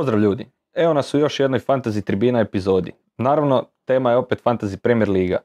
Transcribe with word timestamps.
Pozdrav 0.00 0.20
ljudi, 0.20 0.46
evo 0.74 0.94
nas 0.94 1.14
u 1.14 1.18
još 1.18 1.40
jednoj 1.40 1.60
Fantasy 1.60 2.04
Tribina 2.04 2.40
epizodi. 2.40 2.92
Naravno, 3.18 3.64
tema 3.84 4.10
je 4.10 4.16
opet 4.16 4.42
Fantasy 4.44 4.76
Premier 4.76 5.08
Liga. 5.10 5.38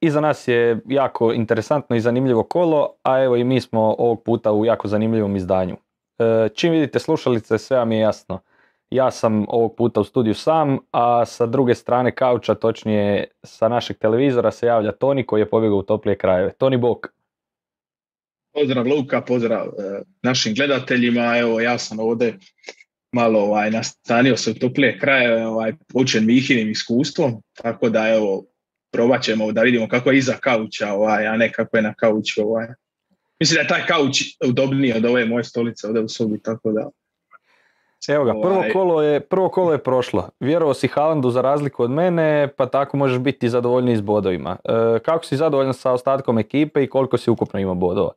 Iza 0.00 0.20
nas 0.20 0.48
je 0.48 0.80
jako 0.88 1.32
interesantno 1.32 1.96
i 1.96 2.00
zanimljivo 2.00 2.42
kolo, 2.42 2.94
a 3.02 3.22
evo 3.22 3.36
i 3.36 3.44
mi 3.44 3.60
smo 3.60 3.80
ovog 3.98 4.22
puta 4.22 4.52
u 4.52 4.64
jako 4.64 4.88
zanimljivom 4.88 5.36
izdanju. 5.36 5.76
E, 6.18 6.48
čim 6.54 6.72
vidite 6.72 6.98
slušalice, 6.98 7.58
sve 7.58 7.76
vam 7.76 7.92
je 7.92 7.98
jasno. 7.98 8.40
Ja 8.90 9.10
sam 9.10 9.44
ovog 9.48 9.76
puta 9.76 10.00
u 10.00 10.04
studiju 10.04 10.34
sam, 10.34 10.78
a 10.90 11.26
sa 11.26 11.46
druge 11.46 11.74
strane 11.74 12.14
kauča, 12.14 12.54
točnije 12.54 13.28
sa 13.42 13.68
našeg 13.68 13.98
televizora, 13.98 14.50
se 14.50 14.66
javlja 14.66 14.92
Toni 14.92 15.26
koji 15.26 15.40
je 15.40 15.50
pobjegao 15.50 15.78
u 15.78 15.82
toplije 15.82 16.18
krajeve. 16.18 16.52
Toni 16.52 16.76
Bok. 16.76 17.06
Pozdrav 18.52 18.86
Luka, 18.86 19.20
pozdrav 19.20 19.66
e, 19.66 20.02
našim 20.22 20.54
gledateljima. 20.54 21.38
Evo 21.38 21.60
ja 21.60 21.78
sam 21.78 21.98
ovdje 21.98 22.38
malo 23.12 23.40
ovaj, 23.40 23.70
nastanio 23.70 24.36
se 24.36 24.50
u 24.50 24.54
toplije 24.54 24.98
kraje, 24.98 25.46
ovaj, 25.46 25.72
učen 25.94 26.26
Mihinim 26.26 26.70
iskustvom, 26.70 27.42
tako 27.62 27.88
da 27.88 28.08
evo, 28.08 28.44
probat 28.92 29.22
ćemo 29.22 29.52
da 29.52 29.62
vidimo 29.62 29.88
kako 29.88 30.10
je 30.10 30.18
iza 30.18 30.34
kauča, 30.40 30.92
ovaj, 30.92 31.26
a 31.26 31.36
ne 31.36 31.52
kako 31.52 31.76
je 31.76 31.82
na 31.82 31.94
kauču. 31.94 32.42
Ovaj. 32.42 32.66
Mislim 33.40 33.56
da 33.56 33.60
je 33.60 33.68
taj 33.68 33.86
kauč 33.86 34.22
udobniji 34.46 34.92
od 34.92 35.04
ove 35.04 35.24
moje 35.24 35.44
stolice 35.44 35.86
ovdje 35.86 36.02
u 36.02 36.08
sobi, 36.08 36.42
tako 36.42 36.72
da... 36.72 36.90
Evo 38.08 38.24
ga, 38.24 38.32
prvo 38.32 38.54
Ovaj- 38.54 38.72
kolo, 38.72 39.02
je, 39.02 39.20
prvo 39.20 39.48
kolo 39.48 39.72
je 39.72 39.78
prošlo. 39.78 40.28
Vjerovao 40.40 40.74
si 40.74 40.88
Haalandu 40.88 41.30
za 41.30 41.40
razliku 41.40 41.82
od 41.82 41.90
mene, 41.90 42.48
pa 42.56 42.66
tako 42.66 42.96
možeš 42.96 43.18
biti 43.18 43.48
zadovoljniji 43.48 43.96
s 43.96 44.00
bodovima. 44.00 44.56
E, 44.64 44.98
kako 44.98 45.24
si 45.24 45.36
zadovoljan 45.36 45.74
sa 45.74 45.92
ostatkom 45.92 46.38
ekipe 46.38 46.84
i 46.84 46.86
koliko 46.86 47.18
si 47.18 47.30
ukupno 47.30 47.60
imao 47.60 47.74
bodova? 47.74 48.12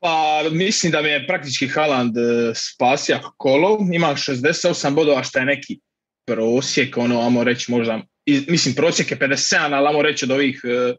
Pa 0.00 0.42
mislim 0.50 0.92
da 0.92 1.02
mi 1.02 1.08
je 1.08 1.26
praktički 1.26 1.68
Haaland 1.68 2.16
e, 2.16 2.52
spasija 2.54 3.20
kolo, 3.36 3.78
ima 3.92 4.06
68 4.06 4.94
bodova 4.94 5.22
što 5.22 5.38
je 5.38 5.44
neki 5.44 5.78
prosjek, 6.26 6.96
ono, 6.96 7.20
ajmo 7.20 7.44
reći 7.44 7.72
možda, 7.72 8.00
mislim 8.26 8.74
prosjek 8.74 9.10
je 9.10 9.18
57, 9.18 9.74
ali 9.74 9.86
ajmo 9.86 10.02
reći 10.02 10.24
od 10.24 10.30
ovih 10.30 10.60
e, 10.64 10.94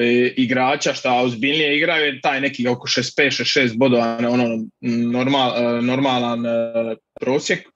e, 0.00 0.34
igrača 0.36 0.94
šta 0.94 1.12
ozbiljnije 1.12 1.76
igraju, 1.76 2.20
taj 2.20 2.40
neki 2.40 2.68
oko 2.68 2.88
65-66 2.88 3.76
bodova, 3.76 4.18
ono, 4.28 4.64
normal, 5.12 5.82
normalan 5.82 6.42
prosjek. 7.20 7.68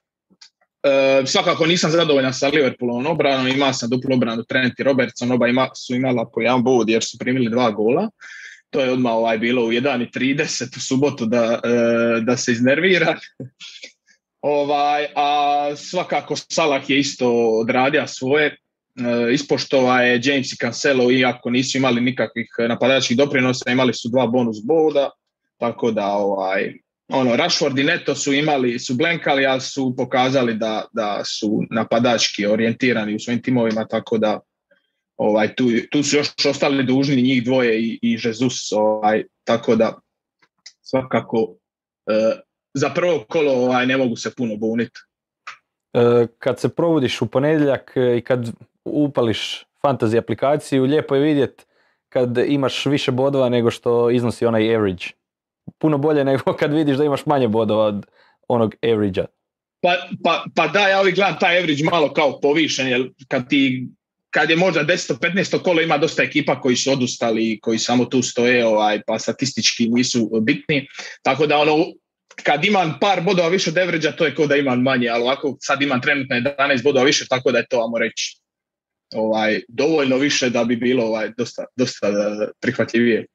Svakako 1.26 1.66
nisam 1.66 1.90
zadovoljan 1.90 2.34
sa 2.34 2.48
Liverpoolom 2.48 3.06
obranom, 3.06 3.48
imao 3.48 3.72
sam 3.72 3.90
duplu 3.90 4.14
obranu 4.14 4.44
Trent 4.44 4.80
i 4.80 4.82
Robertson, 4.82 5.32
oba 5.32 5.48
ima, 5.48 5.68
su 5.74 5.94
imala 5.94 6.30
po 6.34 6.40
jedan 6.40 6.62
bod 6.62 6.88
jer 6.88 7.04
su 7.04 7.18
primili 7.18 7.50
dva 7.50 7.70
gola 7.70 8.10
to 8.76 8.82
je 8.82 8.92
odmah 8.92 9.12
ovaj 9.12 9.38
bilo 9.38 9.64
u 9.64 9.72
1.30 9.72 10.76
u 10.76 10.80
subotu 10.80 11.26
da, 11.26 11.60
e, 11.64 12.20
da 12.20 12.36
se 12.36 12.52
iznervira. 12.52 13.16
ovaj, 14.40 15.06
a 15.14 15.70
svakako 15.76 16.36
Salah 16.36 16.90
je 16.90 16.98
isto 16.98 17.30
odradio 17.60 18.06
svoje, 18.06 18.46
e, 18.46 18.56
ispoštova 19.32 20.02
je 20.02 20.20
James 20.24 20.52
i 20.52 20.56
Cancelo, 20.56 21.10
iako 21.10 21.50
nisu 21.50 21.78
imali 21.78 22.00
nikakvih 22.00 22.48
napadačkih 22.68 23.16
doprinosa, 23.16 23.70
imali 23.70 23.94
su 23.94 24.08
dva 24.08 24.26
bonus 24.26 24.56
boda, 24.64 25.10
tako 25.58 25.90
da 25.90 26.06
ovaj, 26.06 26.72
ono, 27.08 27.36
Rashford 27.36 27.78
i 27.78 27.84
Neto 27.84 28.14
su 28.14 28.32
imali, 28.32 28.78
su 28.78 28.94
blenkali, 28.94 29.46
ali 29.46 29.60
su 29.60 29.94
pokazali 29.96 30.54
da, 30.54 30.84
da 30.92 31.22
su 31.24 31.62
napadački 31.70 32.46
orijentirani 32.46 33.14
u 33.14 33.18
svojim 33.18 33.42
timovima, 33.42 33.86
tako 33.86 34.18
da 34.18 34.40
ovaj, 35.16 35.54
tu, 35.54 35.64
tu 35.90 36.02
su 36.02 36.16
još 36.16 36.46
ostali 36.46 36.84
dužni 36.84 37.22
njih 37.22 37.44
dvoje 37.44 37.80
i, 37.80 37.98
i 38.02 38.18
Jesus, 38.24 38.72
ovaj, 38.72 39.24
tako 39.44 39.76
da 39.76 39.98
svakako 40.82 41.56
e, 42.06 42.40
za 42.74 42.90
prvo 42.90 43.24
kolo 43.28 43.52
ovaj, 43.52 43.86
ne 43.86 43.96
mogu 43.96 44.16
se 44.16 44.34
puno 44.34 44.56
buniti. 44.56 45.00
E, 45.92 46.26
kad 46.38 46.60
se 46.60 46.68
probudiš 46.68 47.22
u 47.22 47.26
ponedjeljak 47.26 47.92
e, 47.96 48.18
i 48.18 48.20
kad 48.20 48.52
upališ 48.84 49.64
fantasy 49.84 50.18
aplikaciju, 50.18 50.84
lijepo 50.84 51.14
je 51.14 51.22
vidjet 51.22 51.66
kad 52.08 52.38
imaš 52.38 52.86
više 52.86 53.12
bodova 53.12 53.48
nego 53.48 53.70
što 53.70 54.10
iznosi 54.10 54.46
onaj 54.46 54.74
average. 54.76 55.04
Puno 55.78 55.98
bolje 55.98 56.24
nego 56.24 56.52
kad 56.60 56.72
vidiš 56.72 56.96
da 56.96 57.04
imaš 57.04 57.26
manje 57.26 57.48
bodova 57.48 57.84
od 57.84 58.06
onog 58.48 58.74
average 58.82 59.22
Pa, 59.82 59.96
pa, 60.24 60.44
pa 60.54 60.66
da, 60.68 60.88
ja 60.88 61.00
uvijek 61.00 61.16
gledam 61.16 61.36
taj 61.40 61.58
average 61.58 61.84
malo 61.84 62.12
kao 62.12 62.40
povišen, 62.40 62.88
jer 62.88 63.10
kad 63.28 63.48
ti 63.48 63.88
kad 64.36 64.50
je 64.50 64.56
možda 64.56 64.84
10-15 64.84 65.62
kolo 65.62 65.80
ima 65.80 65.98
dosta 65.98 66.22
ekipa 66.22 66.60
koji 66.60 66.76
su 66.76 66.92
odustali 66.92 67.52
i 67.52 67.60
koji 67.60 67.78
samo 67.78 68.04
tu 68.04 68.22
stoje 68.22 68.66
ovaj, 68.66 69.00
pa 69.06 69.18
statistički 69.18 69.88
nisu 69.88 70.30
bitni. 70.40 70.86
Tako 71.22 71.46
da 71.46 71.58
ono, 71.58 71.76
kad 72.44 72.64
imam 72.64 72.98
par 73.00 73.20
bodova 73.20 73.48
više 73.48 73.70
od 73.70 73.78
average 73.78 74.12
to 74.16 74.24
je 74.26 74.34
kao 74.34 74.46
da 74.46 74.56
imam 74.56 74.82
manje, 74.82 75.08
ali 75.08 75.22
ovako 75.22 75.56
sad 75.60 75.82
imam 75.82 76.00
trenutno 76.00 76.36
11 76.36 76.82
bodova 76.84 77.04
više, 77.04 77.26
tako 77.28 77.52
da 77.52 77.58
je 77.58 77.66
to, 77.70 77.76
ajmo 77.76 77.98
reći, 77.98 78.36
ovaj, 79.14 79.60
dovoljno 79.68 80.16
više 80.16 80.50
da 80.50 80.64
bi 80.64 80.76
bilo 80.76 81.04
ovaj, 81.04 81.32
dosta, 81.36 81.64
dosta 81.76 82.08
eh, 82.08 82.48
prihvatljivije. 82.60 83.26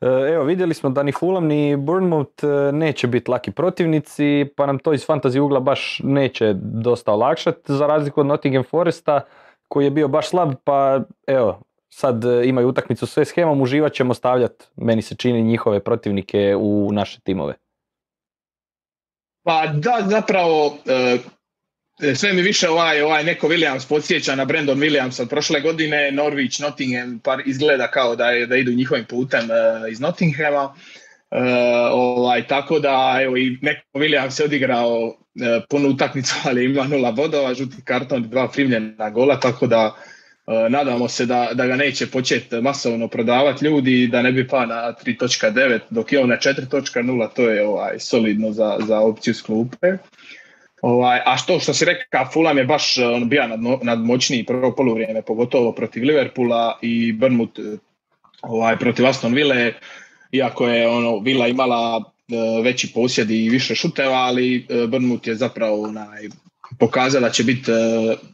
E, 0.00 0.06
Evo, 0.34 0.44
vidjeli 0.44 0.74
smo 0.74 0.90
da 0.90 1.02
ni 1.02 1.12
Fulham 1.12 1.46
ni 1.46 1.76
Bournemouth 1.76 2.44
e, 2.44 2.72
neće 2.72 3.06
biti 3.06 3.30
laki 3.30 3.50
protivnici, 3.50 4.46
pa 4.56 4.66
nam 4.66 4.78
to 4.78 4.92
iz 4.92 5.06
fantasy 5.06 5.38
ugla 5.38 5.60
baš 5.60 6.00
neće 6.04 6.54
dosta 6.62 7.12
olakšati, 7.12 7.60
za 7.72 7.86
razliku 7.86 8.20
od 8.20 8.26
Nottingham 8.26 8.64
Foresta, 8.64 9.20
koji 9.72 9.84
je 9.84 9.90
bio 9.90 10.08
baš 10.08 10.28
slab, 10.28 10.54
pa 10.64 11.00
evo, 11.26 11.62
sad 11.88 12.24
e, 12.24 12.42
imaju 12.44 12.68
utakmicu 12.68 13.06
sve 13.06 13.24
schemom, 13.24 13.60
uživat 13.60 13.92
ćemo 13.92 14.14
stavljati, 14.14 14.64
meni 14.76 15.02
se 15.02 15.14
čini, 15.14 15.42
njihove 15.42 15.80
protivnike 15.80 16.56
u 16.56 16.92
naše 16.92 17.20
timove. 17.20 17.54
Pa 19.44 19.66
da, 19.66 20.06
zapravo 20.06 20.78
e, 20.86 22.14
sve 22.14 22.32
mi 22.32 22.42
više 22.42 22.68
ovaj, 22.68 23.02
ovaj 23.02 23.24
neko 23.24 23.48
Williams 23.48 23.88
podsjeća 23.88 24.34
na 24.34 24.44
Brandon 24.44 24.78
Williams 24.78 25.22
od 25.22 25.28
prošle 25.28 25.60
godine, 25.60 26.10
Norwich, 26.12 26.62
Nottingham, 26.62 27.20
pa 27.24 27.38
izgleda 27.46 27.90
kao 27.90 28.16
da, 28.16 28.24
da 28.48 28.56
idu 28.56 28.72
njihovim 28.72 29.04
putem 29.04 29.50
e, 29.50 29.90
iz 29.90 30.00
Nottinghama. 30.00 30.74
E, 31.30 31.42
ovaj, 31.92 32.46
tako 32.46 32.78
da 32.78 33.18
evo 33.22 33.36
i 33.36 33.58
neko 33.62 33.80
Williams 33.94 34.40
je 34.40 34.44
odigrao 34.44 35.14
e, 35.34 35.60
punu 35.68 35.88
utakmicu, 35.88 36.34
ali 36.48 36.64
ima 36.64 36.84
nula 36.84 37.12
bodova, 37.12 37.54
žuti 37.54 37.76
karton, 37.84 38.28
dva 38.28 38.48
primljena 38.48 39.10
gola, 39.10 39.40
tako 39.40 39.66
da 39.66 39.96
e, 40.46 40.68
nadamo 40.68 41.08
se 41.08 41.26
da, 41.26 41.50
da 41.54 41.66
ga 41.66 41.76
neće 41.76 42.06
početi 42.06 42.60
masovno 42.60 43.08
prodavati 43.08 43.64
ljudi, 43.64 44.08
da 44.12 44.22
ne 44.22 44.32
bi 44.32 44.48
pa 44.48 44.66
na 44.66 44.94
3.9, 45.04 45.80
dok 45.90 46.12
je 46.12 46.20
on 46.20 46.28
na 46.28 46.36
4.0, 46.36 47.28
to 47.36 47.50
je 47.50 47.66
ovaj, 47.66 47.98
solidno 47.98 48.52
za, 48.52 48.78
za 48.86 49.00
opciju 49.00 49.34
s 49.34 49.42
klupe. 49.42 49.96
Ovaj, 50.82 51.20
a 51.26 51.36
što 51.36 51.60
što 51.60 51.74
si 51.74 51.84
rekao, 51.84 52.26
Fulham 52.32 52.58
je 52.58 52.64
baš 52.64 52.98
on 52.98 53.28
bio 53.28 53.42
nadmo- 53.42 53.78
nadmoćniji 53.82 54.44
prvo 54.44 54.74
poluvrijeme, 54.74 55.22
pogotovo 55.22 55.72
protiv 55.72 56.04
Liverpoola 56.04 56.78
i 56.82 57.12
Bournemouth 57.12 57.58
eh, 57.58 57.78
ovaj, 58.42 58.78
protiv 58.78 59.06
Aston 59.06 59.34
Ville, 59.34 59.72
iako 60.32 60.68
je 60.68 60.88
ono, 60.88 61.18
Villa 61.18 61.48
imala 61.48 62.12
eh, 62.28 62.62
veći 62.62 62.92
posjed 62.94 63.30
i 63.30 63.48
više 63.48 63.74
šuteva, 63.74 64.16
ali 64.16 64.66
eh, 64.68 64.86
Bournemouth 64.86 65.28
je 65.28 65.34
zapravo 65.34 65.82
onaj, 65.82 66.28
pokazala 66.78 67.30
će 67.30 67.44
biti 67.44 67.70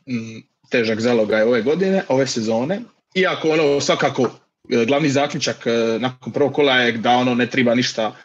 m, 0.06 0.42
težak 0.70 1.00
zalogaj 1.00 1.42
ove 1.42 1.62
godine, 1.62 2.02
ove 2.08 2.26
sezone. 2.26 2.80
Iako 3.14 3.50
ono 3.50 3.80
svakako 3.80 4.30
glavni 4.86 5.08
zaključak 5.08 5.64
nakon 5.98 6.32
prvog 6.32 6.52
kola 6.52 6.76
je 6.76 6.92
da 6.92 7.10
ono 7.10 7.34
ne 7.34 7.46
treba 7.46 7.74
ništa 7.74 8.16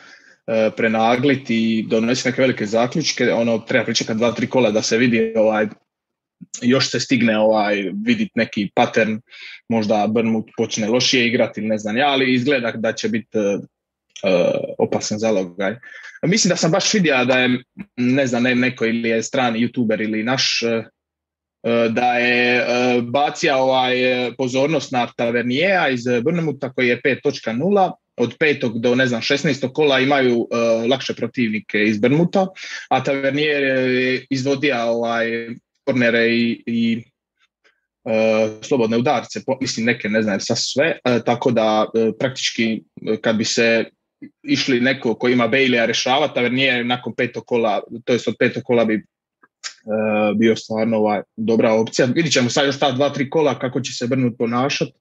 e, 0.48 0.72
prenagliti 0.78 1.56
i 1.56 1.84
donesi 1.88 2.28
neke 2.28 2.42
velike 2.42 2.66
zaključke, 2.66 3.34
ono 3.34 3.58
treba 3.58 3.86
pričekati 3.86 4.18
dva, 4.18 4.32
tri 4.32 4.48
kola 4.48 4.72
da 4.72 4.82
se 4.82 4.98
vidi 4.98 5.34
ovaj, 5.36 5.68
još 6.62 6.92
se 6.92 7.00
stigne 7.00 7.40
ovaj 7.40 7.76
vidjeti 8.06 8.32
neki 8.36 8.70
pattern, 8.76 9.20
možda 9.70 10.08
Bournemouth 10.08 10.52
počne 10.58 10.88
lošije 10.88 11.28
igrati 11.28 11.60
ili 11.60 11.70
ne 11.70 11.78
znam 11.78 11.98
ja, 11.98 12.08
ali 12.08 12.34
izgleda 12.34 12.72
da 12.72 12.94
će 12.94 13.10
biti 13.10 13.38
e, 13.38 13.42
e, 13.42 14.52
opasan 14.78 15.20
zalogaj. 15.20 15.76
Mislim 16.24 16.50
da 16.50 16.56
sam 16.56 16.72
baš 16.72 16.94
vidio 16.94 17.26
da 17.26 17.40
je, 17.40 17.64
ne 17.98 18.28
znam, 18.28 18.44
ne, 18.44 18.56
neko 18.56 18.86
ili 18.86 19.10
je 19.10 19.24
strani 19.24 19.68
youtuber 19.68 20.04
ili 20.04 20.24
naš, 20.24 20.64
e, 20.64 20.84
da 21.90 22.14
je 22.14 22.58
e, 22.58 23.02
bacija 23.02 23.58
ovaj, 23.58 23.96
pozornost 24.38 24.92
na 24.92 25.08
Tavernijeja 25.18 25.90
iz 25.90 26.04
Bournemoutha 26.24 26.74
koji 26.74 26.88
je 26.88 27.02
5.0 27.02 27.92
od 28.18 28.36
petog 28.40 28.80
do 28.80 28.96
ne 28.96 29.08
znam 29.08 29.22
16. 29.22 29.74
kola 29.74 30.00
imaju 30.00 30.40
uh, 30.40 30.48
lakše 30.90 31.14
protivnike 31.14 31.84
iz 31.84 32.00
Bermuta, 32.00 32.48
a 32.90 33.04
Tavernier 33.04 33.64
je 33.64 34.26
izvodio 34.30 34.76
ovaj 34.82 35.50
kornere 35.86 36.28
i, 36.30 36.64
i 36.66 37.04
uh, 38.04 38.52
slobodne 38.62 38.98
udarce, 38.98 39.42
po- 39.46 39.58
mislim 39.62 39.86
neke 39.86 40.10
ne 40.10 40.22
znam 40.22 40.40
sa 40.40 40.56
sve, 40.56 41.00
uh, 41.06 41.24
tako 41.26 41.52
da 41.52 41.86
uh, 41.94 42.14
praktički 42.20 42.82
uh, 42.82 43.18
kad 43.22 43.36
bi 43.36 43.46
se 43.46 43.86
išli 44.44 44.82
neko 44.82 45.16
ko 45.16 45.30
ima 45.30 45.48
Baileya 45.48 45.86
rešavati, 45.86 46.34
Tavernier 46.36 46.86
nakon 46.86 47.16
petog 47.16 47.46
kola, 47.46 47.82
to 48.06 48.14
jest 48.14 48.28
od 48.28 48.36
petog 48.40 48.64
kola 48.64 48.86
bi 48.86 48.96
uh, 48.96 50.38
bio 50.38 50.56
stvarno 50.56 50.98
ovaj, 50.98 51.22
dobra 51.38 51.74
opcija. 51.74 52.06
Vidit 52.06 52.34
ćemo 52.34 52.50
sad 52.50 52.66
još 52.66 52.80
ta 52.80 52.92
dva, 52.92 53.10
tri 53.10 53.30
kola 53.30 53.60
kako 53.60 53.82
će 53.82 53.94
se 53.94 54.08
Brnut 54.08 54.38
ponašati 54.38 54.94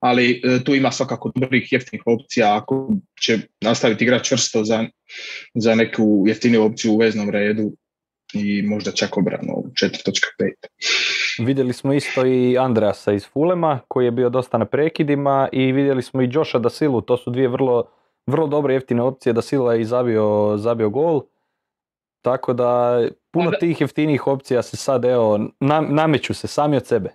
ali 0.00 0.40
e, 0.44 0.64
tu 0.64 0.74
ima 0.74 0.92
svakako 0.92 1.32
dobrih 1.34 1.72
jeftinih 1.72 2.02
opcija 2.06 2.56
ako 2.56 2.90
će 3.20 3.38
nastaviti 3.60 4.04
igrati 4.04 4.24
čvrsto 4.24 4.64
za, 4.64 4.86
za 5.54 5.74
neku 5.74 6.24
jeftiniju 6.26 6.62
opciju 6.62 6.92
u 6.92 6.98
veznom 6.98 7.30
redu 7.30 7.72
i 8.34 8.62
možda 8.62 8.92
čak 8.92 9.16
obrano 9.16 9.52
4.5. 9.52 11.44
Vidjeli 11.46 11.72
smo 11.72 11.92
isto 11.92 12.26
i 12.26 12.58
Andreasa 12.58 13.12
iz 13.12 13.26
Fulema 13.26 13.80
koji 13.88 14.04
je 14.04 14.10
bio 14.10 14.28
dosta 14.28 14.58
na 14.58 14.64
prekidima 14.64 15.48
i 15.52 15.72
vidjeli 15.72 16.02
smo 16.02 16.22
i 16.22 16.28
Josha 16.32 16.58
da 16.58 16.70
Silu, 16.70 17.00
to 17.00 17.16
su 17.16 17.30
dvije 17.30 17.48
vrlo, 17.48 17.90
vrlo 18.26 18.46
dobre 18.46 18.74
jeftine 18.74 19.02
opcije, 19.02 19.32
da 19.32 19.42
Sila 19.42 19.74
je 19.74 19.80
i 19.80 19.84
zabio, 19.84 20.54
zabio 20.56 20.90
gol. 20.90 21.22
Tako 22.22 22.52
da 22.52 23.00
puno 23.30 23.50
tih 23.60 23.80
jeftinijih 23.80 24.26
opcija 24.26 24.62
se 24.62 24.76
sad 24.76 25.04
evo 25.04 25.40
nameću 25.88 26.34
se 26.34 26.46
sami 26.46 26.76
od 26.76 26.86
sebe. 26.86 27.14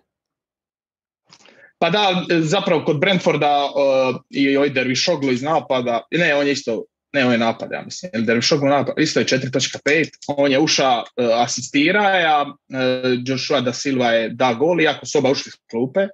Pa 1.77 1.89
da, 1.89 2.25
zapravo 2.39 2.85
kod 2.85 2.99
Brentforda 2.99 3.65
uh, 3.65 4.15
i 4.29 4.57
ovaj 4.57 4.69
Dervišoglu 4.69 5.31
iz 5.31 5.41
napada, 5.41 6.01
ne, 6.11 6.35
on 6.35 6.47
je 6.47 6.51
isto, 6.51 6.83
ne, 7.13 7.25
on 7.25 7.31
je 7.31 7.37
napad, 7.37 7.71
ja 7.71 7.81
mislim, 7.81 8.11
Dervišoglu 8.25 8.69
napad, 8.69 8.93
isto 8.97 9.19
je 9.19 9.25
4.5, 9.25 10.09
on 10.27 10.51
je 10.51 10.59
uša 10.59 10.97
uh, 10.97 11.03
asistira, 11.33 12.03
a 12.03 12.45
uh, 12.47 12.55
Joshua 13.25 13.61
da 13.61 13.73
Silva 13.73 14.11
je 14.11 14.29
da 14.29 14.53
gol, 14.53 14.81
iako 14.81 15.05
su 15.05 15.17
oba 15.17 15.31
ušli 15.31 15.51
s 15.51 15.55
klupe, 15.71 16.07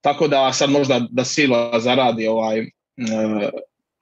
tako 0.00 0.28
da 0.28 0.52
sad 0.52 0.70
možda 0.70 1.06
da 1.10 1.24
Silva 1.24 1.80
zaradi 1.80 2.26
ovaj, 2.26 2.60
uh, 2.60 3.48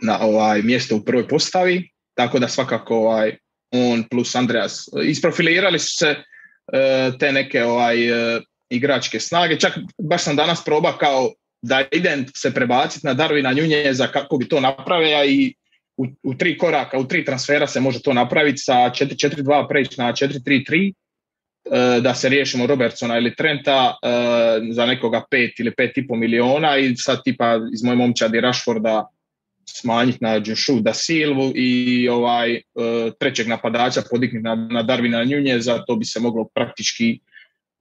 na 0.02 0.20
ovaj 0.20 0.62
mjesto 0.62 0.96
u 0.96 1.04
prvoj 1.04 1.28
postavi, 1.28 1.90
tako 2.14 2.38
da 2.38 2.48
svakako 2.48 2.96
ovaj, 2.96 3.36
on 3.70 4.04
plus 4.10 4.34
Andreas. 4.34 4.88
Isprofilirali 5.04 5.78
su 5.78 5.96
se 5.96 6.14
te 7.18 7.32
neke 7.32 7.64
ovaj, 7.64 7.96
igračke 8.68 9.20
snage. 9.20 9.58
Čak 9.58 9.72
baš 9.98 10.22
sam 10.22 10.36
danas 10.36 10.64
proba 10.64 10.98
kao 10.98 11.30
da 11.62 11.84
idem 11.92 12.26
se 12.36 12.54
prebaciti 12.54 13.06
na 13.06 13.14
Darvina 13.14 13.52
Njunjeza 13.52 14.06
kako 14.06 14.36
bi 14.38 14.48
to 14.48 14.60
napravio 14.60 15.24
i 15.24 15.54
u, 16.00 16.06
u, 16.22 16.34
tri 16.34 16.58
koraka, 16.58 16.98
u 16.98 17.04
tri 17.04 17.24
transfera 17.24 17.66
se 17.66 17.80
može 17.80 18.02
to 18.02 18.12
napraviti 18.12 18.58
sa 18.58 18.72
4-4-2 18.72 19.68
preći 19.68 20.00
na 20.00 20.12
4-3-3 20.12 20.92
e, 21.64 22.00
da 22.00 22.14
se 22.14 22.28
riješimo 22.28 22.66
Robertsona 22.66 23.18
ili 23.18 23.34
Trenta 23.36 23.94
e, 24.02 24.08
za 24.72 24.86
nekoga 24.86 25.22
5 25.30 25.60
ili 25.60 25.70
5,5 25.70 26.16
miliona 26.16 26.76
i 26.76 26.96
sad 26.96 27.24
tipa 27.24 27.60
iz 27.72 27.82
moje 27.82 27.96
momčadi 27.96 28.40
Rashforda 28.40 29.08
smanjiti 29.64 30.18
na 30.20 30.40
Joshua 30.44 30.80
da 30.80 30.94
Silvu 30.94 31.52
i 31.54 32.08
ovaj 32.08 32.54
e, 32.54 32.60
trećeg 33.18 33.48
napadača 33.48 34.02
podignuti 34.10 34.44
na, 34.44 34.54
na 34.54 34.82
Darvina 34.82 35.24
Njunjeza, 35.24 35.84
to 35.86 35.96
bi 35.96 36.04
se 36.04 36.20
moglo 36.20 36.48
praktički 36.54 37.18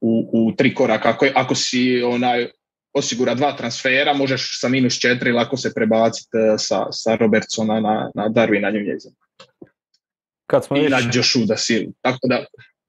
u, 0.01 0.29
u 0.33 0.51
tri 0.55 0.73
koraka. 0.73 1.09
Ako, 1.09 1.27
ako 1.35 1.55
si 1.55 2.03
onaj 2.03 2.47
osigura 2.93 3.35
dva 3.35 3.51
transfera, 3.57 4.13
možeš 4.13 4.59
sa 4.61 4.69
minus 4.69 4.99
četiri 4.99 5.31
lako 5.31 5.57
se 5.57 5.73
prebaciti 5.73 6.37
e, 6.37 6.57
sa, 6.57 6.85
sa 6.91 7.15
Robertsona 7.15 7.79
na, 7.79 8.11
na 8.15 8.29
Darwina 8.29 8.71
Njunjeza. 8.73 9.09
Kad 10.47 10.65
smo 10.65 10.77
I 10.77 10.81
već... 10.81 10.91
na 10.91 10.99
Joshua 11.13 11.45
da 11.45 11.55
Tako 12.01 12.27
da, 12.27 12.45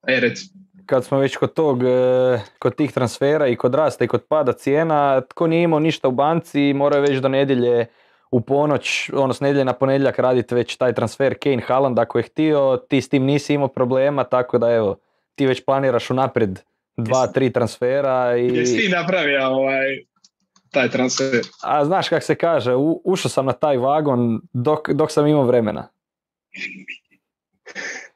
e, 0.06 0.20
rec. 0.20 0.38
Kad 0.86 1.04
smo 1.04 1.18
već 1.18 1.36
kod 1.36 1.54
tog, 1.54 1.82
e, 1.82 2.40
kod 2.58 2.76
tih 2.76 2.92
transfera 2.92 3.48
i 3.48 3.56
kod 3.56 3.74
rasta 3.74 4.04
i 4.04 4.08
kod 4.08 4.24
pada 4.28 4.52
cijena, 4.52 5.20
tko 5.20 5.46
nije 5.46 5.62
imao 5.62 5.78
ništa 5.78 6.08
u 6.08 6.12
banci, 6.12 6.72
moraju 6.72 7.02
već 7.02 7.18
do 7.18 7.28
nedjelje 7.28 7.86
u 8.30 8.40
ponoć, 8.40 9.10
ono 9.12 9.34
s 9.34 9.40
nedjelje 9.40 9.64
na 9.64 9.72
ponedjeljak 9.72 10.18
raditi 10.18 10.54
već 10.54 10.76
taj 10.76 10.92
transfer 10.92 11.34
Kane 11.42 11.62
Haaland 11.62 11.98
ako 11.98 12.18
je 12.18 12.22
htio, 12.22 12.80
ti 12.88 13.00
s 13.00 13.08
tim 13.08 13.24
nisi 13.24 13.54
imao 13.54 13.68
problema, 13.68 14.24
tako 14.24 14.58
da 14.58 14.70
evo, 14.70 14.96
ti 15.34 15.46
već 15.46 15.64
planiraš 15.64 16.10
unaprijed 16.10 16.60
dva, 17.04 17.26
tri 17.26 17.52
transfera. 17.52 18.36
I... 18.36 18.56
Jesi 18.56 18.76
ti 18.76 18.88
napravio 18.88 19.46
ovaj, 19.46 19.98
taj 20.70 20.88
transfer? 20.88 21.40
A 21.62 21.84
znaš 21.84 22.08
kak 22.08 22.22
se 22.22 22.34
kaže, 22.34 22.74
u, 22.74 23.02
ušao 23.04 23.28
sam 23.28 23.46
na 23.46 23.52
taj 23.52 23.76
vagon 23.76 24.40
dok, 24.52 24.90
dok 24.90 25.12
sam 25.12 25.26
imao 25.26 25.44
vremena. 25.44 25.88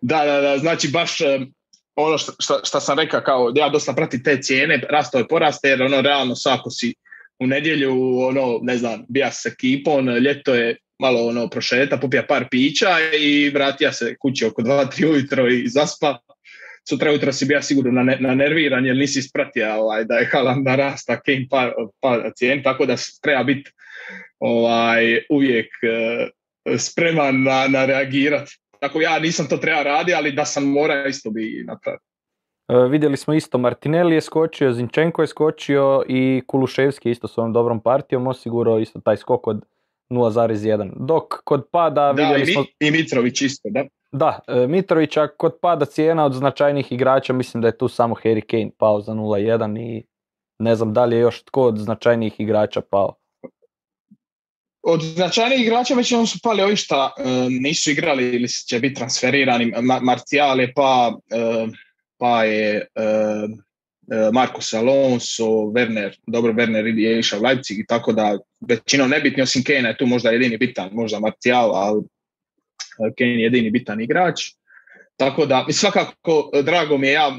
da, 0.00 0.24
da, 0.24 0.40
da, 0.40 0.58
znači 0.58 0.88
baš 0.88 1.18
ono 1.96 2.18
što, 2.64 2.80
sam 2.80 2.98
rekao, 2.98 3.20
kao 3.20 3.52
ja 3.54 3.68
dosta 3.68 3.92
pratim 3.92 4.22
te 4.22 4.38
cijene, 4.42 4.80
rastao 4.90 5.18
je 5.18 5.28
poraste, 5.28 5.68
jer 5.68 5.82
ono 5.82 6.00
realno 6.00 6.36
svako 6.36 6.70
si 6.70 6.94
u 7.38 7.46
nedjelju, 7.46 8.18
ono, 8.18 8.58
ne 8.62 8.78
znam, 8.78 9.04
bija 9.08 9.30
s 9.32 9.46
ekipom, 9.46 10.08
ljeto 10.08 10.54
je 10.54 10.76
malo 10.98 11.26
ono 11.26 11.48
prošeta, 11.48 11.96
popija 11.96 12.26
par 12.26 12.48
pića 12.50 12.88
i 13.20 13.50
vratija 13.50 13.92
se 13.92 14.16
kući 14.20 14.44
oko 14.44 14.62
2-3 14.62 15.10
ujutro 15.10 15.48
i 15.48 15.68
zaspa 15.68 16.18
sutra 16.88 17.10
jutro 17.10 17.32
si 17.32 17.44
bija 17.44 17.62
sigurno 17.62 18.02
na, 18.02 18.16
na 18.20 18.34
nerviran 18.34 18.86
jer 18.86 18.96
nisi 18.96 19.18
ispratio 19.18 19.74
ovaj, 19.74 20.04
da 20.04 20.14
je 20.14 20.28
Haaland 20.32 20.66
narasta, 20.66 21.20
Kane 21.20 21.46
pa, 21.50 21.72
pa 22.00 22.30
cijen, 22.36 22.62
tako 22.62 22.86
da 22.86 22.96
treba 23.22 23.44
biti 23.44 23.70
ovaj, 24.38 25.20
uvijek 25.30 25.66
uh, 25.66 26.28
spreman 26.78 27.42
na, 27.42 27.66
na 27.68 27.84
reagirati. 27.84 28.58
Tako 28.80 29.00
ja 29.00 29.18
nisam 29.18 29.48
to 29.48 29.56
treba 29.56 29.82
raditi, 29.82 30.14
ali 30.14 30.32
da 30.32 30.44
sam 30.44 30.64
mora 30.64 31.06
isto 31.06 31.30
bi 31.30 31.64
napravio. 31.66 32.00
Uh, 32.68 32.90
vidjeli 32.90 33.16
smo 33.16 33.34
isto 33.34 33.58
Martinelli 33.58 34.14
je 34.14 34.20
skočio, 34.20 34.72
Zinčenko 34.72 35.22
je 35.22 35.26
skočio 35.26 36.02
i 36.08 36.42
Kuluševski 36.46 37.10
isto 37.10 37.28
s 37.28 37.38
ovom 37.38 37.52
dobrom 37.52 37.80
partijom 37.80 38.26
osigurao 38.26 38.78
isto 38.78 39.00
taj 39.00 39.16
skok 39.16 39.46
od 39.46 39.64
0,1. 40.10 40.90
Dok 40.96 41.24
kod 41.44 41.66
pada 41.70 42.12
da, 42.12 42.22
vidjeli 42.22 42.52
smo... 42.52 42.64
i 42.80 42.90
Mitrović 42.90 43.42
isto, 43.42 43.68
da. 43.70 43.84
Da, 44.16 44.38
e, 44.48 44.66
Mitrovića 44.66 45.28
kod 45.28 45.52
pada 45.62 45.84
cijena 45.84 46.24
od 46.24 46.32
značajnih 46.32 46.92
igrača 46.92 47.32
mislim 47.32 47.60
da 47.60 47.68
je 47.68 47.78
tu 47.78 47.88
samo 47.88 48.14
Harry 48.14 48.46
Kane 48.46 48.70
pao 48.78 49.00
za 49.00 49.12
0-1 49.12 49.80
i 49.80 50.04
ne 50.58 50.76
znam 50.76 50.92
da 50.92 51.04
li 51.04 51.16
je 51.16 51.20
još 51.20 51.42
tko 51.44 51.62
od 51.62 51.78
značajnijih 51.78 52.40
igrača 52.40 52.80
pao. 52.90 53.14
Od 54.82 55.02
značajnijih 55.02 55.66
igrača 55.66 55.94
već 55.94 56.08
su 56.08 56.38
pali 56.42 56.62
ovi 56.62 56.76
šta 56.76 57.12
e, 57.18 57.22
nisu 57.60 57.90
igrali 57.90 58.28
ili 58.36 58.48
će 58.48 58.80
biti 58.80 58.94
transferirani. 58.94 59.72
Marcial 60.02 60.60
je 60.60 60.72
pa, 60.74 61.12
e, 61.30 61.66
pa 62.18 62.44
je 62.44 62.86
Marcos 64.32 64.74
Alonso, 64.74 65.44
Werner, 65.44 66.16
dobro 66.26 66.52
Werner 66.52 66.98
je 66.98 67.18
išao 67.18 67.40
Leipzig 67.40 67.78
i 67.78 67.86
tako 67.86 68.12
da 68.12 68.38
većinom 68.60 69.10
nebitni 69.10 69.42
osim 69.42 69.64
Kane 69.64 69.88
je 69.88 69.96
tu 69.96 70.06
možda 70.06 70.30
jedini 70.30 70.58
bitan, 70.58 70.90
možda 70.92 71.20
Marcial, 71.20 71.74
ali 71.74 72.02
Kane 73.18 73.30
je 73.30 73.42
jedini 73.42 73.70
bitan 73.70 74.00
igrač. 74.00 74.40
Tako 75.16 75.46
da, 75.46 75.66
svakako, 75.70 76.50
drago 76.62 76.98
mi 76.98 77.06
je, 77.06 77.12
ja 77.12 77.38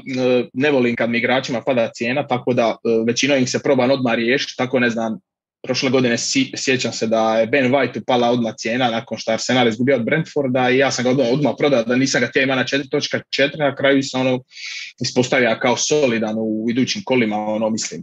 ne 0.52 0.70
volim 0.70 0.96
kad 0.96 1.10
mi 1.10 1.18
igračima 1.18 1.62
pada 1.66 1.90
cijena, 1.94 2.26
tako 2.26 2.52
da 2.54 2.76
e, 2.84 2.88
većina 3.06 3.36
ih 3.36 3.50
se 3.50 3.62
proba 3.62 3.84
odmah 3.84 4.14
riješiti, 4.14 4.54
tako 4.56 4.80
ne 4.80 4.90
znam, 4.90 5.18
prošle 5.66 5.90
godine 5.90 6.16
sjećam 6.56 6.92
se 6.92 7.06
da 7.06 7.38
je 7.38 7.46
Ben 7.46 7.72
White 7.72 8.00
upala 8.02 8.30
odmah 8.30 8.54
cijena 8.56 8.90
nakon 8.90 9.18
što 9.18 9.30
je 9.30 9.34
Arsenal 9.34 9.68
izgubio 9.68 9.96
od 9.96 10.04
Brentforda 10.04 10.70
i 10.70 10.78
ja 10.78 10.90
sam 10.90 11.04
ga 11.04 11.10
odmah, 11.10 11.26
odmah 11.32 11.52
prodao 11.58 11.82
da 11.82 11.96
nisam 11.96 12.20
ga 12.20 12.26
htio 12.26 12.42
ima 12.42 12.54
na 12.54 12.64
4.4, 12.64 13.58
na 13.58 13.74
kraju 13.74 14.02
se 14.02 14.16
ono 14.16 14.40
ispostavio 15.00 15.58
kao 15.62 15.76
solidan 15.76 16.34
u 16.38 16.66
idućim 16.70 17.02
kolima, 17.04 17.36
ono 17.36 17.70
mislim, 17.70 18.02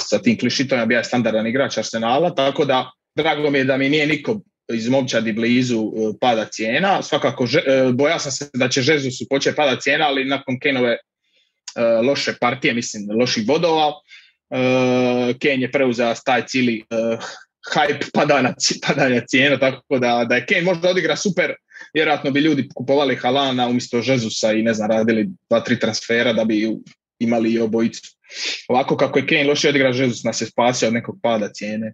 sa 0.00 0.18
tim 0.18 0.38
klišitom 0.38 0.90
ja 0.90 0.98
je 0.98 1.04
standardan 1.04 1.46
igrač 1.46 1.78
Arsenala, 1.78 2.34
tako 2.34 2.64
da 2.64 2.90
drago 3.16 3.50
mi 3.50 3.58
je 3.58 3.64
da 3.64 3.76
mi 3.76 3.88
nije 3.88 4.06
niko 4.06 4.40
iz 4.68 4.88
momčadi 4.88 5.32
blizu 5.32 5.78
e, 5.78 6.12
pada 6.20 6.44
cijena. 6.44 7.02
Svakako, 7.02 7.44
e, 7.44 7.92
boja 7.92 8.18
sam 8.18 8.32
se 8.32 8.50
da 8.54 8.68
će 8.68 8.82
Žezusu 8.82 9.26
početi 9.30 9.56
pada 9.56 9.80
cijena, 9.80 10.06
ali 10.06 10.24
nakon 10.24 10.60
Kenove 10.60 10.90
e, 10.90 10.98
loše 11.82 12.34
partije, 12.40 12.74
mislim, 12.74 13.18
loših 13.20 13.46
bodova, 13.46 13.92
Ken 15.40 15.62
je 15.62 15.70
preuzeo 15.72 16.14
taj 16.24 16.46
cijeli 16.46 16.84
hype 17.74 18.10
padanja, 18.12 18.54
cijena, 19.28 19.58
tako 19.58 19.98
da, 19.98 20.26
da 20.28 20.34
je 20.34 20.46
Ken 20.46 20.64
možda 20.64 20.90
odigra 20.90 21.16
super, 21.16 21.54
vjerojatno 21.94 22.30
bi 22.30 22.40
ljudi 22.40 22.68
kupovali 22.74 23.16
Halana 23.16 23.68
umjesto 23.68 24.02
Žezusa 24.02 24.52
i 24.52 24.62
ne 24.62 24.74
znam, 24.74 24.90
radili 24.90 25.28
dva, 25.50 25.60
tri 25.60 25.78
transfera 25.78 26.32
da 26.32 26.44
bi 26.44 26.76
imali 27.18 27.52
i 27.52 27.60
obojicu. 27.60 28.02
Ovako 28.68 28.96
kako 28.96 29.18
je 29.18 29.26
Kane 29.26 29.44
loše 29.44 29.68
odigra, 29.68 29.92
Žezus 29.92 30.24
nas 30.24 30.40
je 30.40 30.46
spasio 30.46 30.88
od 30.88 30.94
nekog 30.94 31.18
pada 31.22 31.48
cijene. 31.52 31.92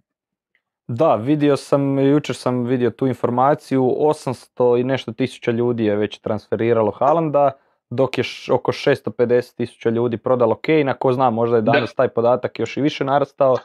Da, 0.91 1.15
vidio 1.15 1.57
sam, 1.57 1.99
jučer 1.99 2.35
sam 2.35 2.65
vidio 2.65 2.89
tu 2.89 3.07
informaciju, 3.07 3.81
800 3.81 4.79
i 4.79 4.83
nešto 4.83 5.11
tisuća 5.11 5.51
ljudi 5.51 5.85
je 5.85 5.95
već 5.95 6.19
transferiralo 6.19 6.91
Halanda, 6.91 7.51
dok 7.89 8.17
je 8.17 8.23
oko 8.51 8.71
650 8.71 9.55
tisuća 9.55 9.89
ljudi 9.89 10.17
prodalo 10.17 10.55
Kejna, 10.55 10.93
ko 10.93 11.13
zna, 11.13 11.29
možda 11.29 11.55
je 11.55 11.61
danas 11.61 11.93
taj 11.93 12.07
podatak 12.07 12.59
još 12.59 12.77
i 12.77 12.81
više 12.81 13.03
narastao. 13.03 13.57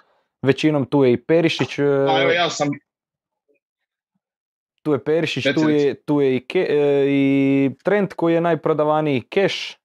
Većinom 0.42 0.86
tu 0.86 1.04
je 1.04 1.12
i 1.12 1.16
Perišić. 1.16 1.78
E, 1.78 1.82
pa 2.06 2.22
evo 2.22 2.30
ja 2.30 2.50
sam... 2.50 2.68
Tu 4.82 4.92
je 4.92 5.04
Perišić, 5.04 5.44
tu 5.54 5.68
je, 5.68 5.94
tu 5.94 6.20
je 6.20 6.36
i, 6.36 6.46
ke, 6.46 6.66
e, 6.70 7.06
i 7.08 7.70
Trent 7.84 8.14
koji 8.14 8.34
je 8.34 8.40
najprodavaniji 8.40 9.20
keš. 9.20 9.78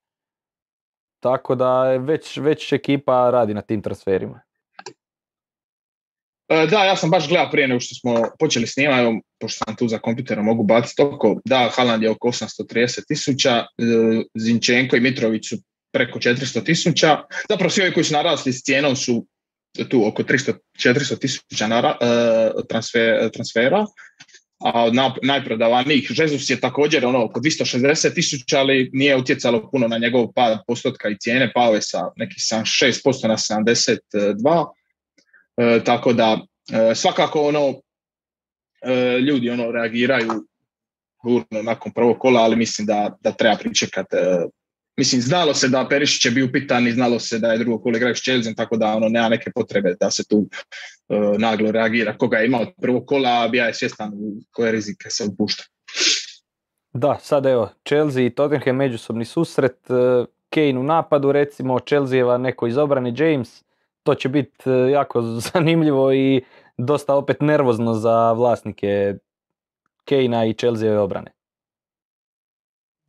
Tako 1.19 1.55
da 1.55 1.83
već, 1.83 2.37
već 2.37 2.73
ekipa 2.73 3.29
radi 3.29 3.53
na 3.53 3.61
tim 3.61 3.81
transferima. 3.81 4.41
E, 6.49 6.67
da, 6.67 6.83
ja 6.83 6.95
sam 6.95 7.09
baš 7.09 7.27
gledao 7.27 7.51
prije 7.51 7.67
nego 7.67 7.79
što 7.79 7.95
smo 7.95 8.23
počeli 8.39 8.67
snimati, 8.67 9.21
pošto 9.39 9.63
sam 9.65 9.75
tu 9.75 9.87
za 9.87 9.99
kompjuterom 9.99 10.45
mogu 10.45 10.63
baciti 10.63 11.01
oko, 11.01 11.41
da, 11.45 11.69
Haaland 11.75 12.03
je 12.03 12.09
oko 12.09 12.27
830 12.27 13.07
tisuća, 13.07 13.55
e, 13.57 13.63
Zinčenko 14.39 14.95
i 14.95 14.99
Mitrović 14.99 15.49
su 15.49 15.57
preko 15.93 16.19
400 16.19 16.65
tisuća. 16.65 17.17
Zapravo 17.49 17.69
svi 17.69 17.81
ovi 17.81 17.93
koji 17.93 18.03
su 18.03 18.13
narasli 18.13 18.53
s 18.53 18.63
cijenom 18.63 18.95
su 18.95 19.25
tu 19.89 20.07
oko 20.07 20.23
300-400 20.23 21.19
tisuća 21.19 21.67
transfera, 23.33 23.85
a 24.59 24.83
od 24.83 24.93
najprodavanijih 25.23 26.11
Jesus 26.17 26.49
je 26.49 26.59
također 26.59 27.05
ono 27.05 27.25
oko 27.25 27.39
260 27.39 28.13
tisuća, 28.13 28.59
ali 28.59 28.89
nije 28.93 29.15
utjecalo 29.15 29.69
puno 29.71 29.87
na 29.87 29.97
njegov 29.97 30.27
pad 30.35 30.59
postotka 30.67 31.09
i 31.09 31.17
cijene, 31.19 31.51
pao 31.53 31.75
je 31.75 31.81
sa 31.81 31.99
nekih 32.15 32.37
6% 32.37 33.27
na 33.27 33.37
72, 33.37 34.65
e, 35.59 35.83
tako 35.83 36.13
da 36.13 36.41
e, 36.71 36.95
svakako 36.95 37.41
ono 37.41 37.73
e, 38.81 39.19
ljudi 39.19 39.49
ono 39.49 39.71
reagiraju 39.71 40.47
burno 41.23 41.61
nakon 41.63 41.91
prvog 41.91 42.19
kola, 42.19 42.41
ali 42.41 42.55
mislim 42.55 42.87
da, 42.87 43.17
da 43.21 43.31
treba 43.31 43.55
pričekati 43.55 44.15
Mislim, 44.99 45.21
znalo 45.21 45.53
se 45.53 45.67
da 45.67 45.87
Perišić 45.89 46.25
je 46.25 46.31
bio 46.31 46.45
upitan 46.45 46.87
i 46.87 46.91
znalo 46.91 47.19
se 47.19 47.39
da 47.39 47.51
je 47.51 47.57
drugo 47.57 47.79
kolo 47.79 47.97
s 48.15 48.23
Chelsea, 48.23 48.53
tako 48.53 48.77
da 48.77 48.95
ono 48.95 49.09
nema 49.09 49.29
neke 49.29 49.51
potrebe 49.55 49.95
da 49.99 50.11
se 50.11 50.23
tu 50.27 50.49
naglo 51.37 51.71
reagira. 51.71 52.17
Koga 52.17 52.37
je 52.37 52.45
imao 52.45 52.61
od 52.61 52.67
prvog 52.81 53.05
kola, 53.07 53.47
bija 53.47 53.65
je 53.65 53.73
svjestan 53.73 54.11
u 54.13 54.33
koje 54.51 54.71
rizike 54.71 55.09
se 55.09 55.23
upušta. 55.23 55.63
Da, 56.93 57.17
sad 57.21 57.45
evo, 57.45 57.69
Chelsea 57.87 58.23
i 58.23 58.29
Tottenham 58.29 58.75
međusobni 58.75 59.25
susret, 59.25 59.77
Kane 60.49 60.79
u 60.79 60.83
napadu, 60.83 61.31
recimo 61.31 61.79
Chelseava 61.79 62.37
neko 62.37 62.67
iz 62.67 62.77
obrane 62.77 63.13
James, 63.17 63.63
to 64.03 64.15
će 64.15 64.29
biti 64.29 64.69
uh, 64.69 64.91
jako 64.91 65.21
zanimljivo 65.53 66.13
i 66.13 66.41
dosta 66.77 67.15
opet 67.15 67.41
nervozno 67.41 67.93
za 67.93 68.31
vlasnike 68.31 69.13
Kane 70.05 70.49
i 70.49 70.53
Chelsea 70.53 71.01
obrane. 71.01 71.31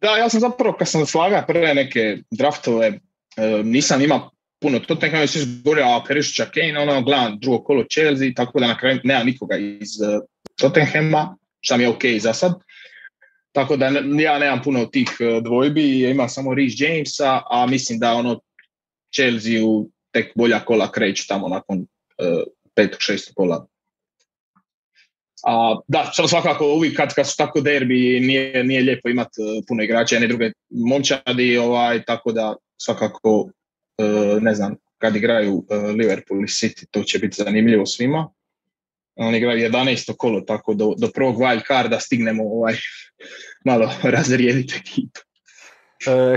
Da, 0.01 0.17
ja 0.17 0.29
sam 0.29 0.41
zapravo 0.41 0.77
kad 0.79 0.89
sam 0.89 1.07
slaga 1.07 1.45
prve 1.49 1.75
neke 1.75 2.19
draftove, 2.31 2.87
e, 2.87 3.63
nisam 3.65 4.03
imao 4.03 4.31
puno 4.61 4.79
Tottenham, 4.79 5.27
svi 5.27 5.63
govorio, 5.65 5.85
a 5.85 6.05
Perišića 6.09 6.45
Kane, 6.45 6.79
ono, 6.79 7.03
gledam 7.03 7.39
drugo 7.41 7.65
kolo 7.65 7.85
Chelsea, 7.85 8.29
tako 8.37 8.61
da 8.61 8.67
na 8.67 8.79
kraju 8.79 9.01
nema 9.05 9.25
nikoga 9.25 9.57
iz 9.57 10.01
uh, 10.01 10.23
Tottenhama, 10.61 11.37
što 11.61 11.77
mi 11.77 11.83
je 11.83 11.89
ok 11.89 12.03
za 12.21 12.33
sad. 12.33 12.53
Tako 13.53 13.77
da 13.77 13.87
ja 14.23 14.39
nemam 14.39 14.63
puno 14.65 14.87
tih 14.87 15.09
dvojbi, 15.43 16.11
ima 16.11 16.29
samo 16.29 16.51
Rhys 16.51 16.83
Jamesa, 16.83 17.43
a 17.51 17.67
mislim 17.67 17.99
da 17.99 18.13
ono 18.13 18.41
Chelsea 19.15 19.65
u 19.65 19.91
tek 20.11 20.33
bolja 20.35 20.61
kola 20.65 20.93
kreću 20.93 21.29
tamo 21.29 21.49
nakon 21.49 21.79
uh, 21.79 22.43
petog, 22.75 23.01
šestog 23.01 23.35
kola 23.35 23.67
a, 25.45 25.77
da, 25.89 26.13
svakako 26.29 26.67
uvijek 26.67 26.97
kad, 26.97 27.15
kad 27.15 27.29
su 27.29 27.37
tako 27.37 27.61
derbi 27.61 28.21
nije, 28.21 28.65
nije 28.65 28.83
lijepo 28.83 29.09
imati 29.09 29.43
e, 29.43 29.63
puno 29.69 29.83
igrača, 29.83 30.15
jedne 30.15 30.29
druge 30.29 30.53
momčadi, 30.71 31.59
ovaj, 31.59 32.03
tako 32.05 32.33
da 32.33 32.57
svakako 32.77 33.51
e, 33.99 34.05
ne 34.41 34.55
znam, 34.55 34.77
kad 34.99 35.17
igraju 35.17 35.65
e, 35.71 35.77
Liverpool 35.77 36.41
i 36.41 36.47
City, 36.47 36.87
to 36.91 37.03
će 37.03 37.19
biti 37.19 37.43
zanimljivo 37.43 37.87
svima. 37.87 38.29
Oni 39.17 39.39
igraju 39.39 39.71
11. 39.71 40.17
kolo, 40.17 40.41
tako 40.41 40.75
do, 40.75 40.95
do 40.99 41.09
prvog 41.15 41.37
wild 41.37 41.67
carda 41.67 42.01
stignemo 42.01 42.45
ovaj, 42.45 42.75
malo 43.65 43.93
razrijediti 44.03 44.75
ekipu. 44.77 45.21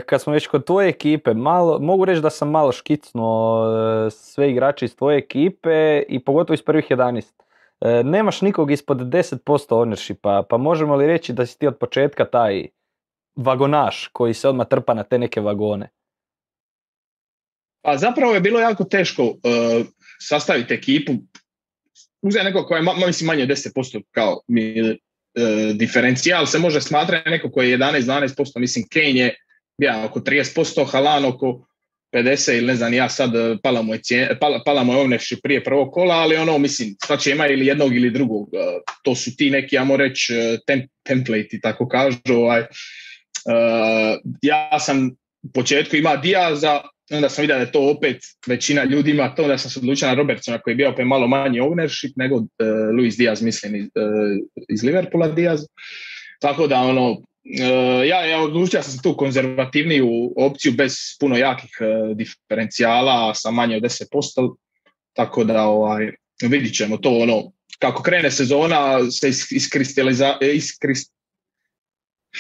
Kad 0.06 0.22
smo 0.22 0.34
već 0.34 0.48
kod 0.48 0.66
tvoje 0.66 0.90
ekipe, 0.90 1.34
malo, 1.34 1.80
mogu 1.80 2.06
reći 2.06 2.22
da 2.22 2.30
sam 2.30 2.52
malo 2.52 2.72
škicnuo 2.72 3.66
sve 4.12 4.52
igrače 4.52 4.86
iz 4.86 4.96
tvoje 4.96 5.18
ekipe 5.18 6.04
i 6.10 6.20
pogotovo 6.20 6.54
iz 6.54 6.62
prvih 6.62 6.86
11. 6.90 7.24
E, 7.82 8.04
nemaš 8.04 8.42
nikog 8.42 8.72
ispod 8.72 8.98
10% 8.98 9.38
ownershipa, 9.70 10.44
pa 10.50 10.58
možemo 10.58 10.96
li 10.96 11.08
reći 11.08 11.34
da 11.34 11.46
si 11.46 11.60
ti 11.60 11.68
od 11.68 11.78
početka 11.78 12.26
taj 12.26 12.68
vagonaš 13.36 14.10
koji 14.14 14.34
se 14.34 14.50
odmah 14.50 14.68
trpa 14.68 14.94
na 14.94 15.04
te 15.04 15.18
neke 15.18 15.42
vagone? 15.42 15.90
Pa 17.82 17.98
zapravo 17.98 18.34
je 18.34 18.40
bilo 18.40 18.60
jako 18.60 18.84
teško 18.84 19.24
uh, 19.24 19.36
sastaviti 20.20 20.74
ekipu. 20.74 21.14
Uzeti 22.22 22.46
neko 22.46 22.66
koji 22.66 22.80
je 22.80 23.06
mislim 23.08 23.28
manje 23.28 23.44
od 23.44 23.50
10% 23.50 24.02
kao 24.12 24.42
mi, 24.48 24.82
uh, 24.82 24.96
diferencijal 25.76 26.46
se 26.46 26.60
može 26.60 26.82
smatrati 26.82 27.30
neko 27.30 27.52
koji 27.52 27.70
je 27.70 27.78
11-12%, 27.78 28.60
mislim 28.60 28.88
Kane 28.88 29.10
je 29.10 29.36
ja, 29.78 30.06
oko 30.06 30.20
30%, 30.20 30.86
Halan 30.86 31.26
oko 31.26 31.66
50 32.14 32.58
ili 32.58 32.68
ne 32.68 32.76
znam 32.76 32.94
ja 32.94 33.10
sad 33.10 33.36
e, 33.36 33.58
pala 33.64 33.82
mu 33.82 33.94
je, 33.94 34.38
pala, 34.40 34.62
pala 34.66 34.84
mu 34.84 34.94
je 34.94 35.20
prije 35.44 35.64
prvog 35.64 35.92
kola, 35.92 36.16
ali 36.16 36.36
ono 36.36 36.58
mislim 36.58 36.96
će 37.20 37.32
ima 37.32 37.48
ili 37.48 37.66
jednog 37.66 37.96
ili 37.96 38.12
drugog. 38.12 38.50
E, 38.54 38.58
to 39.04 39.16
su 39.16 39.36
ti 39.38 39.50
neki, 39.50 39.76
ja 39.76 39.88
reći, 39.98 40.34
e, 40.34 40.58
tem, 40.68 40.88
template 41.04 41.60
tako 41.62 41.88
kažu. 41.88 42.18
Ovaj. 42.30 42.64
ja 44.42 44.80
sam 44.80 45.10
u 45.44 45.52
početku 45.54 45.96
ima 45.96 46.16
Diaza, 46.16 46.82
onda 47.12 47.30
sam 47.30 47.42
vidio 47.42 47.56
da 47.56 47.62
je 47.62 47.72
to 47.72 47.90
opet 47.90 48.18
većina 48.48 48.84
ljudi 48.84 49.12
ima 49.12 49.36
to, 49.36 49.44
onda 49.44 49.58
sam 49.58 49.72
se 49.72 49.80
odlučio 49.80 50.08
na 50.08 50.14
Robertsona 50.14 50.58
koji 50.58 50.72
je 50.72 50.76
bio 50.76 50.90
opet 50.90 51.08
malo 51.08 51.28
manji 51.28 51.60
ownership 51.60 52.14
nego 52.16 52.36
uh, 52.36 52.46
Luis 52.98 53.18
Diaz, 53.18 53.42
mislim, 53.42 53.76
iz, 53.76 53.88
iz 54.70 54.84
Liverpoola 54.84 55.28
Diaz. 55.28 55.62
Tako 56.42 56.68
da 56.68 56.80
ono, 56.80 57.22
ja, 58.06 58.26
ja 58.26 58.42
odlučio 58.42 58.84
sam 58.84 59.02
tu 59.04 59.18
konzervativniju 59.18 60.34
opciju 60.38 60.74
bez 60.74 60.96
puno 61.20 61.38
jakih 61.38 61.78
eh, 61.80 62.16
diferencijala 62.16 63.36
sa 63.36 63.52
manje 63.52 63.76
od 63.76 63.84
10%, 63.84 64.56
tako 65.14 65.44
da 65.44 65.64
ovaj, 65.64 66.12
vidit 66.42 66.76
ćemo 66.76 66.98
to 66.98 67.10
ono, 67.10 67.52
kako 67.80 68.04
krene 68.04 68.32
sezona 68.32 69.12
se 69.12 69.30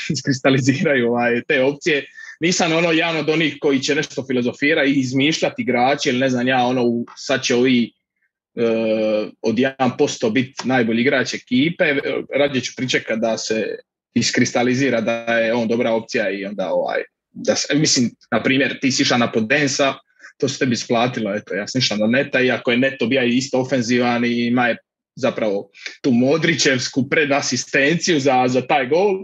iskristaliziraju 0.09 1.09
ovaj, 1.09 1.41
te 1.47 1.63
opcije. 1.63 2.05
Nisam 2.39 2.71
ono 2.71 2.91
jedan 2.91 3.17
od 3.17 3.29
onih 3.29 3.57
koji 3.61 3.79
će 3.79 3.95
nešto 3.95 4.25
filozofira 4.27 4.85
i 4.85 4.93
izmišljati 4.93 5.61
igrače 5.61 6.09
ili 6.09 6.19
ne 6.19 6.29
znam 6.29 6.47
ja 6.47 6.65
ono 6.65 6.83
sad 7.17 7.43
će 7.43 7.55
ovi 7.55 7.91
uh, 8.55 9.29
od 9.41 9.55
1% 9.55 10.31
biti 10.31 10.67
najbolji 10.67 11.01
igrač 11.01 11.33
ekipe, 11.33 11.95
radije 12.35 12.61
ću 12.61 12.73
pričekati 12.77 13.19
da 13.19 13.37
se 13.37 13.77
iskristalizira 14.13 15.01
da 15.01 15.13
je 15.13 15.53
on 15.53 15.67
dobra 15.67 15.91
opcija 15.91 16.29
i 16.29 16.45
onda 16.45 16.73
ovaj, 16.73 17.01
da 17.31 17.55
se, 17.55 17.75
mislim, 17.75 18.11
na 18.31 18.43
primjer, 18.43 18.79
ti 18.79 18.91
si 18.91 19.01
išao 19.01 19.17
na 19.17 19.31
Podensa, 19.31 19.93
to 20.37 20.49
se 20.49 20.59
tebi 20.59 20.73
isplatilo, 20.73 21.35
eto, 21.35 21.53
ja 21.53 21.67
sam 21.67 21.79
išao 21.79 21.97
na 21.97 22.07
Neta, 22.07 22.41
iako 22.41 22.71
je 22.71 22.77
Neto 22.77 23.07
bio 23.07 23.23
isto 23.23 23.59
ofenzivan 23.59 24.25
i 24.25 24.47
ima 24.47 24.67
je 24.67 24.77
zapravo 25.15 25.69
tu 26.01 26.11
Modrićevsku 26.11 27.09
predasistenciju 27.09 28.19
za, 28.19 28.43
za 28.47 28.61
taj 28.61 28.87
gol, 28.87 29.23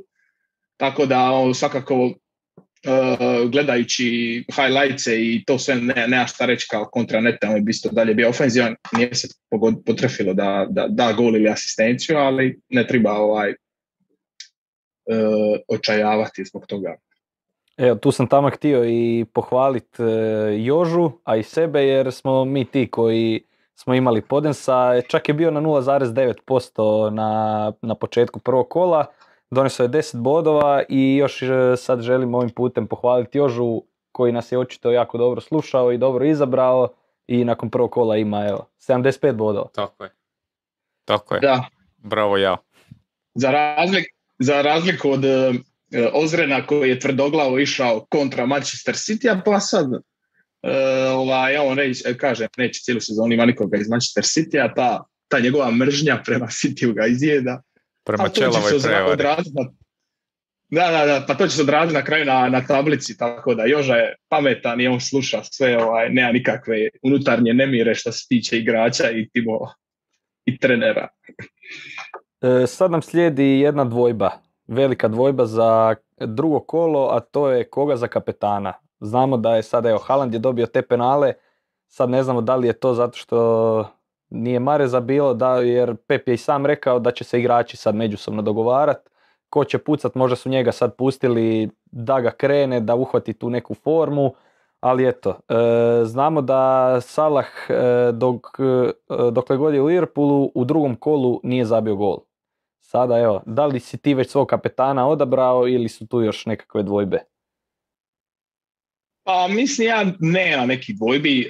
tako 0.78 1.06
da 1.06 1.32
on 1.32 1.56
svakako 1.56 2.06
uh, 2.06 3.50
gledajući 3.52 4.44
highlights 4.56 5.08
i 5.08 5.44
to 5.48 5.60
sve 5.60 5.76
ne, 5.76 6.08
nema 6.08 6.28
šta 6.28 6.46
reći 6.46 6.68
kao 6.70 6.90
kontra 6.92 7.22
Neta, 7.22 7.50
on 7.50 7.66
bi 7.66 7.70
isto 7.70 7.90
dalje 7.90 8.14
bio 8.14 8.30
ofenzivan, 8.30 8.76
nije 8.98 9.16
se 9.16 9.28
potrefilo 9.86 10.34
da, 10.34 10.68
da, 10.70 10.88
da 10.88 11.14
gol 11.14 11.36
ili 11.36 11.50
asistenciju, 11.50 12.18
ali 12.18 12.60
ne 12.70 12.88
treba 12.88 13.12
ovaj, 13.12 13.54
očajavati 15.68 16.46
zbog 16.46 16.66
toga. 16.66 16.96
Evo, 17.78 17.96
tu 17.96 18.12
sam 18.12 18.28
tamo 18.28 18.50
htio 18.50 18.86
i 18.86 19.26
pohvaliti 19.34 20.04
uh, 20.04 20.10
Jožu, 20.58 21.12
a 21.24 21.36
i 21.36 21.44
sebe, 21.44 21.84
jer 21.84 22.12
smo 22.12 22.46
mi 22.46 22.66
ti 22.66 22.92
koji 22.92 23.44
smo 23.76 23.94
imali 23.94 24.22
Podensa, 24.22 25.02
čak 25.02 25.30
je 25.30 25.34
bio 25.34 25.52
na 25.52 25.62
0,9% 25.62 27.10
na, 27.10 27.74
na 27.82 27.96
početku 27.96 28.40
prvog 28.40 28.70
kola, 28.70 29.06
donesao 29.52 29.84
je 29.84 29.90
10 29.90 30.22
bodova 30.22 30.84
i 30.90 31.16
još 31.16 31.42
e, 31.42 31.48
sad 31.78 32.02
želim 32.02 32.36
ovim 32.36 32.50
putem 32.50 32.88
pohvaliti 32.88 33.38
Jožu 33.38 33.82
koji 34.12 34.32
nas 34.32 34.52
je 34.52 34.58
očito 34.58 34.92
jako 34.92 35.18
dobro 35.18 35.42
slušao 35.42 35.92
i 35.92 35.98
dobro 35.98 36.26
izabrao 36.26 36.90
i 37.28 37.46
nakon 37.46 37.70
prvog 37.70 37.92
kola 37.92 38.18
ima 38.18 38.48
evo 38.48 38.70
75 38.88 39.34
bodova. 39.34 39.68
Tako 39.74 40.04
je. 40.04 40.10
Tako 41.06 41.36
je. 41.36 41.42
Da. 41.42 41.66
Bravo 41.98 42.38
ja. 42.38 42.58
Za 43.34 43.52
razliku, 43.52 44.19
za 44.40 44.62
razliku 44.62 45.12
od 45.12 45.26
uh, 45.26 45.56
Ozrena 46.14 46.66
koji 46.66 46.90
je 46.90 47.00
tvrdoglavo 47.00 47.60
išao 47.60 48.06
kontra 48.10 48.46
Manchester 48.46 48.96
City, 48.96 49.42
pa 49.46 49.60
sad 49.60 49.86
uh, 49.92 50.00
ovaj, 51.14 51.58
on 51.58 51.78
reći, 51.78 52.04
kaže, 52.18 52.48
neće 52.58 52.82
cijelu 52.82 53.00
sezonu 53.00 53.34
ima 53.34 53.46
nikoga 53.46 53.78
iz 53.78 53.90
Manchester 53.90 54.24
City, 54.24 54.66
a 54.66 54.74
ta, 54.74 55.04
ta 55.28 55.40
njegova 55.40 55.72
mržnja 55.72 56.22
prema 56.26 56.46
City 56.60 56.94
ga 56.94 57.06
izjeda. 57.08 57.62
Prema 58.04 58.30
Čelovoj 58.30 58.72
prevari. 58.84 59.24
Da, 60.72 60.92
da, 60.92 61.06
da, 61.06 61.26
pa 61.28 61.34
to 61.36 61.48
će 61.48 61.56
se 61.56 61.62
odraziti 61.62 61.94
na 61.94 62.04
kraju 62.04 62.26
na, 62.26 62.50
na 62.50 62.66
tablici, 62.66 63.18
tako 63.18 63.56
da 63.56 63.66
Joža 63.66 63.96
je 63.96 64.16
pametan 64.28 64.82
i 64.82 64.88
on 64.88 65.02
sluša 65.02 65.44
sve, 65.44 65.84
ovaj, 65.84 66.10
nema 66.10 66.32
nikakve 66.32 66.90
unutarnje 67.04 67.54
nemire 67.54 67.96
što 67.96 68.12
se 68.12 68.26
tiče 68.28 68.58
igrača 68.58 69.12
i 69.12 69.30
timova 69.30 69.74
i 70.46 70.58
trenera. 70.58 71.08
E, 72.42 72.68
sad 72.68 72.92
nam 72.92 73.02
slijedi 73.02 73.44
jedna 73.44 73.86
dvojba, 73.86 74.30
velika 74.68 75.08
dvojba 75.08 75.46
za 75.46 75.96
drugo 76.18 76.60
kolo, 76.60 77.10
a 77.12 77.20
to 77.20 77.50
je 77.50 77.70
koga 77.70 77.96
za 77.96 78.08
kapetana. 78.08 78.74
Znamo 79.00 79.38
da 79.38 79.56
je 79.56 79.64
sada, 79.64 79.90
evo, 79.90 80.00
Haaland 80.00 80.34
je 80.34 80.40
dobio 80.40 80.66
te 80.66 80.82
penale, 80.82 81.34
sad 81.88 82.10
ne 82.10 82.24
znamo 82.24 82.42
da 82.42 82.56
li 82.56 82.68
je 82.68 82.74
to 82.74 82.94
zato 82.94 83.18
što 83.18 83.86
nije 84.30 84.60
Mareza 84.60 85.00
bilo, 85.00 85.34
da, 85.34 85.56
jer 85.56 85.96
Pep 85.96 86.28
je 86.28 86.34
i 86.34 86.38
sam 86.38 86.66
rekao 86.66 87.00
da 87.00 87.12
će 87.12 87.24
se 87.24 87.40
igrači 87.40 87.78
sad 87.78 87.96
međusobno 87.96 88.42
dogovarat. 88.42 89.10
Ko 89.50 89.64
će 89.64 89.78
pucat, 89.78 90.16
možda 90.16 90.36
su 90.36 90.50
njega 90.50 90.72
sad 90.72 90.96
pustili 90.96 91.70
da 91.92 92.22
ga 92.22 92.32
krene, 92.32 92.80
da 92.80 92.96
uhvati 92.96 93.34
tu 93.34 93.50
neku 93.50 93.74
formu, 93.74 94.34
Ali 94.82 95.08
eto, 95.08 95.36
znamo 96.04 96.42
da 96.42 97.02
Salah 97.02 97.48
dok, 98.14 98.48
dokle 99.32 99.58
god 99.58 99.74
je 99.74 99.82
u 99.82 99.86
Liverpoolu 99.86 100.52
u 100.56 100.66
drugom 100.66 100.96
kolu 100.96 101.40
nije 101.44 101.66
zabio 101.66 101.96
gol. 101.96 102.18
Sada 102.92 103.18
evo, 103.20 103.44
da 103.46 103.66
li 103.66 103.80
si 103.80 103.98
ti 103.98 104.14
već 104.14 104.30
svog 104.30 104.48
kapetana 104.48 105.08
odabrao 105.08 105.68
ili 105.68 105.90
su 105.90 106.08
tu 106.08 106.22
još 106.22 106.46
nekakve 106.46 106.84
dvojbe? 106.84 107.20
Pa 109.24 109.48
mislim 109.48 109.88
ja 109.88 110.06
nema 110.20 110.66
nekih 110.66 110.96
dvojbi. 110.98 111.42
E, 111.42 111.48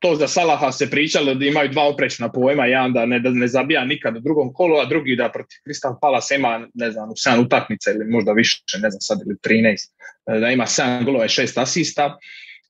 to 0.00 0.14
za 0.14 0.28
Salaha 0.28 0.72
se 0.72 0.90
pričalo 0.90 1.34
da 1.34 1.44
imaju 1.44 1.68
dva 1.68 1.88
oprečna 1.88 2.32
pojma, 2.32 2.66
jedan 2.66 2.92
da 2.92 3.06
ne, 3.06 3.20
da 3.20 3.30
ne 3.30 3.48
zabija 3.48 3.84
nikad 3.84 4.16
u 4.16 4.20
drugom 4.20 4.52
kolu, 4.52 4.76
a 4.76 4.84
drugi 4.84 5.16
da 5.16 5.28
protiv 5.32 5.58
Crystal 5.66 5.98
Palace 6.00 6.34
ima, 6.34 6.68
ne 6.74 6.90
znam, 6.90 7.10
u 7.10 7.14
7 7.14 7.44
utakmica 7.44 7.90
ili 7.90 8.10
možda 8.10 8.32
više, 8.32 8.62
ne 8.82 8.90
znam 8.90 9.00
sad 9.00 9.18
ili 9.26 9.36
13, 9.36 9.76
e, 10.26 10.40
da 10.40 10.50
ima 10.50 10.64
7 10.66 11.04
golova 11.04 11.24
i 11.24 11.28
6 11.28 11.60
asista. 11.60 12.18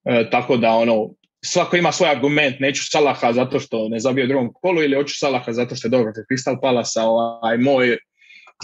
E, 0.04 0.30
tako 0.30 0.56
da 0.56 0.70
ono, 0.70 1.10
svako 1.44 1.76
ima 1.76 1.92
svoj 1.92 2.10
argument, 2.10 2.60
neću 2.60 2.82
Salaha 2.90 3.32
zato 3.32 3.60
što 3.60 3.88
ne 3.88 4.00
zabio 4.00 4.26
drugom 4.26 4.52
kolu 4.52 4.82
ili 4.82 4.96
hoću 4.96 5.14
Salaha 5.18 5.52
zato 5.52 5.76
što 5.76 5.88
je 5.88 5.90
dobro 5.90 6.12
protiv 6.12 6.22
Crystal 6.30 6.60
Palace, 6.60 7.00
ovaj 7.00 7.58
moj 7.58 7.96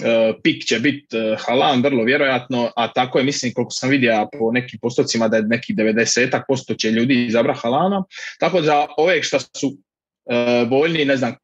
E, 0.05 0.35
pik 0.43 0.65
će 0.65 0.79
biti 0.79 1.17
e, 1.17 1.37
Halan, 1.39 1.83
vrlo 1.83 2.05
vjerojatno, 2.05 2.71
a 2.77 2.93
tako 2.93 3.19
je, 3.19 3.25
mislim, 3.25 3.53
koliko 3.53 3.71
sam 3.71 3.91
vidio 3.91 4.29
po 4.39 4.53
nekim 4.53 4.79
postocima 4.83 5.29
da 5.29 5.37
je 5.37 5.43
neki 5.43 5.75
90 5.75 6.43
posto 6.49 6.75
će 6.75 6.91
ljudi 6.91 7.27
izabra 7.27 7.55
Halana, 7.55 8.05
tako 8.41 8.61
da 8.61 8.87
ove 8.97 9.23
što 9.23 9.39
su 9.41 9.77
e, 10.31 10.65
voljni, 10.71 11.05
ne 11.05 11.17
znam, 11.17 11.35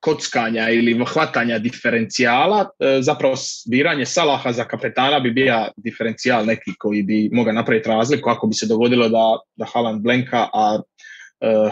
kockanja 0.00 0.68
ili 0.70 1.04
hvatanja 1.08 1.58
diferencijala, 1.58 2.68
zapravo 3.00 3.34
biranje 3.70 4.06
Salaha 4.06 4.52
za 4.52 4.64
kapetana 4.64 5.20
bi 5.20 5.30
bio 5.30 5.68
diferencijal 5.76 6.46
neki 6.46 6.70
koji 6.78 7.02
bi 7.02 7.30
mogao 7.32 7.52
napraviti 7.52 7.88
razliku 7.88 8.30
ako 8.30 8.46
bi 8.46 8.54
se 8.54 8.66
dogodilo 8.66 9.08
da, 9.08 9.38
da 9.56 9.66
Haaland 9.72 10.02
blenka, 10.02 10.48
a 10.52 10.80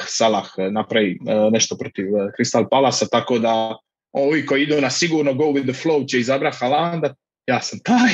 Salah 0.06 0.46
napravi 0.70 1.18
nešto 1.52 1.76
protiv 1.76 2.06
Crystal 2.38 2.68
Palasa, 2.70 3.06
tako 3.06 3.38
da 3.38 3.78
ovi 4.12 4.46
koji 4.46 4.62
idu 4.62 4.80
na 4.80 4.90
sigurno 4.90 5.34
go 5.34 5.44
with 5.44 5.62
the 5.62 5.82
flow 5.82 6.10
će 6.10 6.18
izabrati 6.18 6.56
Halanda, 6.60 7.14
ja 7.46 7.60
sam 7.60 7.78
taj, 7.84 8.10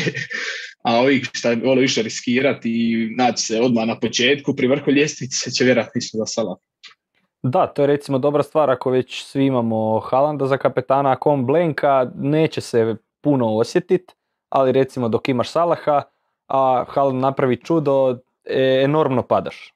a 0.84 1.00
ovi 1.00 1.22
što 1.32 1.54
vole 1.54 1.80
više 1.80 2.02
riskirati 2.02 2.70
i 2.70 3.14
naći 3.16 3.42
se 3.42 3.60
odmah 3.60 3.86
na 3.86 4.00
početku 4.00 4.56
pri 4.56 4.66
vrhu 4.66 4.90
ljestvice 4.90 5.50
će 5.50 5.64
vjerojatno 5.64 5.98
ići 5.98 6.10
za 6.12 6.26
Salah. 6.26 6.56
Da, 7.44 7.66
to 7.66 7.82
je 7.82 7.86
recimo 7.86 8.18
dobra 8.18 8.42
stvar 8.42 8.70
ako 8.70 8.90
već 8.90 9.24
svi 9.24 9.46
imamo 9.46 10.00
Halanda 10.00 10.46
za 10.46 10.56
kapetana, 10.56 11.12
ako 11.12 11.30
on 11.30 11.46
blenka 11.46 12.10
neće 12.14 12.60
se 12.60 12.96
puno 13.20 13.56
osjetiti, 13.56 14.14
ali 14.48 14.72
recimo 14.72 15.08
dok 15.08 15.28
imaš 15.28 15.50
Salaha, 15.50 16.02
a 16.48 16.84
Haaland 16.88 17.20
napravi 17.20 17.56
čudo, 17.56 18.18
e, 18.44 18.80
enormno 18.84 19.22
padaš. 19.22 19.74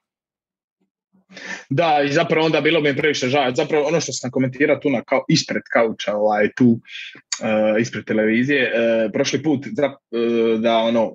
Da, 1.71 2.01
i 2.05 2.13
zapravo 2.13 2.47
onda 2.47 2.61
bilo 2.61 2.81
bi 2.81 2.89
mi 2.89 2.97
previše 2.97 3.29
žao. 3.29 3.55
Zapravo 3.55 3.87
ono 3.87 4.01
što 4.01 4.13
sam 4.13 4.31
komentirao 4.31 4.77
tu 4.77 4.91
na 4.91 5.03
kao, 5.03 5.25
ispred 5.29 5.63
kauča, 5.73 6.17
ovaj, 6.17 6.49
tu 6.57 6.67
uh, 6.67 7.81
ispred 7.81 8.05
televizije, 8.05 8.73
uh, 8.73 9.13
prošli 9.13 9.43
put 9.43 9.67
uh, 9.67 10.61
da 10.61 10.77
ono, 10.77 11.15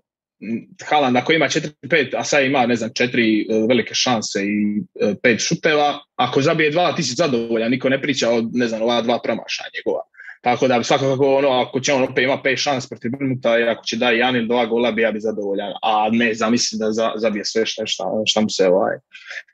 Haaland 0.90 1.18
ako 1.18 1.34
ima 1.34 1.46
4-5, 1.46 2.16
a 2.18 2.24
sad 2.24 2.46
ima 2.46 2.66
ne 2.66 2.76
znam 2.76 2.90
četiri 2.96 3.48
velike 3.70 3.94
šanse 3.94 4.40
i 4.44 4.84
pet 5.24 5.40
šuteva, 5.40 6.00
ako 6.16 6.42
zabije 6.42 6.72
dva 6.72 6.96
ti 6.96 7.04
si 7.04 7.16
zadovoljan, 7.16 7.72
niko 7.72 7.90
ne 7.90 8.02
priča 8.02 8.30
o 8.30 8.42
ne 8.54 8.68
znam 8.68 8.82
ova 8.82 9.02
dva 9.02 9.20
promašaja 9.24 9.70
njegova. 9.78 10.02
Tako 10.42 10.68
da 10.68 10.84
svakako 10.84 11.36
ono, 11.36 11.50
ako 11.50 11.80
će 11.80 11.94
on 11.94 12.04
opet 12.04 12.24
ima 12.24 12.42
pet 12.42 12.60
šans 12.60 12.90
protiv 12.90 13.12
Brnuta 13.12 13.60
i 13.60 13.64
ako 13.64 13.84
će 13.84 13.98
da 13.98 14.10
jedan 14.10 14.36
ili 14.36 14.48
dva 14.48 14.66
gola 14.66 14.92
bi 14.92 15.02
ja 15.02 15.12
bi 15.12 15.20
zadovoljan. 15.20 15.74
A 15.82 16.10
ne, 16.12 16.34
zamislim 16.34 16.80
da 16.80 16.92
za, 16.92 17.12
zabije 17.16 17.46
sve 17.46 17.66
šta, 17.66 17.84
šta, 18.26 18.42
mu 18.42 18.50
se 18.50 18.68
ovaj, 18.68 18.98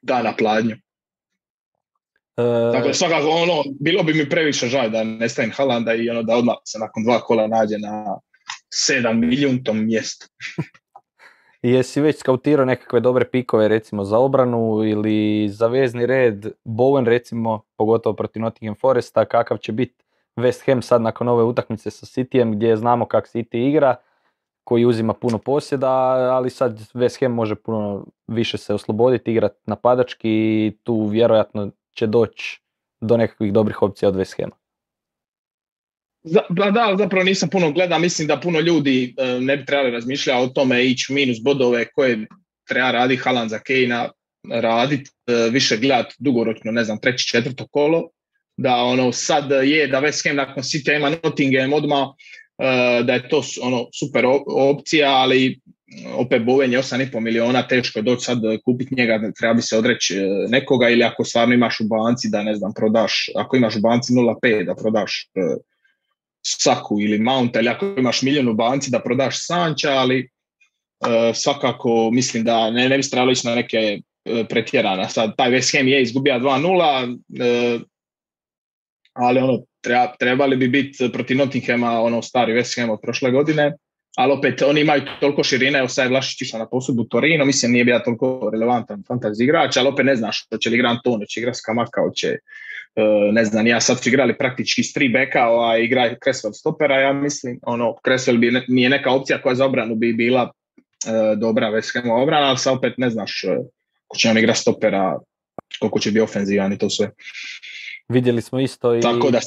da 0.01 0.23
na 0.23 0.35
pladnju. 0.35 0.75
E... 2.89 2.93
svakako 2.93 3.29
ono, 3.29 3.63
bilo 3.79 4.03
bi 4.03 4.13
mi 4.13 4.29
previše 4.29 4.67
žal 4.67 4.89
da 4.89 5.03
nestajem 5.03 5.51
Halanda 5.51 5.93
i 5.93 6.09
ono 6.09 6.23
da 6.23 6.35
odmah 6.35 6.55
se 6.65 6.79
nakon 6.79 7.03
dva 7.03 7.19
kola 7.19 7.47
nađe 7.47 7.77
na 7.77 8.19
sedam 8.69 9.19
milijuntom 9.19 9.85
mjestu. 9.85 10.27
Jesi 11.61 12.01
već 12.01 12.17
skautirao 12.19 12.65
nekakve 12.65 12.99
dobre 12.99 13.25
pikove 13.25 13.67
recimo 13.67 14.03
za 14.03 14.17
obranu 14.17 14.83
ili 14.85 15.49
za 15.49 15.67
vezni 15.67 16.05
red 16.05 16.45
Bowen 16.63 17.05
recimo, 17.05 17.61
pogotovo 17.77 18.15
protiv 18.15 18.41
Nottingham 18.41 18.75
Foresta, 18.75 19.25
kakav 19.25 19.57
će 19.57 19.71
biti 19.71 20.03
West 20.35 20.65
Ham 20.65 20.81
sad 20.81 21.01
nakon 21.01 21.27
ove 21.27 21.43
utakmice 21.43 21.91
sa 21.91 22.05
Cityjem 22.05 22.51
gdje 22.55 22.77
znamo 22.77 23.05
kak 23.05 23.27
City 23.27 23.69
igra, 23.69 23.95
koji 24.63 24.85
uzima 24.85 25.13
puno 25.13 25.37
posjeda, 25.37 25.89
ali 26.33 26.49
sad 26.49 26.79
West 26.93 27.19
Ham 27.19 27.31
može 27.31 27.55
puno 27.55 28.05
više 28.27 28.57
se 28.57 28.73
osloboditi, 28.73 29.31
igrati 29.31 29.59
napadački 29.65 30.29
i 30.29 30.77
tu 30.83 31.05
vjerojatno 31.05 31.71
će 31.91 32.07
doći 32.07 32.61
do 33.01 33.17
nekakvih 33.17 33.53
dobrih 33.53 33.81
opcija 33.81 34.09
od 34.09 34.15
West 34.15 34.41
Hama. 34.41 34.55
Da, 36.23 36.95
zapravo 36.97 37.23
nisam 37.23 37.49
puno 37.49 37.71
gleda, 37.71 37.97
mislim 37.99 38.27
da 38.27 38.39
puno 38.39 38.59
ljudi 38.59 39.15
e, 39.17 39.39
ne 39.39 39.57
bi 39.57 39.65
trebali 39.65 39.91
razmišljati 39.91 40.43
o 40.43 40.47
tome 40.47 40.85
ići 40.85 41.13
minus 41.13 41.37
bodove 41.43 41.85
koje 41.95 42.27
treba 42.67 42.91
radi 42.91 43.15
Halan 43.17 43.49
za 43.49 43.59
Kejna 43.59 44.09
raditi, 44.51 45.11
e, 45.27 45.49
više 45.51 45.77
gledati 45.77 46.15
dugoročno, 46.19 46.71
ne 46.71 46.83
znam, 46.83 46.99
treći, 46.99 47.27
četvrto 47.27 47.67
kolo, 47.67 48.09
da 48.57 48.75
ono 48.75 49.11
sad 49.11 49.51
je 49.63 49.87
da 49.87 50.01
West 50.01 50.27
Ham 50.27 50.35
nakon 50.35 50.63
City 50.63 50.95
ima 50.95 51.09
Nottingham 51.09 51.73
odmah, 51.73 52.07
uh, 52.07 53.05
da 53.05 53.13
je 53.13 53.29
to 53.29 53.43
ono 53.61 53.87
super 53.99 54.25
opcija, 54.47 55.09
ali 55.11 55.59
opet 56.15 56.43
Boven 56.45 56.73
je 56.73 56.79
8,5 56.79 57.19
miliona, 57.19 57.67
teško 57.67 57.99
je 57.99 58.03
doći 58.03 58.25
sad 58.25 58.39
kupiti 58.65 58.95
njega, 58.95 59.31
treba 59.39 59.53
bi 59.53 59.61
se 59.61 59.77
odreći 59.77 60.17
e, 60.17 60.27
nekoga 60.49 60.89
ili 60.89 61.03
ako 61.03 61.23
stvarno 61.23 61.53
imaš 61.53 61.79
u 61.79 61.87
banci 61.87 62.29
da 62.29 62.43
ne 62.43 62.55
znam, 62.55 62.73
prodaš, 62.73 63.29
ako 63.35 63.57
imaš 63.57 63.75
u 63.75 63.79
banci 63.81 64.13
0,5 64.13 64.65
da 64.65 64.75
prodaš 64.75 65.29
Saku 66.41 66.99
ili 66.99 67.19
Mount 67.19 67.55
ili 67.55 67.69
ako 67.69 67.85
imaš 67.97 68.21
milijun 68.21 68.47
u 68.47 68.53
banci 68.53 68.91
da 68.91 68.99
prodaš 68.99 69.45
Sanča, 69.45 69.91
ali 69.91 70.29
svakako 71.33 72.09
mislim 72.11 72.43
da 72.43 72.71
ne, 72.71 72.89
ne 72.89 72.97
bi 72.97 73.09
trebalo 73.09 73.33
na 73.43 73.55
neke 73.55 73.99
pretjerana. 74.49 75.09
Sad 75.09 75.35
taj 75.37 75.51
West 75.51 75.77
Ham 75.77 75.87
je 75.87 76.01
izgubio 76.01 76.33
2-0, 76.33 77.85
ali 79.13 79.39
ono, 79.39 79.63
treba, 79.81 80.15
trebali 80.19 80.55
bi 80.55 80.67
biti 80.67 81.11
protiv 81.11 81.37
Nottinghama 81.37 82.01
ono 82.01 82.21
stari 82.21 82.53
West 82.53 82.81
Ham 82.81 82.89
od 82.89 82.99
prošle 83.01 83.31
godine, 83.31 83.73
ali 84.17 84.33
opet 84.33 84.61
oni 84.61 84.81
imaju 84.81 85.01
toliko 85.19 85.43
širine, 85.43 85.79
evo 85.79 85.87
sad 85.87 86.05
je 86.05 86.09
Vlašić 86.09 86.41
išao 86.41 86.59
na 86.59 86.69
posudbu 86.69 87.03
Torino, 87.03 87.45
mislim 87.45 87.71
nije 87.71 87.85
bio 87.85 87.99
toliko 87.99 88.49
relevantan 88.53 89.03
fantasy 89.09 89.43
igrač, 89.43 89.77
ali 89.77 89.87
opet 89.87 90.05
ne 90.05 90.15
znaš 90.15 90.47
hoće 90.49 90.69
li 90.69 90.75
igra 90.75 90.89
Antone, 90.89 91.25
će 91.25 91.39
igra 91.39 91.53
Skamaka, 91.53 92.01
hoće 92.01 92.27
e, 92.27 92.39
ne 93.31 93.45
znam, 93.45 93.67
ja 93.67 93.81
sad 93.81 94.03
su 94.03 94.09
igrali 94.09 94.37
praktički 94.37 94.83
s 94.83 94.93
tri 94.93 95.09
beka, 95.09 95.39
a 95.39 95.77
igra 95.77 96.15
Kresvel 96.19 96.51
stopera, 96.53 96.99
ja 96.99 97.13
mislim, 97.13 97.59
ono, 97.63 97.95
Kresvel 98.03 98.37
bi 98.37 98.51
nije 98.67 98.89
neka 98.89 99.11
opcija 99.11 99.41
koja 99.41 99.55
za 99.55 99.65
obranu 99.65 99.95
bi 99.95 100.13
bila 100.13 100.51
e, 101.07 101.35
dobra 101.35 101.67
West 101.71 102.21
obrana, 102.21 102.47
ali 102.47 102.57
sad 102.57 102.77
opet 102.77 102.93
ne 102.97 103.09
znaš 103.09 103.43
uh, 103.43 103.65
ko 104.07 104.17
će 104.17 104.29
on 104.29 104.37
igra 104.37 104.53
stopera, 104.53 105.19
koliko 105.79 105.99
će 105.99 106.11
biti 106.11 106.21
ofenzivan 106.21 106.73
i 106.73 106.77
to 106.77 106.89
sve. 106.89 107.11
Vidjeli 108.07 108.41
smo 108.41 108.59
isto 108.59 108.95
i... 108.95 109.01
Tako 109.01 109.31
da... 109.31 109.39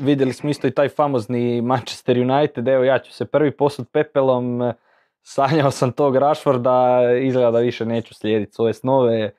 Vidjeli 0.00 0.32
smo 0.32 0.50
isto 0.50 0.66
i 0.66 0.74
taj 0.74 0.88
famozni 0.88 1.62
Manchester 1.62 2.18
United, 2.18 2.68
evo 2.68 2.84
ja 2.84 2.98
ću 2.98 3.12
se 3.12 3.24
prvi 3.24 3.56
posud 3.56 3.86
pepelom, 3.92 4.72
sanjao 5.22 5.70
sam 5.70 5.92
tog 5.92 6.16
Rashforda, 6.16 7.00
izgleda 7.22 7.50
da 7.50 7.58
više 7.58 7.86
neću 7.86 8.14
slijediti 8.14 8.52
svoje 8.52 8.74
snove. 8.74 9.30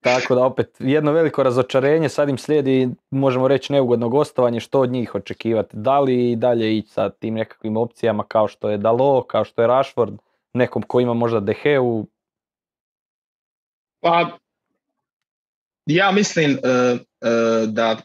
Tako 0.00 0.34
da 0.34 0.44
opet 0.44 0.76
jedno 0.78 1.12
veliko 1.12 1.42
razočarenje, 1.42 2.08
sad 2.08 2.28
im 2.28 2.38
slijedi, 2.38 2.88
možemo 3.10 3.48
reći, 3.48 3.72
neugodno 3.72 4.08
gostovanje, 4.08 4.60
što 4.60 4.80
od 4.80 4.90
njih 4.90 5.14
očekivati. 5.14 5.76
Da 5.76 6.00
li 6.00 6.30
i 6.30 6.36
dalje 6.36 6.76
ići 6.76 6.88
sa 6.88 7.10
tim 7.10 7.34
nekakvim 7.34 7.76
opcijama 7.76 8.24
kao 8.28 8.48
što 8.48 8.70
je 8.70 8.78
Dalo, 8.78 9.22
kao 9.22 9.44
što 9.44 9.62
je 9.62 9.68
Rashford, 9.68 10.14
nekom 10.52 10.82
ko 10.82 11.00
ima 11.00 11.14
možda 11.14 11.40
Deheu? 11.40 12.06
Pa 14.00 14.38
ja 15.86 16.10
mislim 16.10 16.50
uh, 16.50 17.00
da 17.68 17.96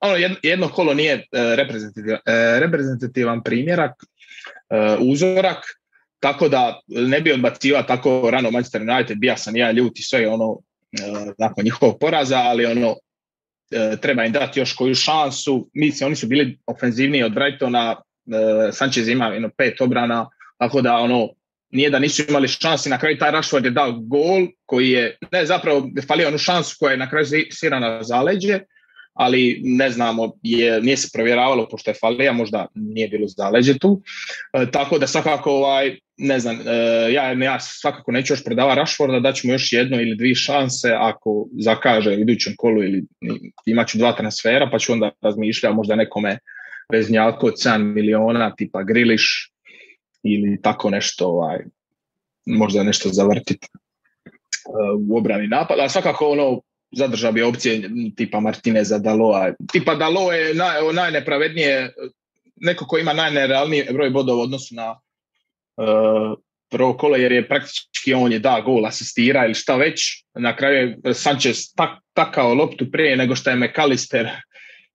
ono 0.00 0.16
jedno 0.42 0.68
kolo 0.68 0.94
nije 0.94 1.14
e, 1.14 1.22
reprezentativan, 1.56 2.18
reprezentativan 2.60 3.42
primjerak, 3.42 3.92
uzorak, 5.00 5.64
tako 6.20 6.48
da 6.48 6.80
ne 6.86 7.20
bi 7.20 7.32
odbacivao 7.32 7.82
tako 7.82 8.30
rano 8.30 8.50
Manchester 8.50 8.82
United, 8.82 9.18
bija 9.18 9.36
sam 9.36 9.56
ja 9.56 9.70
ljut 9.70 9.98
i 9.98 10.02
sve 10.02 10.28
ono 10.28 10.58
nakon 11.38 11.64
njihovog 11.64 11.98
poraza, 12.00 12.38
ali 12.38 12.66
ono 12.66 12.94
treba 14.00 14.24
im 14.24 14.32
dati 14.32 14.60
još 14.60 14.72
koju 14.72 14.94
šansu. 14.94 15.70
Mislim, 15.72 16.06
oni 16.06 16.16
su 16.16 16.26
bili 16.26 16.58
ofenzivniji 16.66 17.22
od 17.22 17.32
Brightona, 17.32 17.96
Sanchez 18.72 19.08
ima 19.08 19.26
jedno 19.26 19.50
pet 19.58 19.80
obrana, 19.80 20.30
tako 20.58 20.82
da 20.82 20.96
ono 20.96 21.28
nije 21.70 21.90
da 21.90 21.98
nisu 21.98 22.22
imali 22.28 22.48
šansi, 22.48 22.90
na 22.90 22.98
kraju 22.98 23.18
taj 23.18 23.30
Rashford 23.30 23.64
je 23.64 23.70
dao 23.70 23.92
gol 23.92 24.46
koji 24.66 24.90
je, 24.90 25.18
ne 25.32 25.46
zapravo 25.46 25.88
falio 26.06 26.28
onu 26.28 26.38
šansu 26.38 26.76
koja 26.80 26.90
je 26.90 26.96
na 26.96 27.10
kraju 27.10 27.26
sira 27.50 27.78
na 27.78 28.02
zaleđe, 28.02 28.60
ali 29.14 29.60
ne 29.64 29.90
znamo, 29.90 30.32
je, 30.42 30.80
nije 30.80 30.96
se 30.96 31.08
provjeravalo 31.12 31.68
pošto 31.68 31.90
je 31.90 31.94
falija, 32.00 32.32
možda 32.32 32.66
nije 32.74 33.08
bilo 33.08 33.28
zaleđe 33.28 33.78
tu. 33.78 34.02
E, 34.52 34.70
tako 34.70 34.98
da 34.98 35.06
svakako, 35.06 35.50
ovaj, 35.50 35.98
ne 36.16 36.38
znam, 36.38 36.56
e, 36.56 36.72
ja, 37.12 37.32
ja 37.32 37.60
svakako 37.60 38.12
neću 38.12 38.32
još 38.32 38.44
predava 38.44 38.74
Rashforda, 38.74 39.20
da 39.20 39.32
ćemo 39.32 39.52
još 39.52 39.72
jedno 39.72 40.00
ili 40.00 40.16
dvije 40.16 40.34
šanse 40.34 40.92
ako 40.98 41.46
zakaže 41.60 42.10
u 42.10 42.20
idućem 42.20 42.54
kolu 42.56 42.82
ili 42.82 43.04
imat 43.66 43.88
ću 43.88 43.98
dva 43.98 44.12
transfera, 44.12 44.68
pa 44.72 44.78
ću 44.78 44.92
onda 44.92 45.10
razmišljati 45.20 45.76
možda 45.76 45.94
nekome 45.94 46.38
veznjako 46.92 47.46
od 47.46 47.54
7 47.54 47.78
miliona, 47.78 48.54
tipa 48.56 48.82
Griliš 48.82 49.50
ili 50.22 50.62
tako 50.62 50.90
nešto, 50.90 51.26
ovaj, 51.26 51.58
možda 52.46 52.82
nešto 52.82 53.08
zavrtiti 53.08 53.68
u 55.08 55.16
obrani 55.16 55.48
napada, 55.48 55.82
a 55.84 55.88
svakako 55.88 56.28
ono 56.28 56.60
zadržao 56.96 57.32
bi 57.32 57.42
opcije 57.42 57.90
tipa 58.16 58.40
Martineza, 58.40 58.98
Daloa. 58.98 59.52
Tipa 59.72 59.94
Dalo 59.94 60.32
je 60.32 60.54
naj, 60.54 60.92
najnepravednije, 60.92 61.92
neko 62.56 62.86
ko 62.86 62.98
ima 62.98 63.12
najnerealniji 63.12 63.86
broj 63.92 64.10
bodova 64.10 64.38
u 64.38 64.42
odnosu 64.42 64.74
na 64.74 64.90
uh, 64.90 66.38
prvo 66.70 66.96
kolo, 66.96 67.16
jer 67.16 67.32
je 67.32 67.48
praktički 67.48 68.14
on 68.14 68.32
je 68.32 68.38
da 68.38 68.60
gol, 68.64 68.86
asistira 68.86 69.44
ili 69.44 69.54
šta 69.54 69.76
već. 69.76 70.24
Na 70.34 70.56
kraju 70.56 70.96
je 71.04 71.14
Sanchez 71.14 71.74
tak, 71.76 71.90
takao 72.12 72.54
loptu 72.54 72.90
prije 72.90 73.16
nego 73.16 73.36
što 73.36 73.50
je 73.50 73.56
McAllister 73.56 74.30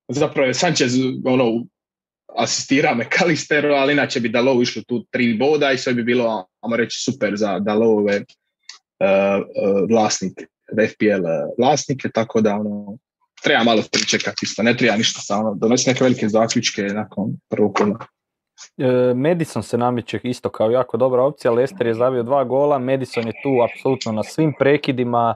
zapravo 0.10 0.48
je 0.48 0.54
Sanchez 0.54 0.94
ono, 1.26 1.66
asistira 2.38 2.96
McAllisteru, 2.96 3.74
ali 3.74 3.94
inače 3.94 4.20
bi 4.20 4.30
Dalo 4.30 4.62
išlo 4.62 4.82
tu 4.88 5.06
tri 5.12 5.34
boda 5.34 5.72
i 5.72 5.78
sve 5.78 5.94
bi 5.94 6.04
bilo, 6.04 6.48
ajmo 6.62 6.76
reći, 6.76 7.04
super 7.04 7.34
za 7.36 7.60
Dalove 7.60 8.16
uh, 8.18 8.26
uh, 9.40 9.90
vlasnike. 9.90 10.46
FPL 10.88 11.26
vlasnike, 11.58 12.10
tako 12.10 12.42
da 12.42 12.56
ono, 12.56 12.98
treba 13.44 13.64
malo 13.64 13.84
pričekati 13.92 14.40
isto, 14.44 14.64
ne 14.64 14.78
treba 14.78 14.98
ništa 14.98 15.22
samo 15.22 15.56
donosi 15.56 15.90
neke 15.90 16.04
velike 16.04 16.28
zaključke 16.28 16.82
nakon 16.82 17.38
prvog 17.50 17.76
kola. 17.76 17.98
E, 18.78 19.14
Madison 19.14 19.64
se 19.64 19.78
namiče 19.78 20.20
isto 20.24 20.50
kao 20.50 20.72
jako 20.72 20.98
dobra 20.98 21.24
opcija, 21.24 21.52
Lester 21.52 21.88
je 21.88 21.94
zavio 21.94 22.24
dva 22.24 22.44
gola, 22.44 22.80
Madison 22.80 23.28
je 23.28 23.34
tu 23.44 23.50
apsolutno 23.64 24.12
na 24.12 24.24
svim 24.24 24.54
prekidima, 24.60 25.36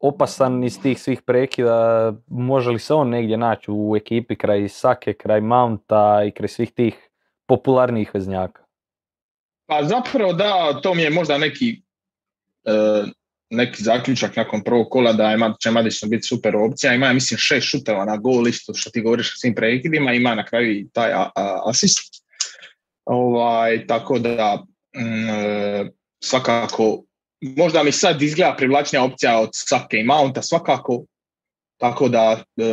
opasan 0.00 0.64
iz 0.64 0.82
tih 0.82 1.00
svih 1.00 1.22
prekida, 1.22 2.12
može 2.26 2.70
li 2.70 2.78
se 2.78 2.94
on 2.94 3.08
negdje 3.08 3.36
naći 3.36 3.66
u 3.68 3.96
ekipi 3.96 4.36
kraj 4.36 4.68
Sake, 4.68 5.12
kraj 5.12 5.40
Mounta 5.40 6.24
i 6.28 6.30
kraj 6.30 6.48
svih 6.48 6.72
tih 6.72 7.10
popularnijih 7.46 8.10
veznjaka? 8.14 8.62
Pa 9.66 9.84
zapravo 9.84 10.32
da, 10.32 10.80
to 10.82 10.94
mi 10.94 11.02
je 11.02 11.10
možda 11.10 11.38
neki 11.38 11.82
e, 12.64 12.72
neki 13.52 13.82
zaključak 13.82 14.36
nakon 14.36 14.62
prvog 14.64 14.86
kola 14.90 15.12
da 15.12 15.30
je 15.30 15.38
će 15.60 15.70
Madison 15.70 16.10
biti 16.10 16.26
super 16.26 16.56
opcija. 16.56 16.94
Ima, 16.94 17.12
mislim, 17.12 17.38
šest 17.38 17.66
šuteva 17.66 18.04
na 18.04 18.16
gol 18.16 18.48
isto 18.48 18.74
što 18.74 18.90
ti 18.90 19.00
govoriš 19.00 19.30
sa 19.30 19.36
svim 19.40 19.54
prekidima. 19.54 20.12
Ima 20.12 20.34
na 20.34 20.46
kraju 20.46 20.72
i 20.72 20.88
taj 20.92 21.10
asist. 21.66 22.24
Ovaj, 23.04 23.86
tako 23.86 24.18
da 24.18 24.64
mm, 24.96 25.28
e, 25.28 25.90
svakako 26.24 27.02
možda 27.40 27.82
mi 27.82 27.92
sad 27.92 28.22
izgleda 28.22 28.54
privlačnija 28.56 29.04
opcija 29.04 29.40
od 29.40 29.50
Sake 29.52 29.96
i 29.96 30.04
Mounta 30.04 30.42
svakako. 30.42 31.04
Tako 31.76 32.08
da 32.08 32.44
e, 32.56 32.64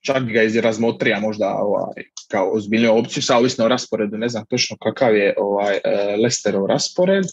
čak 0.00 0.22
ga 0.22 0.42
izrazmotrija 0.42 1.20
možda 1.20 1.54
ovaj, 1.54 2.04
kao 2.28 2.50
ozbiljnu 2.52 2.98
opciju, 2.98 3.22
sa 3.22 3.36
ovisno 3.36 3.64
o 3.64 3.68
rasporedu, 3.68 4.16
ne 4.18 4.28
znam 4.28 4.46
točno 4.46 4.76
kakav 4.76 5.16
je 5.16 5.34
ovaj, 5.38 5.76
e, 5.84 6.16
Lesterov 6.22 6.66
raspored, 6.66 7.24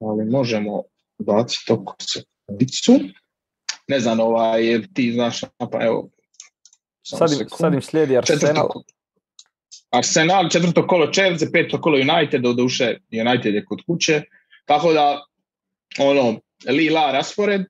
ali 0.00 0.24
možemo 0.24 0.82
baciti 1.18 1.72
oko 1.72 1.96
sekundicu. 2.00 2.92
Ne 3.88 4.00
znam, 4.00 4.20
ovaj, 4.20 4.82
ti 4.94 5.12
znaš, 5.12 5.40
pa 5.72 5.84
evo, 5.84 6.10
sad 7.02 7.32
im, 7.32 7.48
sad 7.58 7.74
im 7.74 7.82
slijedi 7.82 8.16
Arsenal. 8.16 8.40
Četvrto, 8.40 8.82
Arsenal, 9.90 10.48
četvrto 10.48 10.86
kolo 10.86 11.12
Chelsea, 11.12 11.48
peto 11.52 11.80
kolo 11.80 11.96
United, 11.96 12.42
do 12.42 12.52
duše 12.52 12.96
United 13.26 13.54
je 13.54 13.64
kod 13.64 13.78
kuće. 13.86 14.22
Tako 14.64 14.92
da, 14.92 15.24
ono, 15.98 16.40
lila 16.68 17.12
raspored. 17.12 17.60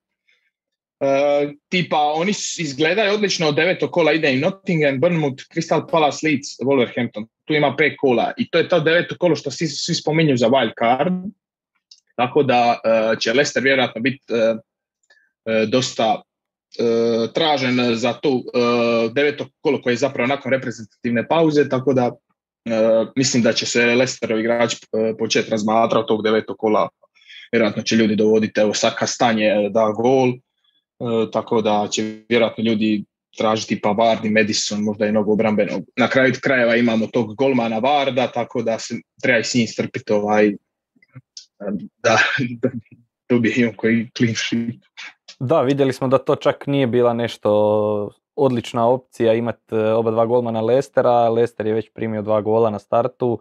E, 0.99 1.53
tipa, 1.69 1.97
oni 1.97 2.31
izgledaju 2.57 3.13
odlično 3.13 3.47
od 3.47 3.55
devetog 3.55 3.91
kola 3.91 4.13
ide 4.13 4.33
im 4.33 4.39
Nottingham, 4.39 4.99
Bournemouth, 4.99 5.43
Crystal 5.55 5.91
Palace, 5.91 6.27
Leeds, 6.27 6.59
Wolverhampton. 6.59 7.27
Tu 7.45 7.53
ima 7.53 7.75
pet 7.77 7.93
kola 7.97 8.33
i 8.37 8.49
to 8.49 8.57
je 8.57 8.69
to 8.69 8.79
deveto 8.79 9.15
kolo 9.19 9.35
što 9.35 9.51
svi, 9.51 9.67
svi 9.67 9.95
spominju 9.95 10.37
za 10.37 10.49
wild 10.49 10.71
card. 10.79 11.13
Tako 12.19 12.43
da 12.43 12.79
e, 12.83 13.15
će 13.19 13.33
Leicester 13.33 13.63
vjerojatno 13.63 14.01
biti 14.01 14.23
e, 14.29 14.55
e, 15.45 15.65
dosta 15.65 16.21
tražen 17.33 17.95
za 17.95 18.13
to 18.13 18.41
deveto 19.13 19.45
kolo 19.61 19.81
koje 19.81 19.93
je 19.93 19.97
zapravo 19.97 20.27
nakon 20.27 20.51
reprezentativne 20.51 21.27
pauze, 21.27 21.69
tako 21.69 21.93
da 21.93 22.11
mislim 23.15 23.43
da 23.43 23.53
će 23.53 23.65
se 23.65 23.85
Leicesterov 23.85 24.39
igrač 24.39 24.75
početi 25.19 25.51
razmatrati 25.51 26.07
tog 26.07 26.23
devetog 26.23 26.57
kola. 26.57 26.89
Vjerojatno 27.51 27.83
će 27.83 27.95
ljudi 27.95 28.15
dovoditi, 28.15 28.59
evo 28.59 28.73
Saka 28.73 29.07
stanje 29.07 29.69
da 29.69 29.89
gol, 29.89 30.33
tako 31.31 31.61
da 31.61 31.87
će 31.91 32.21
vjerojatno 32.29 32.63
ljudi 32.63 33.03
tražiti 33.37 33.81
pa 33.81 33.91
Vardi, 33.91 34.29
Madison, 34.29 34.83
možda 34.83 35.05
i 35.05 35.11
mnogo 35.11 35.33
obrambenog. 35.33 35.83
Na 35.97 36.07
kraju 36.07 36.33
krajeva 36.41 36.75
imamo 36.75 37.07
tog 37.07 37.35
golmana 37.35 37.79
Varda, 37.79 38.27
tako 38.27 38.61
da 38.61 38.79
se 38.79 38.95
treba 39.21 39.39
i 39.39 39.43
s 39.43 39.53
njim 39.53 39.67
strpiti 39.67 40.13
ovaj, 40.13 40.53
da, 42.03 42.17
da 42.61 42.69
dobijemo 43.29 43.73
koji 43.77 44.09
clean 44.17 44.35
sheet. 44.35 44.75
Da, 45.39 45.61
vidjeli 45.61 45.93
smo 45.93 46.07
da 46.07 46.17
to 46.17 46.35
čak 46.35 46.67
nije 46.67 46.87
bila 46.87 47.13
nešto 47.13 48.09
odlična 48.35 48.87
opcija 48.87 49.33
imati 49.33 49.75
e, 49.75 49.93
oba 49.93 50.11
dva 50.11 50.25
golmana 50.25 50.61
Lestera. 50.61 51.29
Lester 51.29 51.67
je 51.67 51.73
već 51.73 51.89
primio 51.93 52.21
dva 52.21 52.41
gola 52.41 52.69
na 52.69 52.79
startu. 52.79 53.39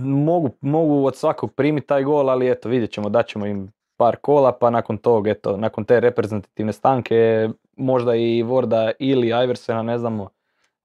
Mogu, 0.00 0.50
mogu 0.60 1.06
od 1.06 1.16
svakog 1.16 1.54
primiti 1.54 1.86
taj 1.86 2.04
gol, 2.04 2.30
ali 2.30 2.50
eto 2.50 2.68
vidjet 2.68 2.90
ćemo 2.90 3.08
da 3.08 3.22
ćemo 3.22 3.46
im 3.46 3.72
par 3.96 4.16
kola, 4.16 4.52
pa 4.52 4.70
nakon 4.70 4.98
tog, 4.98 5.28
eto, 5.28 5.56
nakon 5.56 5.84
te 5.84 6.00
reprezentativne 6.00 6.72
stanke, 6.72 7.48
možda 7.76 8.14
i 8.14 8.42
Vorda 8.42 8.90
ili 8.98 9.28
Iversena, 9.28 9.82
ne 9.82 9.98
znamo, 9.98 10.28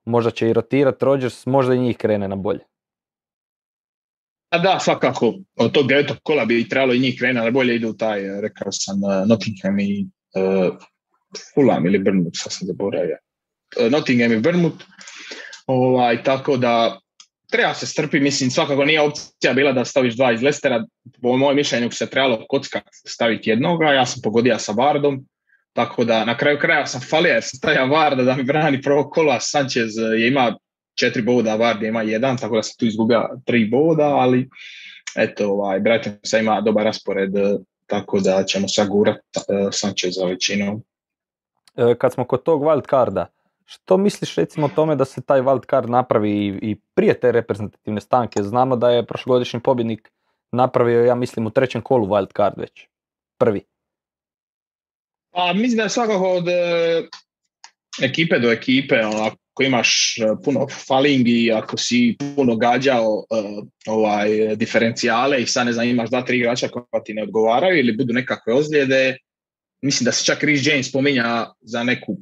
možda 0.06 0.32
će 0.32 0.50
i 0.50 0.54
rotirati 0.54 1.06
Rodgers, 1.06 1.46
možda 1.46 1.74
i 1.74 1.80
njih 1.80 1.98
krene 1.98 2.28
na 2.28 2.36
bolje. 2.36 2.60
A 4.54 4.58
da, 4.60 4.80
svakako, 4.80 5.34
od 5.56 5.72
tog 5.72 5.88
devetog 5.88 6.18
kola 6.24 6.46
bi 6.46 6.70
trebalo 6.70 6.94
i 6.94 7.00
njih 7.00 7.16
krenuti, 7.20 7.42
ali 7.42 7.52
bolje 7.52 7.76
idu 7.76 7.94
taj, 7.94 8.26
eh, 8.26 8.42
rekao 8.42 8.72
sam, 8.72 9.04
uh, 9.04 9.28
Nottingham 9.28 9.80
i 9.80 10.08
uh, 10.36 10.76
Fulham 11.54 11.86
ili 11.86 12.00
Bournemouth, 12.00 12.38
sad 12.38 12.54
sam 12.54 12.68
zaboravio. 12.68 13.18
Nottingham 13.90 14.32
i 14.32 14.40
Bournemouth, 14.40 14.86
ovaj, 15.68 16.24
tako 16.24 16.58
da 16.58 17.00
treba 17.52 17.74
se 17.74 17.86
strpi, 17.86 18.20
mislim, 18.20 18.52
svakako 18.52 18.86
nije 18.86 19.02
opcija 19.02 19.54
bila 19.54 19.72
da 19.72 19.86
staviš 19.86 20.16
dva 20.16 20.32
iz 20.32 20.42
Lestera, 20.42 20.86
po 21.22 21.38
mojem 21.38 21.56
mišljenju 21.56 21.92
se 21.92 22.10
trebalo 22.10 22.46
kocka 22.50 22.82
staviti 23.08 23.50
jednoga, 23.50 23.86
ja 23.86 24.06
sam 24.06 24.22
pogodio 24.22 24.60
sa 24.60 24.72
Vardom, 24.72 25.26
tako 25.74 26.06
da 26.06 26.26
na 26.26 26.38
kraju 26.38 26.60
kraja 26.60 26.86
sam 26.86 27.02
falio 27.10 27.34
jer 27.34 27.44
sam 27.44 27.58
stavio 27.58 27.88
Varda 27.88 28.24
da 28.24 28.36
mi 28.36 28.44
brani 28.44 28.82
prvo 28.82 29.10
kola, 29.10 29.40
Sanchez 29.40 29.92
je 30.20 30.28
ima 30.28 30.58
četiri 30.96 31.22
boda, 31.22 31.58
Vardy 31.58 31.88
ima 31.88 32.02
jedan, 32.02 32.38
tako 32.38 32.56
da 32.56 32.64
se 32.64 32.78
tu 32.78 32.86
izgubio 32.86 33.30
tri 33.46 33.66
boda, 33.66 34.08
ali 34.08 34.50
eto, 35.16 35.50
ovaj, 35.52 35.80
Brighton 35.80 36.14
sad 36.24 36.42
ima 36.42 36.62
dobar 36.62 36.86
raspored, 36.86 37.36
e, 37.36 37.58
tako 37.86 38.20
da 38.20 38.44
ćemo 38.44 38.68
sad 38.68 38.88
gurat 38.88 39.18
e, 39.36 40.12
za 40.12 40.26
većinu. 40.26 40.82
E, 41.78 41.96
kad 41.98 42.14
smo 42.14 42.26
kod 42.26 42.44
tog 42.44 42.64
wild 42.64 42.90
carda, 42.90 43.28
što 43.66 43.98
misliš 43.98 44.36
recimo 44.36 44.66
o 44.66 44.70
tome 44.76 44.96
da 44.96 45.06
se 45.06 45.22
taj 45.22 45.42
wild 45.42 45.70
card 45.70 45.90
napravi 45.90 46.60
i 46.62 46.76
prije 46.94 47.20
te 47.20 47.32
reprezentativne 47.32 48.02
stanke? 48.02 48.44
Znamo 48.44 48.76
da 48.76 48.90
je 48.90 49.06
prošlogodišnji 49.06 49.60
pobjednik 49.60 50.12
napravio, 50.52 51.06
ja 51.06 51.16
mislim, 51.16 51.48
u 51.48 51.50
trećem 51.50 51.82
kolu 51.82 52.08
wild 52.08 52.36
card 52.36 52.54
već. 52.58 52.88
Prvi. 53.38 53.62
Pa 55.32 55.54
mislim 55.54 55.78
da 55.78 55.84
je 55.84 55.90
svakako 55.90 56.32
od 56.32 56.46
ekipe 58.02 58.40
do 58.40 58.52
ekipe, 58.52 58.96
ako 58.96 59.64
imaš 59.64 60.18
e, 60.18 60.22
puno 60.44 60.68
falingi, 60.88 61.52
ako 61.52 61.78
si 61.78 62.16
puno 62.36 62.56
gađao 62.56 63.14
uh, 63.14 63.68
ovaj, 63.88 64.56
diferencijale 64.56 65.42
i 65.42 65.46
sad 65.46 65.66
ne 65.66 65.74
znam, 65.74 65.88
imaš 65.88 66.10
dva, 66.10 66.22
tri 66.22 66.38
igrača 66.38 66.68
koja 66.68 67.04
ti 67.04 67.14
ne 67.14 67.24
odgovaraju 67.24 67.80
ili 67.80 67.98
budu 67.98 68.14
nekakve 68.14 68.54
ozljede, 68.54 69.18
mislim 69.82 70.06
da 70.06 70.12
se 70.12 70.26
čak 70.26 70.44
Rhys 70.44 70.70
James 70.70 70.90
spominja 70.90 71.46
za 71.62 71.84
neku 71.84 72.18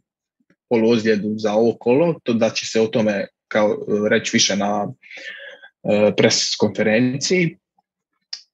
poluozljedu 0.69 1.33
za 1.37 1.53
ovo 1.53 1.77
kolo, 1.79 2.19
to 2.23 2.33
da 2.33 2.49
će 2.49 2.65
se 2.65 2.81
o 2.81 2.87
tome 2.87 3.27
kao 3.47 3.77
reći 4.09 4.29
više 4.33 4.55
na 4.55 4.87
pres 6.17 6.55
konferenciji. 6.55 7.57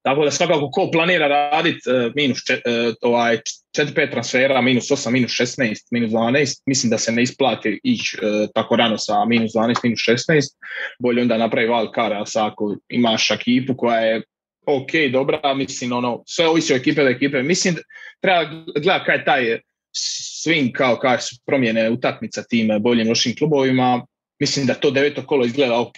Tako 0.08 0.26
da 0.26 0.32
svakako 0.32 0.70
ko 0.72 0.89
planira 0.91 1.28
raditi 1.28 1.89
uh, 1.89 2.12
minus 2.15 2.43
čet, 2.48 2.62
uh, 2.65 2.96
ovaj 3.02 3.38
4-5 3.78 4.12
transfera, 4.12 4.62
minus 4.62 4.91
8, 4.91 5.12
minus 5.12 5.32
16, 5.32 5.76
minus 5.91 6.12
12, 6.12 6.62
mislim 6.65 6.89
da 6.89 6.98
se 6.98 7.12
ne 7.12 7.24
isplati 7.24 7.80
ići 7.84 8.17
uh, 8.17 8.50
tako 8.56 8.76
rano 8.76 8.98
sa 8.98 9.26
minus 9.26 9.52
12, 9.52 9.76
minus 9.84 10.00
16, 10.00 10.41
bolje 11.00 11.22
onda 11.22 11.38
napravi 11.38 11.67
wild 11.67 11.96
card, 11.96 12.13
a 12.13 12.26
sa 12.26 12.46
ako 12.48 12.76
imaš 12.89 13.32
ekipu 13.32 13.78
koja 13.78 14.00
je 14.00 14.22
ok, 14.67 14.91
dobra, 15.12 15.54
mislim 15.54 15.91
ono, 15.93 16.24
sve 16.28 16.48
ovisi 16.48 16.74
o 16.74 16.76
ekipe 16.76 17.04
do 17.04 17.10
ekipe, 17.10 17.43
mislim 17.43 17.76
treba 18.22 18.63
gledati 18.82 19.06
kaj 19.06 19.26
taj 19.26 19.60
swing 20.46 20.72
kao 20.72 20.96
kao 20.96 21.20
su 21.20 21.36
promjene 21.46 21.89
utakmica 21.89 22.43
tim 22.43 22.70
boljim 22.82 23.10
lošim 23.10 23.36
klubovima. 23.36 24.06
Mislim 24.39 24.65
da 24.65 24.74
to 24.74 24.91
deveto 24.91 25.26
kolo 25.26 25.46
izgleda 25.46 25.80
ok 25.80 25.98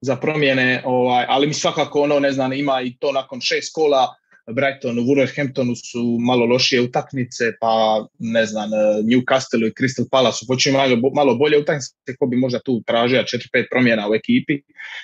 za 0.00 0.16
promjene, 0.16 0.82
ovaj, 0.84 1.24
ali 1.28 1.46
mi 1.46 1.54
svakako 1.54 2.02
ono, 2.02 2.20
ne 2.20 2.32
znam, 2.32 2.52
ima 2.52 2.82
i 2.82 2.96
to 2.98 3.12
nakon 3.12 3.40
šest 3.40 3.74
kola, 3.74 4.14
Brighton 4.46 4.98
u 4.98 5.02
Wolverhamptonu 5.02 5.74
su 5.74 6.18
malo 6.20 6.46
lošije 6.46 6.80
utakmice, 6.80 7.44
pa 7.60 8.06
ne 8.18 8.46
znam, 8.46 8.70
Newcastle 9.04 9.68
i 9.68 9.72
Crystal 9.72 10.08
Palace 10.10 10.38
su 10.38 10.46
počeli 10.46 10.76
malo, 10.76 10.96
malo 11.14 11.34
bolje 11.34 11.58
utakmice, 11.58 12.16
ko 12.18 12.26
bi 12.26 12.36
možda 12.36 12.60
tu 12.60 12.82
tražio 12.86 13.22
4-5 13.22 13.66
promjena 13.70 14.10
u 14.10 14.14
ekipi. 14.14 14.60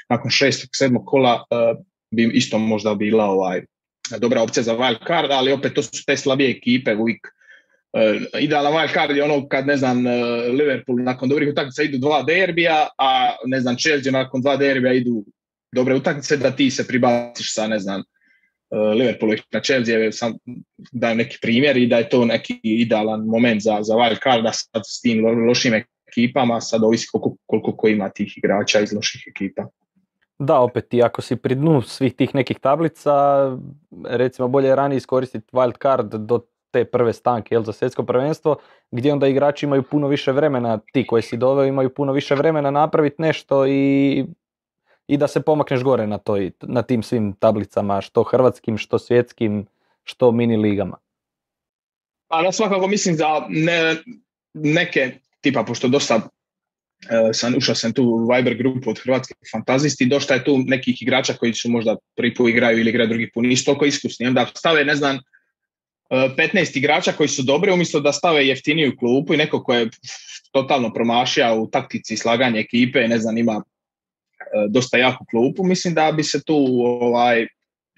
Nakon 0.08 0.30
šestog, 0.30 0.70
sedmog 0.72 1.02
kola 1.06 1.34
uh, 1.34 1.84
bi 2.10 2.30
isto 2.34 2.58
možda 2.58 2.94
bila 2.94 3.24
ovaj, 3.24 3.62
dobra 4.18 4.42
opcija 4.42 4.62
za 4.62 4.76
wild 4.76 5.06
card, 5.06 5.30
ali 5.30 5.52
opet 5.52 5.74
to 5.74 5.82
su 5.82 6.04
te 6.06 6.16
slabije 6.16 6.50
ekipe 6.50 6.94
uvijek 6.94 7.28
idealan 8.40 8.72
wild 8.72 8.92
card 8.92 9.16
je 9.16 9.24
ono 9.24 9.48
kad, 9.48 9.66
ne 9.66 9.76
znam, 9.76 10.06
uh, 10.06 10.12
Liverpool 10.58 11.02
nakon 11.02 11.28
dobrih 11.28 11.48
utakmica 11.48 11.82
idu 11.82 11.98
dva 11.98 12.22
derbija, 12.22 12.88
a 12.98 13.36
ne 13.44 13.60
znam, 13.60 13.76
Chelsea 13.76 14.12
nakon 14.12 14.42
dva 14.42 14.56
derbija 14.56 14.92
idu 14.92 15.24
dobre 15.72 15.94
utakmice, 15.94 16.36
da 16.36 16.50
ti 16.50 16.70
se 16.70 16.86
pribaciš 16.86 17.54
sa, 17.54 17.66
ne 17.66 17.78
znam, 17.78 18.00
uh, 18.00 18.92
Liverpoolu 18.96 19.34
na 19.52 19.60
Chelsea, 19.60 20.12
sam 20.12 20.34
dajem 20.92 21.18
neki 21.18 21.38
primjer 21.42 21.76
i 21.76 21.86
da 21.86 21.98
je 21.98 22.08
to 22.08 22.24
neki 22.24 22.60
idealan 22.62 23.26
moment 23.26 23.62
za, 23.62 23.78
za 23.82 23.94
wild 23.94 24.22
card, 24.22 24.44
da 24.44 24.52
sad 24.52 24.82
s 24.86 25.00
tim 25.00 25.24
lošim 25.48 25.74
ekipama, 26.08 26.60
sad 26.60 26.84
ovisi 26.84 27.08
koliko, 27.12 27.36
koliko 27.46 27.76
ko 27.76 27.88
ima 27.88 28.08
tih 28.08 28.38
igrača 28.38 28.80
iz 28.80 28.92
loših 28.92 29.24
ekipa. 29.28 29.68
Da, 30.38 30.58
opet 30.60 30.94
i 30.94 31.02
ako 31.02 31.22
si 31.22 31.36
pri 31.36 31.54
dnu 31.54 31.82
svih 31.82 32.14
tih 32.14 32.34
nekih 32.34 32.58
tablica, 32.60 33.12
recimo 34.04 34.48
bolje 34.48 34.68
je 34.68 34.76
ranije 34.76 34.96
iskoristiti 34.96 35.46
wild 35.52 35.82
card 35.82 36.14
do 36.14 36.40
te 36.76 36.84
prve 36.84 37.12
stanke 37.12 37.54
jel, 37.54 37.62
za 37.62 37.72
svjetsko 37.72 38.02
prvenstvo, 38.02 38.56
gdje 38.90 39.12
onda 39.12 39.26
igrači 39.26 39.66
imaju 39.66 39.82
puno 39.82 40.08
više 40.08 40.32
vremena, 40.32 40.78
ti 40.92 41.06
koji 41.06 41.22
si 41.22 41.36
doveo 41.36 41.64
imaju 41.64 41.94
puno 41.94 42.12
više 42.12 42.34
vremena 42.34 42.70
napraviti 42.70 43.22
nešto 43.22 43.66
i, 43.66 44.24
i 45.06 45.16
da 45.16 45.28
se 45.28 45.40
pomakneš 45.40 45.82
gore 45.82 46.06
na, 46.06 46.18
toj, 46.18 46.50
na 46.62 46.82
tim 46.82 47.02
svim 47.02 47.32
tablicama, 47.32 48.00
što 48.00 48.22
hrvatskim, 48.22 48.78
što 48.78 48.98
svjetskim, 48.98 49.66
što 50.04 50.32
mini 50.32 50.56
ligama. 50.56 50.96
Pa 52.28 52.42
da 52.42 52.52
svakako 52.52 52.86
mislim 52.86 53.16
da 53.16 53.46
ne, 53.48 53.96
neke, 54.54 55.18
tipa 55.40 55.64
pošto 55.64 55.88
dosta 55.88 56.20
e, 57.10 57.32
sam, 57.32 57.54
ušao 57.56 57.74
sam 57.74 57.92
tu 57.92 58.02
u 58.04 58.28
Viber 58.28 58.54
grupu 58.54 58.90
od 58.90 59.00
hrvatskih 59.02 59.36
fantazisti, 59.52 60.06
dosta 60.06 60.34
je 60.34 60.44
tu 60.44 60.58
nekih 60.58 61.02
igrača 61.02 61.32
koji 61.32 61.54
su 61.54 61.70
možda 61.70 61.96
prvi 62.16 62.34
igraju 62.50 62.80
ili 62.80 62.90
igraju 62.90 63.08
drugi 63.08 63.30
put, 63.34 63.44
nisu 63.44 63.64
toliko 63.64 63.84
iskusni, 63.84 64.26
onda 64.26 64.46
stave, 64.54 64.84
ne 64.84 64.94
znam, 64.94 65.18
15 66.10 66.78
igrača 66.78 67.12
koji 67.12 67.28
su 67.28 67.42
dobri 67.42 67.72
umjesto 67.72 68.00
da 68.00 68.12
stave 68.12 68.46
jeftiniju 68.46 68.96
klupu 68.98 69.34
i 69.34 69.36
neko 69.36 69.62
ko 69.62 69.74
je 69.74 69.90
totalno 70.52 70.92
promašija 70.92 71.54
u 71.54 71.70
taktici 71.70 72.16
slaganja 72.16 72.60
ekipe, 72.60 73.08
ne 73.08 73.18
znam, 73.18 73.38
ima 73.38 73.62
e, 74.40 74.66
dosta 74.68 74.98
jaku 74.98 75.24
klupu, 75.30 75.64
mislim 75.64 75.94
da 75.94 76.12
bi 76.12 76.24
se 76.24 76.42
tu 76.44 76.56
ovaj, 77.00 77.46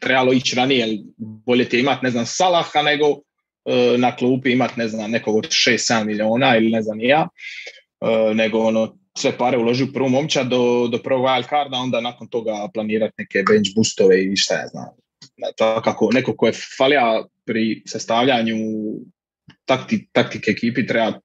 trebalo 0.00 0.32
ići 0.32 0.56
ranije, 0.56 0.86
bolje 1.16 1.68
ti 1.68 1.80
imati, 1.80 2.04
ne 2.04 2.10
znam, 2.10 2.26
Salaha 2.26 2.82
nego 2.82 3.06
e, 3.08 3.98
na 3.98 4.16
klupi 4.16 4.52
imati, 4.52 4.74
ne 4.76 4.88
znam, 4.88 5.10
nekog 5.10 5.36
od 5.36 5.48
6-7 5.48 6.04
miliona 6.04 6.56
ili 6.56 6.70
ne 6.70 6.82
znam 6.82 7.00
ja, 7.00 7.28
e, 8.00 8.34
nego 8.34 8.58
ono, 8.58 8.98
sve 9.18 9.38
pare 9.38 9.58
uloži 9.58 9.84
u 9.84 9.92
prvu 9.92 10.08
momča 10.08 10.44
do, 10.44 10.88
do 10.92 10.98
prvog 10.98 11.26
wild 11.26 11.48
carda, 11.48 11.76
onda 11.76 12.00
nakon 12.00 12.28
toga 12.28 12.68
planirati 12.74 13.14
neke 13.18 13.42
bench 13.48 13.70
boostove 13.74 14.24
i 14.24 14.36
šta 14.36 14.54
ja 14.54 14.66
znam. 14.66 14.86
kako 15.84 16.10
neko 16.12 16.36
ko 16.36 16.46
je 16.46 16.52
falija 16.78 17.24
pri 17.48 17.82
sastavljanju 17.86 18.56
takti, 19.64 20.02
taktike 20.12 20.50
ekipi 20.50 20.86
treba, 20.86 21.20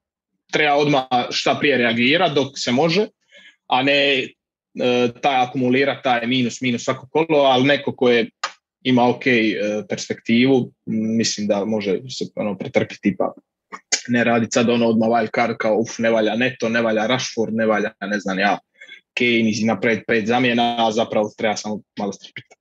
treba 0.51 0.75
odmah 0.79 1.07
šta 1.29 1.57
prije 1.59 1.77
reagirati 1.77 2.35
dok 2.35 2.55
se 2.55 2.71
može, 2.71 3.07
a 3.67 3.83
ne 3.83 3.97
e, 4.23 4.27
taj 5.21 5.41
akumulirati 5.43 6.03
taj 6.03 6.27
minus, 6.27 6.61
minus 6.61 6.83
svako 6.83 7.07
kolo, 7.11 7.43
ali 7.43 7.67
neko 7.67 7.95
ko 7.95 8.09
je 8.09 8.29
ima 8.83 9.09
ok 9.09 9.27
e, 9.27 9.55
perspektivu, 9.89 10.71
mislim 10.85 11.47
da 11.47 11.65
može 11.65 11.99
se 12.09 12.25
ono, 12.35 12.57
pretrpiti 12.57 13.15
pa 13.17 13.33
ne 14.07 14.23
raditi 14.23 14.53
sad 14.53 14.69
ono 14.69 14.87
odmah 14.87 15.09
wild 15.09 15.35
card 15.35 15.57
kao 15.57 15.77
uf, 15.79 15.99
ne 15.99 16.09
valja 16.09 16.35
Neto, 16.35 16.69
ne 16.69 16.81
valja 16.81 17.07
Rashford, 17.07 17.53
ne 17.53 17.65
valja 17.65 17.91
ne 18.01 18.19
znam 18.19 18.39
ja 18.39 18.57
Kane 19.13 19.51
i 19.61 19.65
napred 19.65 20.03
pet 20.07 20.27
zamjena, 20.27 20.87
a 20.87 20.91
zapravo 20.91 21.31
treba 21.37 21.55
samo 21.55 21.81
malo 21.99 22.13
strpiti. 22.13 22.55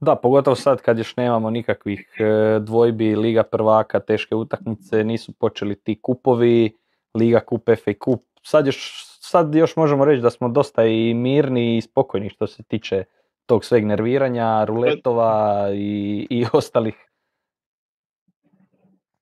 Da, 0.00 0.16
pogotovo 0.16 0.56
sad 0.56 0.82
kad 0.82 0.98
još 0.98 1.16
nemamo 1.16 1.50
nikakvih 1.50 2.16
e, 2.18 2.58
dvojbi, 2.60 3.16
Liga 3.16 3.42
prvaka, 3.42 4.00
teške 4.00 4.34
utakmice, 4.34 5.04
nisu 5.04 5.32
počeli 5.32 5.74
ti 5.74 5.98
kupovi, 6.02 6.76
Liga 7.14 7.40
kup, 7.40 7.70
FA 7.84 7.92
kup. 8.00 8.24
Sad 8.42 8.66
još, 8.66 9.04
sad 9.20 9.54
još 9.54 9.76
možemo 9.76 10.04
reći 10.04 10.22
da 10.22 10.30
smo 10.30 10.48
dosta 10.48 10.84
i 10.84 11.14
mirni 11.14 11.76
i 11.76 11.80
spokojni 11.80 12.30
što 12.30 12.46
se 12.46 12.62
tiče 12.62 13.04
tog 13.46 13.64
sveg 13.64 13.86
nerviranja, 13.86 14.64
ruletova 14.64 15.68
i, 15.74 16.26
i 16.30 16.46
ostalih. 16.52 16.94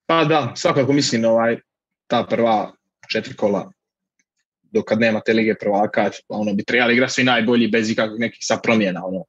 Pa 0.07 0.25
da, 0.25 0.53
svakako 0.55 0.93
mislim 0.93 1.25
ovaj, 1.25 1.59
ta 2.07 2.27
prva 2.31 2.73
četiri 3.13 3.37
kola 3.37 3.71
dok 4.63 4.91
nema 4.97 5.21
te 5.21 5.33
lige 5.33 5.55
prvaka, 5.61 6.11
ono 6.29 6.53
bi 6.53 6.65
trebali 6.65 6.95
igrati 6.95 7.13
svi 7.13 7.25
najbolji 7.25 7.69
bez 7.69 7.91
ikakvih 7.91 8.21
nekih 8.21 8.39
sa 8.41 8.59
promjena. 8.63 9.07
Ono 9.07 9.25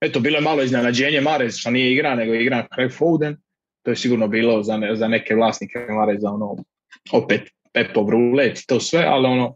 eto, 0.00 0.20
bilo 0.20 0.36
je 0.36 0.40
malo 0.40 0.62
iznenađenje 0.62 1.20
Marez, 1.20 1.56
što 1.56 1.70
nije 1.70 1.92
igra, 1.92 2.14
nego 2.14 2.34
je 2.34 2.42
igra 2.42 2.66
Craig 2.74 2.92
Foden. 2.92 3.36
To 3.82 3.90
je 3.90 3.96
sigurno 3.96 4.28
bilo 4.28 4.62
za, 4.62 4.76
ne, 4.76 4.96
za 4.96 5.08
neke 5.08 5.34
vlasnike 5.34 5.78
Mareza, 5.78 6.30
ono, 6.30 6.56
opet 7.12 7.40
Pepo 7.72 8.04
Brulet 8.04 8.62
to 8.66 8.80
sve, 8.80 9.04
ali 9.08 9.26
ono, 9.26 9.54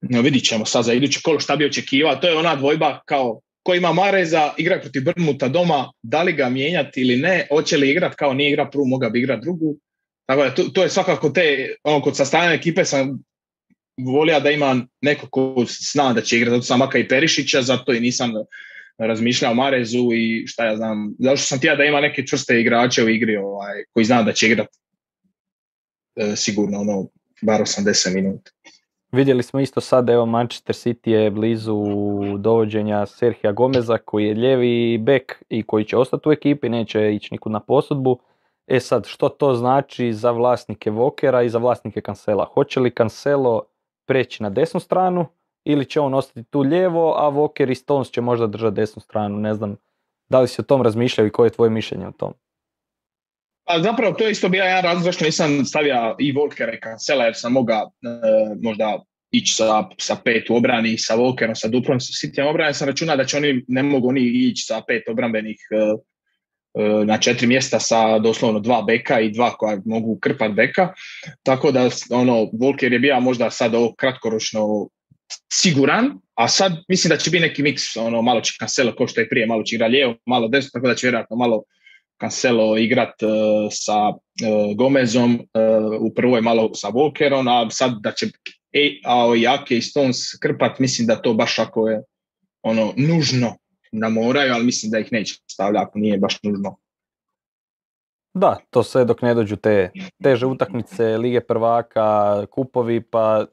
no, 0.00 0.20
vidit 0.20 0.44
ćemo 0.44 0.64
sad 0.64 0.84
za 0.84 0.92
iduće 0.92 1.20
kolo 1.22 1.40
šta 1.40 1.56
bi 1.56 1.66
očekivao. 1.66 2.16
To 2.16 2.28
je 2.28 2.36
ona 2.36 2.56
dvojba 2.56 3.00
kao 3.06 3.40
ko 3.62 3.74
ima 3.74 3.92
Mareza, 3.92 4.52
igra 4.56 4.80
protiv 4.80 5.02
Brmuta 5.02 5.48
doma, 5.48 5.92
da 6.02 6.22
li 6.22 6.32
ga 6.32 6.48
mijenjati 6.48 7.00
ili 7.00 7.16
ne, 7.16 7.46
hoće 7.50 7.76
li 7.76 7.90
igrat 7.90 8.14
kao 8.14 8.34
nije 8.34 8.50
igra 8.50 8.70
prvu, 8.70 8.86
moga 8.86 9.08
bi 9.08 9.18
igrat 9.18 9.40
drugu. 9.42 9.76
Tako 10.26 10.42
da, 10.42 10.54
to, 10.54 10.62
to 10.62 10.82
je 10.82 10.88
svakako 10.88 11.30
te, 11.30 11.74
ono, 11.84 12.02
kod 12.02 12.16
sastavljanja 12.16 12.54
ekipe 12.54 12.84
sam 12.84 13.22
volio 13.96 14.40
da 14.40 14.50
ima 14.50 14.86
neko 15.00 15.26
ko 15.30 15.64
zna 15.92 16.12
da 16.12 16.20
će 16.20 16.36
igrati, 16.36 16.50
zato 16.50 16.62
sam 16.62 16.78
Maka 16.78 16.98
i 16.98 17.08
Perišića, 17.08 17.62
zato 17.62 17.92
i 17.92 18.00
nisam 18.00 18.32
razmišljao 18.98 19.52
o 19.52 19.54
Marezu 19.54 20.12
i 20.14 20.46
šta 20.46 20.64
ja 20.64 20.76
znam, 20.76 21.14
zašto 21.18 21.46
sam 21.46 21.60
tija 21.60 21.76
da 21.76 21.84
ima 21.84 22.00
neke 22.00 22.26
čvrste 22.26 22.60
igrače 22.60 23.04
u 23.04 23.08
igri 23.08 23.36
ovaj, 23.36 23.84
koji 23.92 24.04
zna 24.04 24.22
da 24.22 24.32
će 24.32 24.46
igrati 24.46 24.78
e, 26.16 26.36
sigurno 26.36 26.78
ono, 26.80 27.08
bar 27.42 27.60
80 27.60 28.14
minuta. 28.14 28.50
Vidjeli 29.12 29.42
smo 29.42 29.60
isto 29.60 29.80
sad, 29.80 30.10
evo 30.10 30.26
Manchester 30.26 30.74
City 30.74 31.10
je 31.10 31.30
blizu 31.30 31.84
dovođenja 32.38 33.06
Serhija 33.06 33.52
Gomeza 33.52 33.98
koji 33.98 34.24
je 34.24 34.34
ljevi 34.34 34.98
bek 34.98 35.42
i 35.48 35.62
koji 35.62 35.84
će 35.84 35.96
ostati 35.96 36.28
u 36.28 36.32
ekipi, 36.32 36.68
neće 36.68 37.14
ići 37.14 37.28
nikud 37.34 37.52
na 37.52 37.60
posudbu. 37.60 38.18
E 38.66 38.80
sad, 38.80 39.06
što 39.06 39.28
to 39.28 39.54
znači 39.54 40.12
za 40.12 40.30
vlasnike 40.30 40.90
Vokera 40.90 41.42
i 41.42 41.48
za 41.48 41.58
vlasnike 41.58 42.00
Kansela? 42.00 42.44
Hoće 42.54 42.80
li 42.80 42.90
Kanselo 42.90 43.62
preći 44.06 44.42
na 44.42 44.50
desnu 44.50 44.80
stranu 44.80 45.26
ili 45.66 45.84
će 45.84 46.00
on 46.00 46.14
ostati 46.14 46.50
tu 46.50 46.60
lijevo, 46.60 47.14
a 47.18 47.30
Walker 47.30 47.70
i 47.70 47.74
Stones 47.74 48.10
će 48.10 48.20
možda 48.20 48.46
držati 48.46 48.76
desnu 48.76 49.02
stranu, 49.02 49.38
ne 49.38 49.54
znam. 49.54 49.76
Da 50.28 50.40
li 50.40 50.48
si 50.48 50.60
o 50.60 50.64
tom 50.64 50.82
razmišljao 50.82 51.26
i 51.26 51.30
koje 51.30 51.46
je 51.46 51.52
tvoje 51.52 51.70
mišljenje 51.70 52.06
o 52.06 52.12
tom? 52.12 52.34
Pa 53.64 53.82
zapravo 53.82 54.12
to 54.12 54.24
je 54.24 54.30
isto 54.30 54.48
bio 54.48 54.64
jedan 54.64 54.82
razlog 54.82 55.04
zašto 55.04 55.24
nisam 55.24 55.64
stavio 55.64 56.16
i 56.18 56.32
Walkera 56.32 56.76
i 56.76 56.80
Cancela 56.80 57.24
jer 57.24 57.34
sam 57.36 57.52
mogao 57.52 57.82
e, 57.82 58.08
možda 58.62 58.98
ići 59.30 59.54
sa, 59.54 59.84
sa 59.98 60.16
pet 60.24 60.50
u 60.50 60.56
obrani, 60.56 60.98
sa 60.98 61.16
Walkerom, 61.16 61.54
sa 61.54 61.68
Duplom, 61.68 62.00
sa 62.00 62.26
Cityjem 62.26 62.50
obrani, 62.50 62.74
sam 62.74 62.88
računao 62.88 63.16
da 63.16 63.24
će 63.24 63.36
oni, 63.36 63.64
ne 63.68 63.82
mogu 63.82 64.08
oni 64.08 64.20
ići 64.20 64.64
sa 64.66 64.82
pet 64.86 65.08
obrambenih 65.08 65.58
e, 65.70 65.76
e, 65.76 67.04
na 67.04 67.18
četiri 67.18 67.46
mjesta 67.46 67.80
sa 67.80 68.18
doslovno 68.18 68.60
dva 68.60 68.82
beka 68.82 69.20
i 69.20 69.30
dva 69.30 69.50
koja 69.50 69.78
mogu 69.84 70.18
krpat 70.20 70.52
beka. 70.52 70.92
Tako 71.42 71.72
da 71.72 71.88
ono, 72.10 72.50
Volker 72.60 72.92
je 72.92 72.98
bio 72.98 73.20
možda 73.20 73.50
sad 73.50 73.74
ovo 73.74 73.94
kratkoročno 73.94 74.88
siguran, 75.52 76.18
a 76.34 76.48
sad 76.48 76.72
mislim 76.88 77.08
da 77.08 77.16
će 77.16 77.30
biti 77.30 77.42
neki 77.42 77.62
miks, 77.62 77.96
ono, 77.96 78.22
malo 78.22 78.40
će 78.40 78.52
Cancelo 78.58 78.94
ko 78.94 79.06
što 79.06 79.20
je 79.20 79.28
prije, 79.28 79.46
malo 79.46 79.62
će 79.62 79.74
igra 79.76 79.86
lijevo, 79.86 80.14
malo 80.26 80.48
desno, 80.48 80.70
tako 80.72 80.86
da 80.86 80.94
će 80.94 81.06
vjerojatno 81.06 81.36
malo 81.36 81.62
Cancelo 82.20 82.78
igrat 82.78 83.22
uh, 83.22 83.30
sa 83.70 84.08
uh, 84.08 84.76
Gomezom, 84.76 85.34
uh, 85.34 86.00
u 86.00 86.14
prvoj 86.14 86.40
malo 86.40 86.74
sa 86.74 86.88
Walkerom, 86.88 87.48
a 87.50 87.70
sad 87.70 87.92
da 88.00 88.12
će 88.12 88.26
e, 88.72 89.00
a 89.04 89.34
i 89.36 89.46
Ake 89.46 89.76
i 89.76 89.82
Stones 89.82 90.18
krpat, 90.40 90.78
mislim 90.78 91.06
da 91.06 91.22
to 91.22 91.34
baš 91.34 91.58
ako 91.58 91.88
je 91.88 92.02
ono 92.62 92.92
nužno 92.96 93.56
da 93.92 94.08
moraju, 94.08 94.54
ali 94.54 94.64
mislim 94.64 94.90
da 94.90 94.98
ih 94.98 95.12
neće 95.12 95.34
stavljati 95.46 95.84
ako 95.88 95.98
nije 95.98 96.18
baš 96.18 96.42
nužno. 96.42 96.76
Da, 98.34 98.56
to 98.70 98.82
sve 98.82 99.04
dok 99.04 99.22
ne 99.22 99.34
dođu 99.34 99.56
te 99.56 99.90
teže 100.22 100.46
utakmice, 100.46 101.04
lige 101.04 101.40
prvaka, 101.40 102.46
kupovi, 102.50 103.00
pa, 103.00 103.46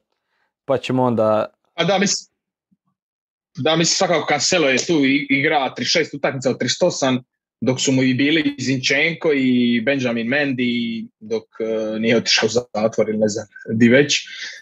pa 0.64 0.78
ćemo 0.78 1.02
onda 1.02 1.53
a 1.74 1.84
da, 1.84 1.98
mislim, 1.98 2.34
da, 3.56 3.76
mislim 3.76 3.94
svakako 3.94 4.26
Cancelo 4.28 4.68
je 4.68 4.86
tu 4.86 5.00
igra 5.30 5.74
36 5.78 6.16
utakmica 6.16 6.50
od 6.50 6.58
38, 6.58 7.22
dok 7.60 7.80
su 7.80 7.92
mu 7.92 8.02
i 8.02 8.14
bili 8.14 8.56
Zinčenko 8.60 9.32
i 9.32 9.80
Benjamin 9.80 10.26
Mendy, 10.26 11.06
dok 11.20 11.42
uh, 11.42 12.00
nije 12.00 12.16
otišao 12.16 12.46
u 12.46 12.50
zatvor 12.50 13.08
ili 13.08 13.18
ne 13.18 13.28
znam 13.28 13.46
di 13.74 13.88
već, 13.88 14.20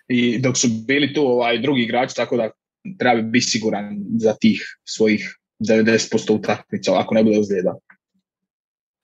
i 0.09 0.39
dok 0.39 0.57
su 0.57 0.69
bili 0.87 1.15
tu 1.15 1.23
ovaj 1.27 1.59
drugi 1.59 1.83
igrači, 1.83 2.17
tako 2.17 2.37
da 2.37 2.51
treba 2.99 3.23
biti 3.23 3.47
siguran 3.47 3.97
za 4.19 4.35
tih 4.35 4.79
svojih 4.85 5.39
90% 5.61 6.33
utakmica, 6.33 6.93
ako 6.99 7.15
ne 7.15 7.25
bude 7.25 7.39
ozljeda. 7.39 7.75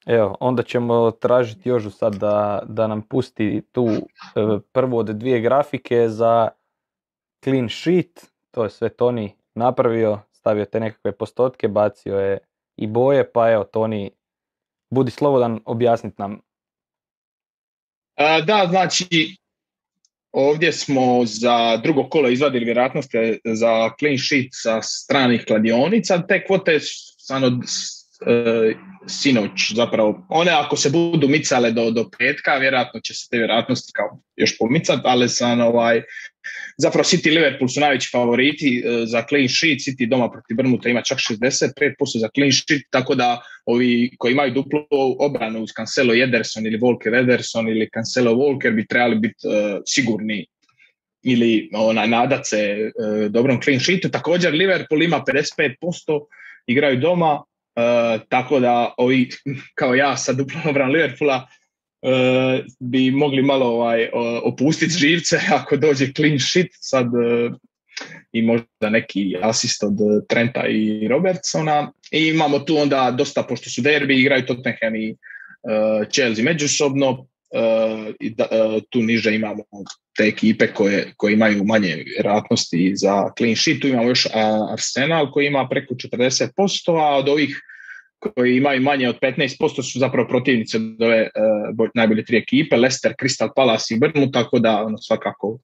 Evo, 0.05 0.37
onda 0.39 0.63
ćemo 0.63 1.11
tražiti 1.11 1.69
Jožu 1.69 1.91
sad 1.91 2.15
da, 2.15 2.63
da 2.67 2.87
nam 2.87 3.01
pusti 3.01 3.61
tu 3.71 3.87
e, 3.87 3.99
prvu 4.71 4.97
od 4.97 5.09
dvije 5.09 5.41
grafike 5.41 6.09
za 6.09 6.49
clean 7.43 7.69
sheet, 7.69 8.25
to 8.51 8.63
je 8.63 8.69
sve 8.69 8.89
Toni 8.89 9.35
napravio, 9.55 10.19
stavio 10.31 10.65
te 10.65 10.79
nekakve 10.79 11.11
postotke, 11.11 11.67
bacio 11.67 12.19
je 12.19 12.37
i 12.77 12.87
boje, 12.87 13.31
pa 13.31 13.51
evo 13.51 13.63
Toni, 13.63 14.11
budi 14.89 15.11
slobodan 15.11 15.59
objasniti 15.65 16.15
nam. 16.17 16.41
da, 18.45 18.67
znači 18.69 19.37
ovdje 20.31 20.71
smo 20.71 21.25
za 21.25 21.77
drugo 21.77 22.09
kolo 22.09 22.29
izvadili 22.29 22.65
vjerojatnosti 22.65 23.39
za 23.45 23.89
clean 23.99 24.17
sheet 24.17 24.49
sa 24.51 24.81
stranih 24.81 25.43
kladionica, 25.47 26.27
te 26.27 26.45
kvote 26.45 26.79
stvarno 26.79 27.61
E, 28.25 28.73
sinoć 29.07 29.73
zapravo. 29.75 30.25
One 30.29 30.51
ako 30.51 30.75
se 30.75 30.89
budu 30.89 31.27
micale 31.27 31.71
do, 31.71 31.91
do 31.91 32.09
petka, 32.17 32.55
vjerojatno 32.55 32.99
će 32.99 33.13
se 33.13 33.27
te 33.31 33.37
vjerojatnosti 33.37 33.91
kao 33.95 34.19
još 34.35 34.57
pomicati, 34.57 35.01
ali 35.03 35.29
sam 35.29 35.61
ovaj, 35.61 36.01
zapravo 36.77 37.03
City 37.03 37.29
Liverpool 37.29 37.67
su 37.67 37.79
najveći 37.79 38.09
favoriti 38.11 38.83
e, 38.85 39.05
za 39.05 39.23
clean 39.29 39.47
sheet, 39.47 39.79
City 39.79 40.09
doma 40.09 40.31
protiv 40.31 40.57
Brnuta 40.57 40.89
ima 40.89 41.01
čak 41.01 41.17
65% 41.17 42.19
za 42.19 42.29
clean 42.35 42.51
sheet, 42.51 42.81
tako 42.89 43.15
da 43.15 43.41
ovi 43.65 44.11
koji 44.17 44.31
imaju 44.31 44.53
duplu 44.53 44.79
obranu 45.19 45.61
uz 45.61 45.69
Cancelo 45.77 46.13
Ederson 46.13 46.65
ili 46.65 46.77
Volker 46.77 47.13
Ederson 47.15 47.67
ili 47.67 47.89
Cancelo 47.93 48.33
Volker 48.33 48.73
bi 48.73 48.87
trebali 48.87 49.15
biti 49.15 49.47
uh, 49.47 49.81
sigurni 49.87 50.45
ili 51.23 51.69
onaj 51.73 52.07
nadat 52.07 52.47
se 52.47 52.91
dobrom 53.29 53.61
clean 53.61 53.79
sheetu. 53.79 54.09
Također 54.09 54.53
Liverpool 54.53 55.03
ima 55.03 55.23
55%, 55.27 55.75
igraju 56.67 56.99
doma, 56.99 57.43
E, 57.79 58.19
tako 58.29 58.59
da 58.59 58.93
ovi 58.97 59.29
kao 59.79 59.95
ja 59.95 60.17
sa 60.17 60.33
duplom 60.33 60.61
obran 60.69 60.91
Liverpoola 60.91 61.47
bi 62.79 63.11
mogli 63.11 63.41
malo 63.41 63.65
ovaj, 63.65 64.09
opustiti 64.43 64.93
živce 64.93 65.39
ako 65.59 65.77
dođe 65.77 66.13
clean 66.13 66.39
shit 66.39 66.67
sad 66.71 67.05
uh, 67.05 67.55
i 68.31 68.41
možda 68.41 68.89
neki 68.89 69.35
asist 69.41 69.83
od 69.83 69.93
Trenta 70.27 70.67
i 70.67 71.07
Robertsona 71.07 71.91
i 72.11 72.27
imamo 72.27 72.59
tu 72.59 72.77
onda 72.77 73.11
dosta 73.17 73.43
pošto 73.43 73.69
su 73.69 73.81
derbi 73.81 74.19
igraju 74.19 74.45
Tottenham 74.45 74.95
i 74.95 75.15
Chelsea 76.11 76.43
međusobno 76.45 77.27
i 78.19 78.35
tu 78.89 79.01
niže 79.01 79.35
imamo 79.35 79.63
te 80.17 80.23
ekipe 80.23 80.67
koje, 80.67 81.13
koje 81.17 81.33
imaju 81.33 81.63
manje 81.63 82.03
vjerojatnosti 82.05 82.91
za 82.95 83.31
clean 83.37 83.55
sheet. 83.55 83.81
Tu 83.81 83.87
imamo 83.87 84.07
još 84.07 84.27
Arsenal 84.71 85.31
koji 85.31 85.47
ima 85.47 85.67
preko 85.69 85.93
40%, 85.93 86.49
a 86.87 87.17
od 87.17 87.29
ovih 87.29 87.61
koji 88.19 88.57
imaju 88.57 88.81
manje 88.81 89.09
od 89.09 89.19
15% 89.21 89.91
su 89.91 89.99
zapravo 89.99 90.27
protivnici 90.27 90.77
od 90.77 91.01
ove 91.01 91.29
uh, 91.79 91.89
najbolje 91.93 92.25
tri 92.25 92.37
ekipe, 92.37 92.77
Leicester, 92.77 93.13
Crystal 93.21 93.49
Palace 93.55 93.93
i 93.93 93.99
Brnu, 93.99 94.31
tako 94.31 94.59
da 94.59 94.83
ono, 94.83 94.97
svakako 94.97 95.59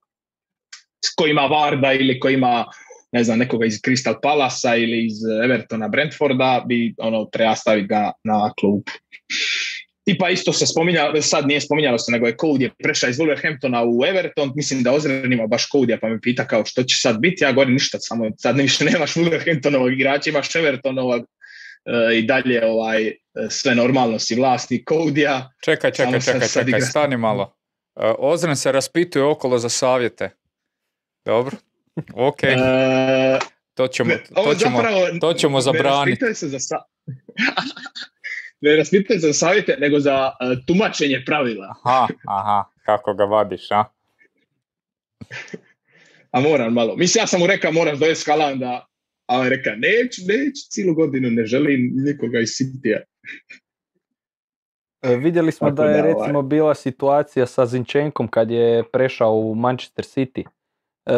ko 1.15 1.27
ima 1.27 1.41
Varda 1.41 1.93
ili 1.93 2.19
ko 2.19 2.29
ima 2.29 2.65
ne 3.11 3.23
znam, 3.23 3.39
nekoga 3.39 3.65
iz 3.65 3.73
Crystal 3.73 4.15
Palasa 4.21 4.75
ili 4.75 5.05
iz 5.05 5.13
Evertona, 5.43 5.87
Brentforda, 5.87 6.63
bi 6.67 6.93
ono, 6.97 7.25
treba 7.25 7.55
staviti 7.55 7.87
ga 7.87 8.11
na 8.23 8.53
klub. 8.59 8.81
I 10.05 10.17
pa 10.17 10.29
isto 10.29 10.53
se 10.53 10.65
spominja, 10.65 11.21
sad 11.21 11.47
nije 11.47 11.61
spominjalo 11.61 11.97
se, 11.97 12.11
nego 12.11 12.27
je 12.27 12.35
Cody 12.37 12.69
prešao 12.83 13.09
iz 13.09 13.17
Wolverhamptona 13.17 13.83
u 13.87 14.05
Everton, 14.05 14.51
mislim 14.55 14.83
da 14.83 14.91
Ozren 14.91 15.33
ima 15.33 15.47
baš 15.47 15.69
Cody, 15.69 15.97
pa 16.01 16.09
me 16.09 16.21
pita 16.21 16.47
kao 16.47 16.65
što 16.65 16.83
će 16.83 16.97
sad 16.97 17.19
biti, 17.19 17.43
ja 17.43 17.51
govorim 17.51 17.73
ništa, 17.73 17.97
samo 17.99 18.29
sad 18.37 18.57
više 18.57 18.85
nemaš 18.85 19.13
Wolverhamptonovog 19.13 19.93
igrača, 19.93 20.29
imaš 20.29 20.55
Evertonovog 20.55 21.25
i 22.13 22.21
dalje 22.21 22.65
ovaj, 22.65 23.11
sve 23.49 23.75
normalno 23.75 24.19
si 24.19 24.35
vlasnik 24.35 24.83
Kodija. 24.85 25.49
Čekaj, 25.63 25.91
čekaj, 25.91 26.21
čekaj, 26.21 26.47
čekaj, 26.47 26.81
stani 26.81 27.17
malo. 27.17 27.55
E, 27.95 28.13
Ozren 28.19 28.55
se 28.55 28.71
raspituje 28.71 29.23
okolo 29.23 29.57
za 29.57 29.69
savjete. 29.69 30.29
Dobro, 31.25 31.57
ok. 32.13 32.43
E, 32.43 32.57
to 33.73 33.87
ćemo, 33.87 34.13
to 34.35 34.55
ćemo, 34.55 34.79
to 35.21 35.33
ćemo 35.33 35.61
zabraniti. 35.61 36.25
Ne 36.25 36.33
se 36.33 36.47
za 36.47 36.59
sa... 36.59 36.75
ne 38.61 38.75
raspituje 38.75 39.19
se 39.19 39.27
za 39.27 39.33
savjete, 39.33 39.77
nego 39.79 39.99
za 39.99 40.25
uh, 40.27 40.65
tumačenje 40.67 41.23
pravila. 41.25 41.75
Aha, 41.83 42.07
aha, 42.27 42.63
kako 42.85 43.13
ga 43.13 43.23
vadiš, 43.23 43.71
a? 43.71 43.83
a 46.31 46.39
moram 46.39 46.73
malo. 46.73 46.95
Mislim, 46.95 47.21
ja 47.21 47.27
sam 47.27 47.39
mu 47.39 47.47
rekao, 47.47 47.71
moram 47.71 47.99
dojesti 47.99 48.21
skalan 48.21 48.59
da 48.59 48.85
a 49.25 49.39
on 49.39 49.47
reka, 49.47 49.71
neću, 49.75 50.21
neću, 50.27 50.61
cijelu 50.69 50.93
godinu 50.93 51.29
ne 51.29 51.45
želim 51.45 51.91
nikoga 51.93 52.39
iz 52.39 52.49
Citya. 52.49 52.99
E, 55.01 55.15
vidjeli 55.15 55.51
smo 55.51 55.71
da 55.71 55.85
je 55.85 56.01
recimo 56.01 56.39
ovaj. 56.39 56.47
bila 56.49 56.75
situacija 56.75 57.45
sa 57.45 57.65
Zinčenkom 57.65 58.27
kad 58.27 58.51
je 58.51 58.83
prešao 58.83 59.35
u 59.35 59.55
Manchester 59.55 60.05
City. 60.05 60.43
E, 61.05 61.13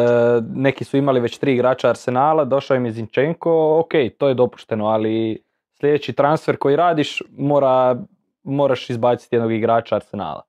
neki 0.55 0.83
su 0.83 0.97
imali 0.97 1.19
već 1.19 1.37
tri 1.37 1.53
igrača 1.53 1.89
Arsenala, 1.89 2.45
došao 2.45 2.77
im 2.77 2.85
je 2.85 2.91
Zinčenko, 2.91 3.79
ok, 3.79 3.91
to 4.17 4.27
je 4.27 4.33
dopušteno, 4.33 4.85
ali 4.85 5.43
sljedeći 5.79 6.13
transfer 6.13 6.57
koji 6.57 6.75
radiš 6.75 7.21
mora, 7.37 8.03
moraš 8.43 8.89
izbaciti 8.89 9.35
jednog 9.35 9.53
igrača 9.53 9.95
Arsenala. 9.95 10.46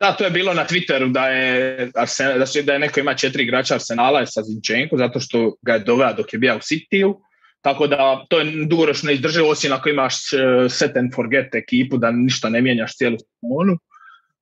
Da, 0.00 0.12
to 0.12 0.24
je 0.24 0.30
bilo 0.30 0.54
na 0.54 0.66
Twitteru 0.66 1.12
da 1.12 1.28
je, 1.28 1.90
Arsenal, 1.94 2.38
da, 2.38 2.44
da 2.62 2.72
je 2.72 2.78
neko 2.78 3.00
ima 3.00 3.14
četiri 3.14 3.42
igrača 3.42 3.74
Arsenala 3.74 4.26
sa 4.26 4.42
Zinčenko 4.42 4.96
zato 4.96 5.20
što 5.20 5.56
ga 5.62 5.72
je 5.72 5.78
doveo 5.78 6.12
dok 6.12 6.32
je 6.32 6.38
bio 6.38 6.56
u 6.56 6.58
Cityu. 6.58 7.14
Tako 7.60 7.86
da 7.86 8.24
to 8.28 8.38
je 8.38 8.66
dugoročno 8.66 9.10
izdrživo 9.10 9.50
osim 9.50 9.72
ako 9.72 9.88
imaš 9.88 10.32
e, 10.32 10.68
set 10.68 10.96
and 10.96 11.14
forget 11.14 11.54
ekipu 11.54 11.98
da 11.98 12.10
ništa 12.10 12.48
ne 12.48 12.62
mijenjaš 12.62 12.96
cijelu 12.96 13.16
sezonu. 13.18 13.78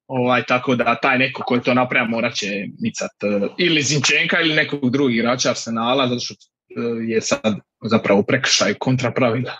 Ovaj, 0.06 0.42
tako 0.42 0.74
da 0.74 0.94
taj 0.94 1.18
neko 1.18 1.42
koji 1.42 1.60
to 1.60 1.74
napravio 1.74 2.10
morat 2.10 2.34
će 2.34 2.46
micat 2.80 3.10
e, 3.22 3.48
ili 3.58 3.82
Zinčenka 3.82 4.40
ili 4.40 4.54
nekog 4.54 4.90
drugog 4.90 5.14
igrača 5.14 5.50
Arsenala 5.50 6.08
zato 6.08 6.20
što 6.20 6.34
e, 6.34 6.40
je 7.06 7.20
sad 7.20 7.54
zapravo 7.84 8.22
prekršaj 8.22 8.74
kontra 8.74 9.12
pravila. 9.12 9.56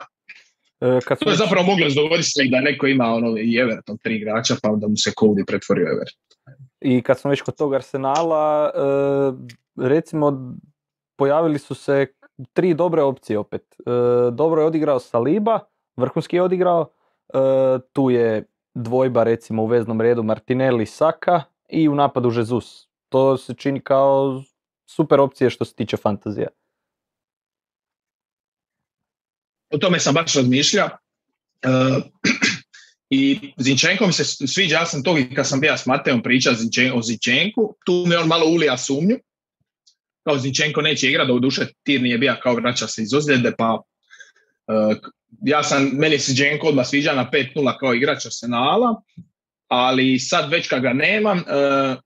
E, 0.84 1.00
kad 1.04 1.18
to 1.18 1.30
je 1.30 1.36
zapravo 1.36 1.66
moglo 1.66 2.22
se 2.22 2.44
da 2.50 2.60
neko 2.60 2.86
ima 2.86 3.04
ono 3.04 3.38
i 3.38 3.58
Everton 3.58 3.98
tri 3.98 4.16
igrača 4.16 4.54
pa 4.62 4.68
da 4.76 4.88
mu 4.88 4.96
se 4.96 5.10
Cody 5.10 5.44
pretvorio 5.46 5.86
Everton. 5.86 6.24
I 6.80 7.02
kad 7.02 7.18
smo 7.18 7.30
već 7.30 7.40
kod 7.40 7.56
tog 7.56 7.74
Arsenala, 7.74 8.70
e, 8.74 9.88
recimo 9.88 10.56
pojavili 11.16 11.58
su 11.58 11.74
se 11.74 12.06
tri 12.52 12.74
dobre 12.74 13.02
opcije 13.02 13.38
opet. 13.38 13.62
E, 13.78 13.82
dobro 14.32 14.60
je 14.62 14.66
odigrao 14.66 14.98
Saliba, 14.98 15.60
vrhunski 15.96 16.36
je 16.36 16.42
odigrao, 16.42 16.86
tu 17.92 18.10
je 18.10 18.44
dvojba 18.74 19.22
recimo 19.22 19.62
u 19.62 19.66
veznom 19.66 20.00
redu 20.00 20.22
Martinelli, 20.22 20.86
Saka 20.86 21.42
i 21.68 21.88
u 21.88 21.94
napadu 21.94 22.30
Jesus. 22.36 22.88
To 23.08 23.36
se 23.36 23.54
čini 23.54 23.80
kao 23.80 24.42
super 24.86 25.20
opcije 25.20 25.50
što 25.50 25.64
se 25.64 25.74
tiče 25.74 25.96
fantazija. 25.96 26.48
O 29.74 29.78
tome 29.78 30.00
sam 30.00 30.14
baš 30.14 30.34
razmišljao. 30.34 30.88
Uh, 31.66 32.02
I 33.10 33.52
Zinčenko 33.58 34.06
mi 34.06 34.12
se 34.12 34.24
sviđa, 34.24 34.76
ja 34.76 34.86
sam 34.86 35.02
to 35.02 35.18
i 35.18 35.34
kad 35.34 35.48
sam 35.48 35.60
bio 35.60 35.76
s 35.76 35.86
Mateom 35.86 36.22
pričao 36.22 36.54
o 36.94 37.02
Zinčenku, 37.02 37.74
tu 37.86 38.04
mi 38.06 38.16
on 38.16 38.28
malo 38.28 38.46
ulija 38.46 38.78
sumnju. 38.78 39.18
Kao 40.24 40.38
Zinčenko 40.38 40.80
neće 40.80 41.08
igrati, 41.08 41.28
do 41.28 41.38
duše 41.38 41.66
Tir 41.82 42.02
nije 42.02 42.18
bio 42.18 42.36
kao 42.42 42.54
vraća 42.54 42.86
se 42.86 43.02
iz 43.02 43.14
ozljede, 43.14 43.52
pa 43.58 43.72
uh, 43.74 44.96
ja 45.42 45.62
sam, 45.62 45.90
meni 45.92 46.18
se 46.18 46.32
Zinčenko 46.32 46.66
odmah 46.66 46.86
sviđa 46.86 47.12
na 47.12 47.30
5-0 47.32 47.78
kao 47.80 47.94
igrač 47.94 48.26
Arsenala, 48.26 49.02
ali 49.74 50.18
sad 50.18 50.50
već 50.50 50.68
kad 50.68 50.82
ga 50.82 50.92
nemam, 50.92 51.38
e, 51.38 51.42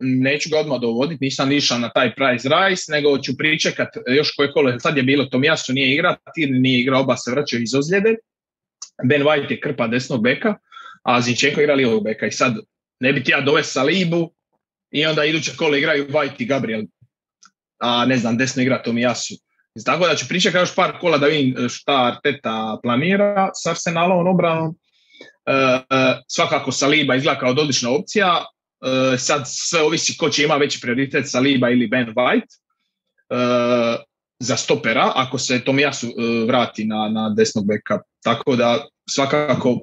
neću 0.00 0.48
ga 0.50 0.58
odmah 0.58 0.80
dovoditi, 0.80 1.24
nisam 1.24 1.52
išao 1.52 1.78
na 1.78 1.88
taj 1.88 2.14
price 2.14 2.48
rise, 2.48 2.92
nego 2.92 3.18
ću 3.18 3.36
pričekat 3.36 3.88
još 4.16 4.30
koje 4.36 4.52
kolo, 4.52 4.78
sad 4.78 4.96
je 4.96 5.02
bilo 5.02 5.24
Tomijasu 5.24 5.72
nije 5.72 5.94
igra, 5.94 6.16
Tir 6.34 6.48
nije 6.50 6.80
igra, 6.80 6.98
oba 6.98 7.16
se 7.16 7.30
vraćaju 7.30 7.62
iz 7.62 7.74
ozljede, 7.74 8.14
Ben 9.04 9.22
White 9.22 9.50
je 9.50 9.60
krpa 9.60 9.86
desnog 9.86 10.22
beka, 10.22 10.54
a 11.02 11.20
Zinčenko 11.20 11.60
igra 11.60 11.74
lijevog 11.74 12.04
beka 12.04 12.26
i 12.26 12.32
sad 12.32 12.54
ne 13.00 13.12
bi 13.12 13.24
ti 13.24 13.32
ja 13.32 13.40
dovesti 13.40 13.72
Salibu 13.72 14.32
i 14.90 15.06
onda 15.06 15.24
iduće 15.24 15.56
kolo 15.56 15.76
igraju 15.76 16.08
White 16.08 16.38
i 16.38 16.46
Gabriel, 16.46 16.82
a 17.78 18.06
ne 18.06 18.16
znam, 18.16 18.36
desno 18.36 18.62
igra 18.62 18.82
Tomijasu. 18.82 19.34
Tako 19.84 20.06
da 20.06 20.14
ću 20.14 20.28
pričekati 20.28 20.62
još 20.62 20.74
par 20.74 20.98
kola 21.00 21.18
da 21.18 21.26
vidim 21.26 21.68
šta 21.68 22.12
Arteta 22.12 22.78
planira 22.82 23.50
s 23.62 23.66
Arsenalom 23.66 24.26
obranom 24.26 24.76
svakako 26.28 26.72
Saliba 26.72 27.14
izgleda 27.14 27.38
kao 27.40 27.50
odlična 27.50 27.90
opcija. 27.90 28.44
E, 29.14 29.18
sad 29.18 29.42
sve 29.46 29.82
ovisi 29.82 30.16
ko 30.16 30.28
će 30.28 30.44
ima 30.44 30.56
veći 30.56 30.80
prioritet 30.80 31.30
Saliba 31.30 31.70
ili 31.70 31.86
Ben 31.86 32.14
White. 32.14 32.58
Za 34.40 34.56
stopera, 34.56 35.12
ako 35.14 35.38
se 35.38 35.64
Tomijasu 35.64 36.06
vrati 36.46 36.84
na, 36.84 37.08
na 37.08 37.34
desnog 37.36 37.66
beka. 37.66 38.00
Tako 38.22 38.56
da 38.56 38.86
svakako 39.10 39.80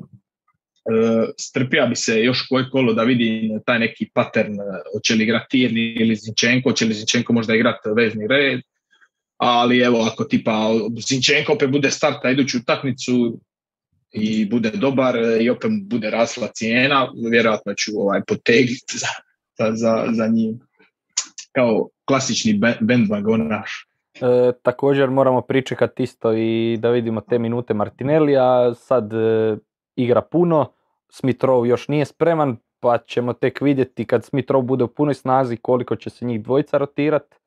strpija 1.40 1.86
bi 1.86 1.96
se 1.96 2.24
još 2.24 2.48
koje 2.50 2.70
kolo 2.70 2.94
da 2.94 3.04
vidi 3.04 3.50
taj 3.66 3.80
neki 3.80 4.10
pattern, 4.14 4.56
hoće 4.94 5.16
li 5.16 5.24
igrati 5.24 5.46
Tirni 5.50 5.96
ili 6.00 6.16
Zinčenko, 6.16 6.70
hoće 6.70 6.86
li 6.86 6.94
Zinčenko 6.94 7.34
možda 7.34 7.56
igrati 7.56 7.90
vezni 7.96 8.28
red, 8.28 8.62
ali 9.38 9.80
evo 9.80 10.02
ako 10.02 10.24
tipa 10.24 10.70
Zinčenko 11.08 11.54
opet 11.54 11.70
bude 11.70 11.92
starta 11.92 12.30
iduću 12.30 12.58
utakmicu 12.58 13.40
i 14.16 14.50
bude 14.50 14.72
dobar 14.72 15.16
i 15.42 15.50
opet 15.50 15.72
bude 15.84 16.10
rasla 16.10 16.48
cijena, 16.48 17.12
vjerojatno 17.32 17.74
ću 17.74 17.92
ovaj 17.96 18.22
potegnuti 18.28 18.98
za, 19.58 19.74
za, 19.74 20.06
za 20.12 20.28
njim 20.28 20.60
kao 21.52 21.90
klasični 22.06 22.60
bandwagonaš. 22.82 23.88
E, 24.22 24.52
također 24.62 25.10
moramo 25.10 25.42
pričekati 25.42 26.04
isto 26.04 26.34
i 26.34 26.78
da 26.80 26.90
vidimo 26.90 27.22
te 27.22 27.40
minute 27.40 27.74
Martinellija, 27.74 28.74
sad 28.74 29.14
e, 29.14 29.58
igra 29.96 30.22
puno, 30.22 30.72
Smitrov 31.10 31.68
još 31.68 31.88
nije 31.88 32.06
spreman, 32.06 32.58
pa 32.80 32.98
ćemo 32.98 33.34
tek 33.34 33.62
vidjeti 33.62 34.06
kad 34.06 34.26
Smitrov 34.26 34.62
bude 34.62 34.84
u 34.84 34.88
punoj 34.88 35.14
snazi 35.14 35.58
koliko 35.58 35.96
će 35.96 36.10
se 36.10 36.26
njih 36.26 36.44
dvojica 36.44 36.78
rotirati. 36.78 37.38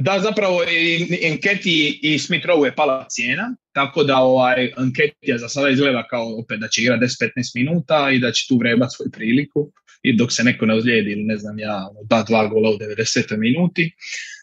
Da, 0.00 0.20
zapravo 0.20 0.62
i 0.64 1.18
Enketi 1.22 2.00
i 2.02 2.18
Smith 2.18 2.46
Rowe 2.46 2.64
je 2.64 2.74
pala 2.74 3.06
cijena, 3.08 3.54
tako 3.72 4.04
da 4.04 4.16
ovaj 4.16 4.72
Enketija 4.78 5.38
za 5.38 5.48
sada 5.48 5.68
izgleda 5.68 6.06
kao 6.10 6.38
opet 6.38 6.60
da 6.60 6.68
će 6.68 6.82
igrati 6.82 7.04
10-15 7.04 7.30
minuta 7.54 8.10
i 8.10 8.18
da 8.18 8.32
će 8.32 8.48
tu 8.48 8.58
vrebati 8.58 8.94
svoju 8.96 9.10
priliku 9.10 9.72
i 10.02 10.16
dok 10.16 10.32
se 10.32 10.44
neko 10.44 10.66
ne 10.66 10.74
ozlijedi 10.74 11.12
ili 11.12 11.22
ne 11.22 11.36
znam 11.36 11.58
ja, 11.58 11.76
ono, 11.90 12.00
da 12.02 12.22
dva 12.22 12.46
gola 12.46 12.70
u 12.70 12.78
90. 12.78 13.36
minuti. 13.36 13.92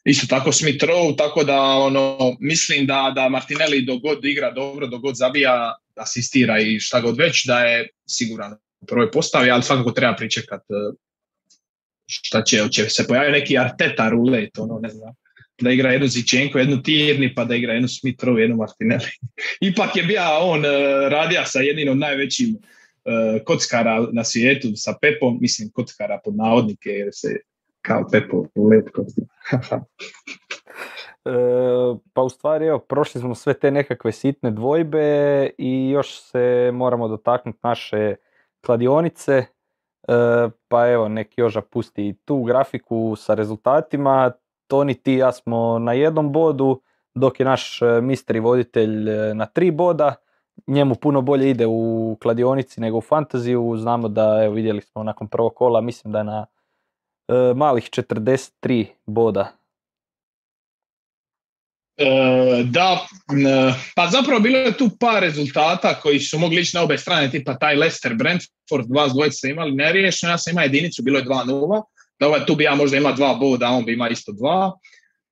Isto 0.06 0.28
tako 0.28 0.52
Smith 0.52 0.86
Rowe, 0.86 1.18
tako 1.18 1.44
da 1.44 1.62
ono, 1.62 2.38
mislim 2.40 2.86
da, 2.86 3.12
da 3.16 3.30
Martinelli 3.30 3.82
dok 3.82 4.02
god 4.02 4.26
igra 4.26 4.52
dobro, 4.52 4.88
dok 4.88 5.02
god 5.02 5.16
zabija, 5.16 5.76
asistira 5.96 6.60
i 6.60 6.80
šta 6.80 7.02
god 7.02 7.18
već, 7.18 7.46
da 7.46 7.60
je 7.60 7.88
siguran 8.10 8.54
u 8.80 8.86
prvoj 8.86 9.12
postavi, 9.12 9.52
ali 9.52 9.64
svakako 9.64 9.92
treba 9.92 10.16
pričekati 10.16 10.66
eh, 10.74 10.96
šta 12.08 12.44
će, 12.44 12.64
će 12.72 12.90
se 12.90 13.08
pojaviti 13.08 13.40
neki 13.40 13.58
Arteta 13.58 14.10
rulet, 14.10 14.58
ono, 14.58 14.80
ne 14.80 14.90
znam 14.90 15.16
da 15.62 15.72
igra 15.72 15.92
jednu 15.92 16.08
Zičenko, 16.08 16.60
jednu 16.60 16.82
Tirni, 16.84 17.34
pa 17.36 17.46
da 17.46 17.56
igra 17.56 17.74
jednu 17.74 17.88
Smitrovu, 17.88 18.38
jednu 18.38 18.56
Martinelli. 18.56 19.12
Ipak 19.70 19.96
je 19.96 20.04
bio 20.04 20.22
on 20.42 20.60
uh, 20.60 20.72
radija 21.10 21.46
sa 21.46 21.60
jednim 21.60 21.90
od 21.92 21.98
najvećim 21.98 22.56
uh, 22.56 23.44
kockara 23.46 24.08
na 24.12 24.24
svijetu, 24.24 24.68
sa 24.76 24.94
Pepom, 25.02 25.38
mislim 25.42 25.70
kockara 25.74 26.20
pod 26.24 26.36
navodnike, 26.36 26.90
jer 26.90 27.10
se 27.12 27.38
kao 27.82 28.08
Pepo 28.12 28.46
letko. 28.70 29.06
E, 31.26 31.32
pa 32.14 32.22
u 32.22 32.30
stvari, 32.30 32.66
evo, 32.66 32.80
prošli 32.80 33.22
smo 33.22 33.36
sve 33.36 33.54
te 33.54 33.72
nekakve 33.72 34.12
sitne 34.12 34.52
dvojbe 34.52 35.50
i 35.58 35.90
još 35.90 36.22
se 36.22 36.72
moramo 36.74 37.08
dotaknuti 37.08 37.60
naše 37.64 38.16
kladionice. 38.66 39.46
pa 40.68 40.88
evo, 40.90 41.08
nek 41.08 41.38
Joža 41.38 41.62
pusti 41.62 42.16
tu 42.26 42.44
grafiku 42.44 43.16
sa 43.18 43.34
rezultatima. 43.34 44.32
Toni 44.68 44.94
ti 44.94 45.14
ja 45.14 45.32
smo 45.32 45.80
na 45.80 45.94
jednom 45.94 46.32
bodu, 46.32 46.82
dok 47.16 47.40
je 47.40 47.46
naš 47.46 47.82
e, 47.82 48.02
misteri 48.02 48.40
voditelj 48.40 49.10
e, 49.10 49.34
na 49.34 49.46
tri 49.46 49.72
boda. 49.72 50.16
Njemu 50.68 50.96
puno 50.96 51.22
bolje 51.22 51.50
ide 51.50 51.66
u 51.66 52.18
kladionici 52.22 52.82
nego 52.82 52.98
u 52.98 53.02
fantaziju. 53.02 53.76
Znamo 53.78 54.08
da, 54.08 54.44
evo 54.44 54.54
vidjeli 54.54 54.82
smo 54.82 55.04
nakon 55.04 55.28
prvog 55.28 55.56
kola, 55.56 55.82
mislim 55.82 56.14
da 56.14 56.18
je 56.18 56.24
na 56.24 56.46
e, 57.28 57.54
malih 57.54 57.84
43 57.84 58.86
boda. 59.06 59.52
da, 62.64 63.08
pa 63.96 64.08
zapravo 64.08 64.40
bilo 64.40 64.58
je 64.58 64.78
tu 64.78 64.90
par 65.00 65.22
rezultata 65.22 66.00
koji 66.00 66.20
su 66.20 66.40
mogli 66.40 66.62
ići 66.62 66.78
na 66.78 66.84
obe 66.84 66.98
strane, 66.98 67.32
tipa 67.32 67.58
taj 67.58 67.76
Leicester 67.76 68.14
Brentford, 68.16 68.88
dva 68.88 69.08
dvojice 69.08 69.50
imali 69.50 69.72
neriješeno, 69.72 70.34
ja 70.34 70.38
sam 70.38 70.52
imao 70.52 70.64
jedinicu, 70.64 71.04
bilo 71.04 71.20
je 71.20 71.26
2-0 71.26 71.84
da 72.20 72.28
ovaj, 72.28 72.46
tu 72.46 72.56
bi 72.56 72.64
ja 72.64 72.76
možda 72.76 72.98
ima 72.98 73.12
dva 73.12 73.34
boda, 73.34 73.70
on 73.70 73.86
bi 73.86 73.94
ima 73.94 74.10
isto 74.10 74.32
dva. 74.32 74.72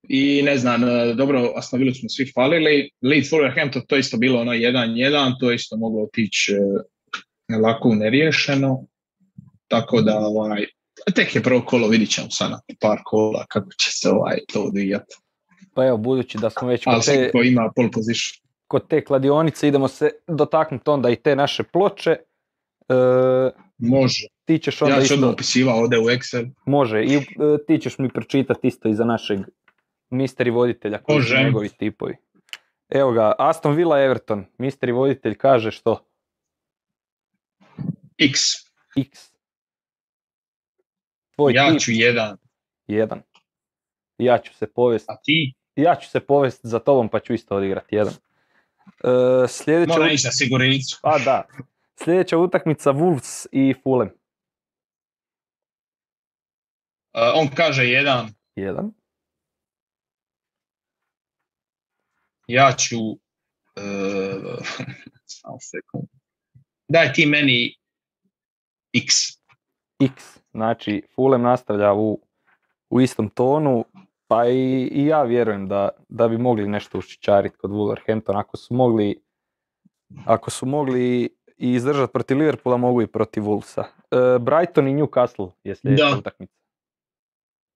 I 0.10 0.42
ne 0.44 0.58
znam, 0.58 0.84
e, 0.84 1.14
dobro, 1.14 1.54
Aston 1.56 1.80
Villa 1.80 1.94
smo 1.94 2.10
svi 2.10 2.32
falili. 2.36 2.90
Leeds 3.02 3.30
Wolverhampton, 3.32 3.82
to 3.88 3.98
isto 3.98 4.18
bilo 4.18 4.42
ono 4.42 4.52
1-1, 4.52 5.40
to 5.40 5.52
isto 5.52 5.78
moglo 5.78 6.04
otići 6.04 6.54
e, 6.54 7.58
lako 7.58 7.96
neriješeno. 7.96 8.86
Tako 9.68 10.02
da, 10.02 10.18
ovaj, 10.18 10.66
tek 11.16 11.36
je 11.36 11.44
prvo 11.44 11.62
kolo, 11.62 11.88
vidit 11.88 12.10
ćemo 12.10 12.28
sad 12.30 12.52
na 12.52 12.60
par 12.82 13.00
kola 13.06 13.46
kako 13.50 13.70
će 13.84 13.90
se 13.92 14.10
ovaj, 14.10 14.38
to 14.54 14.64
odvijati. 14.64 15.16
Pa 15.74 15.86
evo, 15.86 15.98
budući 15.98 16.38
da 16.38 16.50
smo 16.50 16.68
već 16.68 16.84
kod 16.84 17.06
te, 17.06 17.32
ima 17.44 17.72
pole 17.76 17.92
position. 17.92 18.44
kod 18.68 18.88
te 18.88 19.04
kladionice, 19.04 19.68
idemo 19.68 19.88
se 19.88 20.10
dotaknuti 20.28 20.90
onda 20.90 21.10
i 21.10 21.16
te 21.16 21.36
naše 21.36 21.64
ploče. 21.64 22.12
E, 22.90 22.96
Može. 23.84 24.28
Ti 24.46 24.60
ćeš 24.60 24.82
onda 24.82 24.96
ja 24.96 25.04
ću 25.04 25.14
onda 25.14 25.30
opisivao 25.30 25.78
ovdje 25.78 26.00
u 26.00 26.04
Excel. 26.04 26.50
Može, 26.66 27.04
i 27.04 27.16
e, 27.16 27.22
ti 27.68 27.78
ćeš 27.78 27.98
mi 27.98 28.10
pročitati 28.10 28.68
isto 28.68 28.90
iza 28.90 29.06
našeg 29.06 29.40
misteri 30.10 30.50
voditelja 30.50 30.98
koji 31.04 31.24
su 31.24 31.36
njegovi 31.36 31.70
tipovi. 31.70 32.16
Evo 32.90 33.12
ga, 33.12 33.34
Aston 33.38 33.76
Villa 33.76 34.04
Everton, 34.04 34.46
misteri 34.58 34.92
voditelj 34.92 35.36
kaže 35.36 35.72
što? 35.72 36.06
X. 38.18 38.40
X. 38.98 39.34
Tvoj 41.36 41.54
ja 41.54 41.76
ću 41.80 41.92
jedan. 41.92 42.38
Jedan. 42.88 43.22
Ja 44.18 44.38
ću 44.38 44.54
se 44.54 44.68
povesti. 44.68 45.08
A 45.10 45.16
ti? 45.24 45.54
Ja 45.76 45.96
ću 45.96 46.10
se 46.10 46.20
povesti 46.20 46.68
za 46.68 46.80
tobom 46.80 47.10
pa 47.10 47.20
ću 47.20 47.34
isto 47.34 47.56
odigrati 47.56 47.96
jedan. 47.96 48.14
Uh, 49.04 49.50
sljedeća... 49.50 49.94
Mora 49.94 50.12
ići 50.12 50.28
na 50.28 50.32
sigurnicu. 50.32 51.00
A 51.04 51.20
da. 51.20 51.48
Sljedeća 51.96 52.38
utakmica 52.38 52.94
Wolves 52.94 53.48
i 53.52 53.74
Fulham. 53.84 54.10
Uh, 57.14 57.32
on 57.36 57.48
kaže 57.56 57.84
jedan. 57.84 58.30
Jedan. 58.56 58.92
Ja 62.48 62.72
ću... 62.78 62.98
Uh, 65.46 65.58
sekund. 65.60 66.08
Daj 66.88 67.14
ti 67.14 67.26
meni 67.26 67.76
x. 68.94 69.16
x. 70.00 70.40
Znači, 70.52 71.04
Fulham 71.16 71.42
nastavlja 71.42 71.94
u, 71.94 72.20
u 72.90 73.02
istom 73.02 73.30
tonu, 73.30 73.86
pa 74.28 74.48
i, 74.48 74.90
i 74.92 75.06
ja 75.06 75.24
vjerujem 75.24 75.68
da, 75.68 75.90
da 76.10 76.28
bi 76.28 76.38
mogli 76.38 76.68
nešto 76.68 76.98
ušičariti 76.98 77.58
kod 77.58 77.72
Wolverhampton. 77.72 78.40
Ako 78.40 78.58
su 78.58 78.74
mogli, 78.74 79.24
ako 80.26 80.50
su 80.50 80.66
mogli 80.66 81.30
i 81.58 81.74
izdržati 81.74 82.14
protiv 82.14 82.38
Liverpoola, 82.38 82.78
mogu 82.78 83.02
i 83.02 83.08
protiv 83.08 83.44
Wolvesa. 83.44 83.84
Uh, 83.84 84.42
Brighton 84.42 84.88
i 84.88 84.94
Newcastle 84.94 85.52
je 85.64 85.76
sljedeća 85.76 86.18
utakmica. 86.18 86.54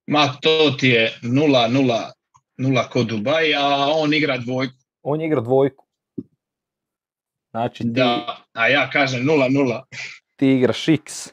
Ma 0.08 0.34
to 0.42 0.76
ti 0.80 0.88
je 0.88 1.20
0-0 1.24 2.90
kod 2.90 3.08
Dubai, 3.08 3.54
a 3.56 3.88
on 3.96 4.14
igra 4.14 4.38
dvojku. 4.38 4.74
On 5.02 5.22
igra 5.22 5.42
dvojku. 5.42 5.86
Znači 7.50 7.84
ti... 7.84 7.90
Da, 7.90 8.38
a 8.54 8.68
ja 8.68 8.90
kažem 8.90 9.22
0-0. 9.22 9.82
Ti 10.36 10.48
igraš 10.48 10.88
X. 10.88 11.28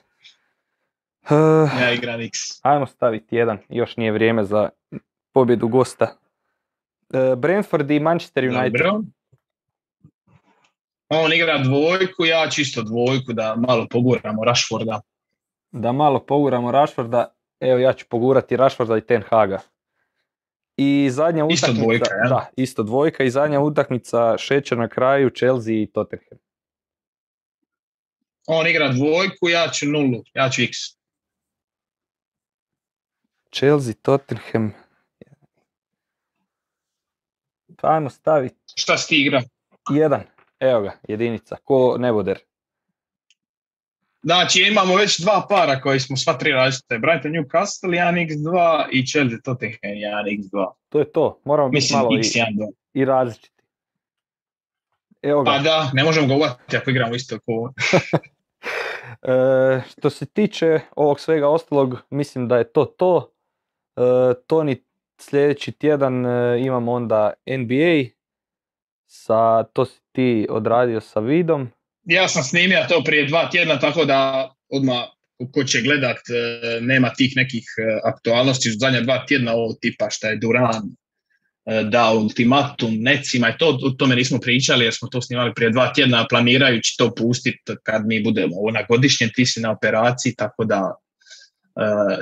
Uh, 1.31 1.31
ja 1.81 1.93
igram 1.93 2.21
X. 2.21 2.39
Ajmo 2.63 2.87
staviti 2.87 3.37
jedan, 3.37 3.59
još 3.69 3.97
nije 3.97 4.13
vrijeme 4.13 4.45
za 4.45 4.69
pobjedu 5.33 5.69
gosta. 5.69 6.17
Uh, 7.09 7.39
Brentford 7.39 7.91
i 7.91 8.01
Manchester 8.01 8.45
United. 8.45 8.73
Dobro. 8.73 9.03
On 11.15 11.33
igra 11.33 11.59
dvojku, 11.59 12.25
ja 12.25 12.51
čisto 12.51 12.83
dvojku 12.83 13.33
da 13.33 13.57
malo 13.57 13.87
poguramo 13.91 14.45
Rashforda. 14.45 15.01
Da 15.71 15.93
malo 15.93 16.27
poguramo 16.27 16.71
Rashforda. 16.71 17.35
Evo 17.61 17.79
ja 17.79 17.93
ću 17.93 18.07
pogurati 18.09 18.57
Rashforda 18.57 18.97
i 18.97 19.07
Ten 19.07 19.23
Haga. 19.23 19.61
I 20.77 21.09
zadnja 21.11 21.45
utakmica, 21.45 21.67
isto 21.67 21.83
dvojka, 21.83 22.15
ja? 22.15 22.29
da, 22.29 22.51
isto 22.57 22.83
dvojka 22.83 23.25
i 23.25 23.31
zadnja 23.31 23.61
utakmica 23.61 24.39
šeće 24.39 24.77
na 24.77 24.89
kraju 24.89 25.31
Chelsea 25.31 25.75
i 25.75 25.87
Tottenham. 25.87 26.39
On 28.47 28.67
igra 28.67 28.89
dvojku, 28.89 29.49
ja 29.49 29.69
ću 29.69 29.87
nulu, 29.87 30.23
ja 30.35 30.51
ću 30.51 30.63
x. 30.63 30.77
Chelsea, 33.55 33.95
Tottenham. 34.03 34.73
Ajmo 37.83 38.11
staviti. 38.11 38.57
Šta 38.77 38.99
si 38.99 39.09
ti 39.09 39.21
igra? 39.21 39.43
Jedan. 39.91 40.34
Evo 40.65 40.81
ga, 40.81 40.93
jedinica. 41.09 41.57
Ko 41.65 41.97
neboder. 41.99 42.39
Znači 44.23 44.63
imamo 44.63 44.97
već 44.97 45.21
dva 45.21 45.47
para 45.49 45.81
koji 45.81 46.01
smo 46.01 46.17
sva 46.17 46.39
tri 46.39 46.53
različite. 46.53 46.99
Brighton 46.99 47.33
Newcastle 47.33 47.89
1x2 47.89 48.85
i 48.93 49.07
Chelsea 49.07 49.39
Tottenham 49.45 49.79
1x2. 49.83 50.73
To 50.89 50.99
je 50.99 51.13
to. 51.13 51.41
Moramo 51.45 51.69
biti 51.69 51.95
malo 51.95 52.09
i, 52.17 53.01
i 53.01 53.05
različiti. 53.05 53.63
Evo 55.23 55.43
ga. 55.43 55.51
Pa 55.51 55.59
da, 55.59 55.91
ne 55.93 56.05
možemo 56.05 56.27
govoriti 56.27 56.77
ako 56.77 56.91
igramo 56.91 57.15
isto 57.15 57.39
ko 57.41 57.73
e, 59.33 59.83
što 59.89 60.11
se 60.11 60.27
tiče 60.27 60.81
ovog 60.97 61.21
svega 61.21 61.49
ostalog, 61.49 61.99
mislim 62.11 62.49
da 62.49 62.59
je 62.59 62.73
to 62.73 62.85
to. 62.85 63.33
E, 63.97 64.01
Toni 64.47 64.85
sljedeći 65.19 65.73
tjedan 65.73 66.27
e, 66.27 66.61
imamo 66.61 66.93
onda 66.93 67.33
NBA, 67.47 68.14
sa, 69.15 69.65
to 69.73 69.85
si 69.85 70.01
ti 70.13 70.47
odradio 70.51 71.01
sa 71.01 71.21
vidom. 71.21 71.71
Ja 72.05 72.29
sam 72.29 72.43
snimio 72.43 72.87
to 72.89 73.03
prije 73.05 73.27
dva 73.27 73.49
tjedna, 73.51 73.79
tako 73.79 74.05
da 74.05 74.51
odmah 74.69 75.05
ko 75.53 75.65
će 75.65 75.81
gledat, 75.83 76.17
e, 76.17 76.81
nema 76.81 77.11
tih 77.11 77.33
nekih 77.37 77.65
e, 77.79 78.01
aktualnosti 78.05 78.71
u 78.71 78.73
zadnja 78.79 79.01
dva 79.01 79.25
tjedna 79.27 79.53
ovo 79.53 79.75
tipa 79.81 80.11
šta 80.11 80.29
je 80.29 80.37
Duran 80.37 80.83
e, 81.67 81.83
da 81.83 82.13
ultimatum 82.13 82.95
necima 82.99 83.49
i 83.49 83.59
to, 83.59 83.79
o 83.83 83.91
tome 83.91 84.17
nismo 84.17 84.39
pričali 84.41 84.85
jer 84.85 84.95
smo 84.95 85.09
to 85.09 85.23
snimali 85.23 85.55
prije 85.55 85.71
dva 85.71 85.93
tjedna 85.93 86.27
planirajući 86.31 86.95
to 86.99 87.15
pustiti 87.15 87.73
kad 87.83 88.07
mi 88.07 88.23
budemo 88.23 88.71
na 88.73 88.83
godišnjem, 88.89 89.31
ti 89.35 89.47
si 89.47 89.61
na 89.61 89.71
operaciji 89.71 90.35
tako 90.35 90.65
da 90.65 90.95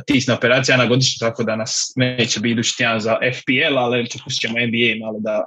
ti 0.07 0.21
si 0.21 0.31
na 0.31 0.37
operaciji 0.37 0.77
na 0.77 0.87
godišnjem 0.87 1.29
tako 1.31 1.45
da 1.45 1.57
nas 1.57 1.93
neće 1.97 2.41
biti 2.41 2.53
idući 2.53 2.77
tjedan 2.77 3.01
za 3.01 3.17
FPL 3.35 3.79
ali 3.79 4.09
pustit 4.25 4.41
ćemo 4.41 4.55
NBA 4.59 5.07
malo 5.07 5.21
da 5.21 5.45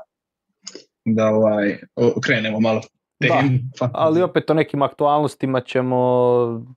da 1.05 1.27
ovaj, 1.27 1.77
okrenemo 1.95 2.59
malo 2.59 2.81
da, 3.19 3.43
ali 3.93 4.21
opet 4.21 4.49
o 4.49 4.53
nekim 4.53 4.81
aktualnostima 4.81 5.61
ćemo 5.61 5.97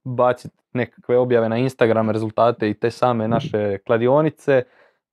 baciti 0.05 0.57
nekakve 0.73 1.19
objave 1.19 1.49
na 1.49 1.57
Instagram, 1.57 2.11
rezultate 2.11 2.71
i 2.71 2.75
te 2.75 2.91
same 2.91 3.29
naše 3.29 3.79
kladionice, 3.87 4.63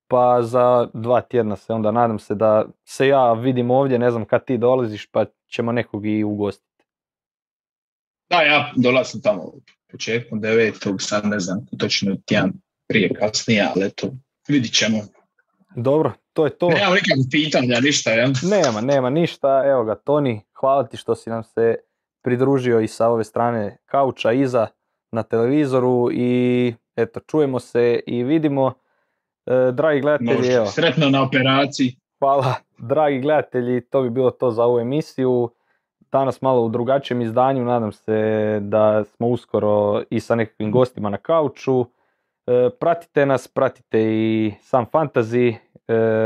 pa 0.08 0.42
za 0.42 0.90
dva 0.94 1.22
tjedna 1.22 1.56
se 1.56 1.74
onda 1.74 1.92
nadam 1.92 2.20
se 2.20 2.36
da 2.36 2.66
se 2.86 3.08
ja 3.08 3.34
vidim 3.34 3.72
ovdje, 3.72 4.00
ne 4.00 4.12
znam 4.12 4.26
kad 4.26 4.46
ti 4.46 4.58
dolaziš, 4.58 5.08
pa 5.12 5.26
ćemo 5.48 5.72
nekog 5.72 6.06
i 6.06 6.24
ugostiti. 6.24 6.86
Da, 8.30 8.42
ja 8.42 8.72
dolazim 8.76 9.22
tamo 9.22 9.54
početkom 9.92 10.42
devetog, 10.42 11.02
sad 11.02 11.26
ne 11.26 11.40
znam 11.40 11.66
točno 11.80 12.16
tjedan 12.26 12.54
prije 12.88 13.14
kasnije, 13.14 13.68
ali 13.76 13.86
eto, 13.86 14.12
vidit 14.48 14.74
ćemo. 14.74 14.98
Dobro, 15.76 16.14
to 16.36 16.46
je 16.46 16.50
to. 16.50 16.70
Nema 16.70 16.96
nikakvih 16.96 17.28
pitanja, 17.32 17.80
ništa, 17.80 18.12
jel? 18.12 18.30
Nema, 18.44 18.82
nema 18.82 19.10
ništa. 19.10 19.64
Evo 19.66 19.84
ga, 19.84 19.96
Toni, 19.96 20.42
hvala 20.60 20.88
ti 20.88 20.98
što 20.98 21.16
si 21.16 21.30
nam 21.30 21.44
se 21.44 21.76
pridružio 22.24 22.80
i 22.80 22.88
sa 22.88 23.08
ove 23.08 23.24
strane 23.24 23.78
kauča 23.86 24.32
iza 24.32 24.68
na 25.12 25.24
televizoru 25.24 26.10
i 26.12 26.74
eto, 26.96 27.20
čujemo 27.20 27.60
se 27.60 28.00
i 28.08 28.24
vidimo. 28.24 28.74
E, 29.46 29.72
dragi 29.72 30.02
gledatelji, 30.02 30.54
evo. 30.54 30.66
Sretno 30.66 31.10
na 31.10 31.24
operaciji. 31.24 31.96
Hvala, 32.20 32.56
dragi 32.78 33.20
gledatelji, 33.20 33.82
to 33.82 34.02
bi 34.02 34.10
bilo 34.10 34.32
to 34.32 34.52
za 34.52 34.64
ovu 34.64 34.80
emisiju. 34.80 35.50
Danas 36.12 36.42
malo 36.42 36.62
u 36.62 36.70
drugačijem 36.70 37.22
izdanju, 37.22 37.66
nadam 37.66 37.92
se 37.92 38.60
da 38.62 39.04
smo 39.04 39.28
uskoro 39.28 40.04
i 40.10 40.20
sa 40.20 40.36
nekakvim 40.36 40.72
gostima 40.72 41.10
na 41.10 41.18
kauču. 41.18 41.86
E, 42.48 42.70
pratite 42.80 43.26
nas, 43.26 43.48
pratite 43.48 44.02
i 44.02 44.54
sam 44.62 44.86
fantasy, 44.86 45.56
e, 45.56 45.65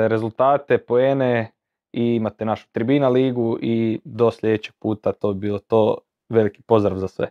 rezultate, 0.08 0.78
poene 0.78 1.52
i 1.94 2.16
imate 2.16 2.46
našu 2.46 2.68
Tribina 2.72 3.10
ligu 3.10 3.58
i 3.62 4.00
do 4.04 4.32
sljedećeg 4.32 4.76
puta 4.80 5.12
to 5.12 5.34
bi 5.34 5.40
bilo 5.40 5.60
to. 5.60 5.98
Veliki 6.30 6.62
pozdrav 6.62 6.98
za 6.98 7.08
sve. 7.08 7.30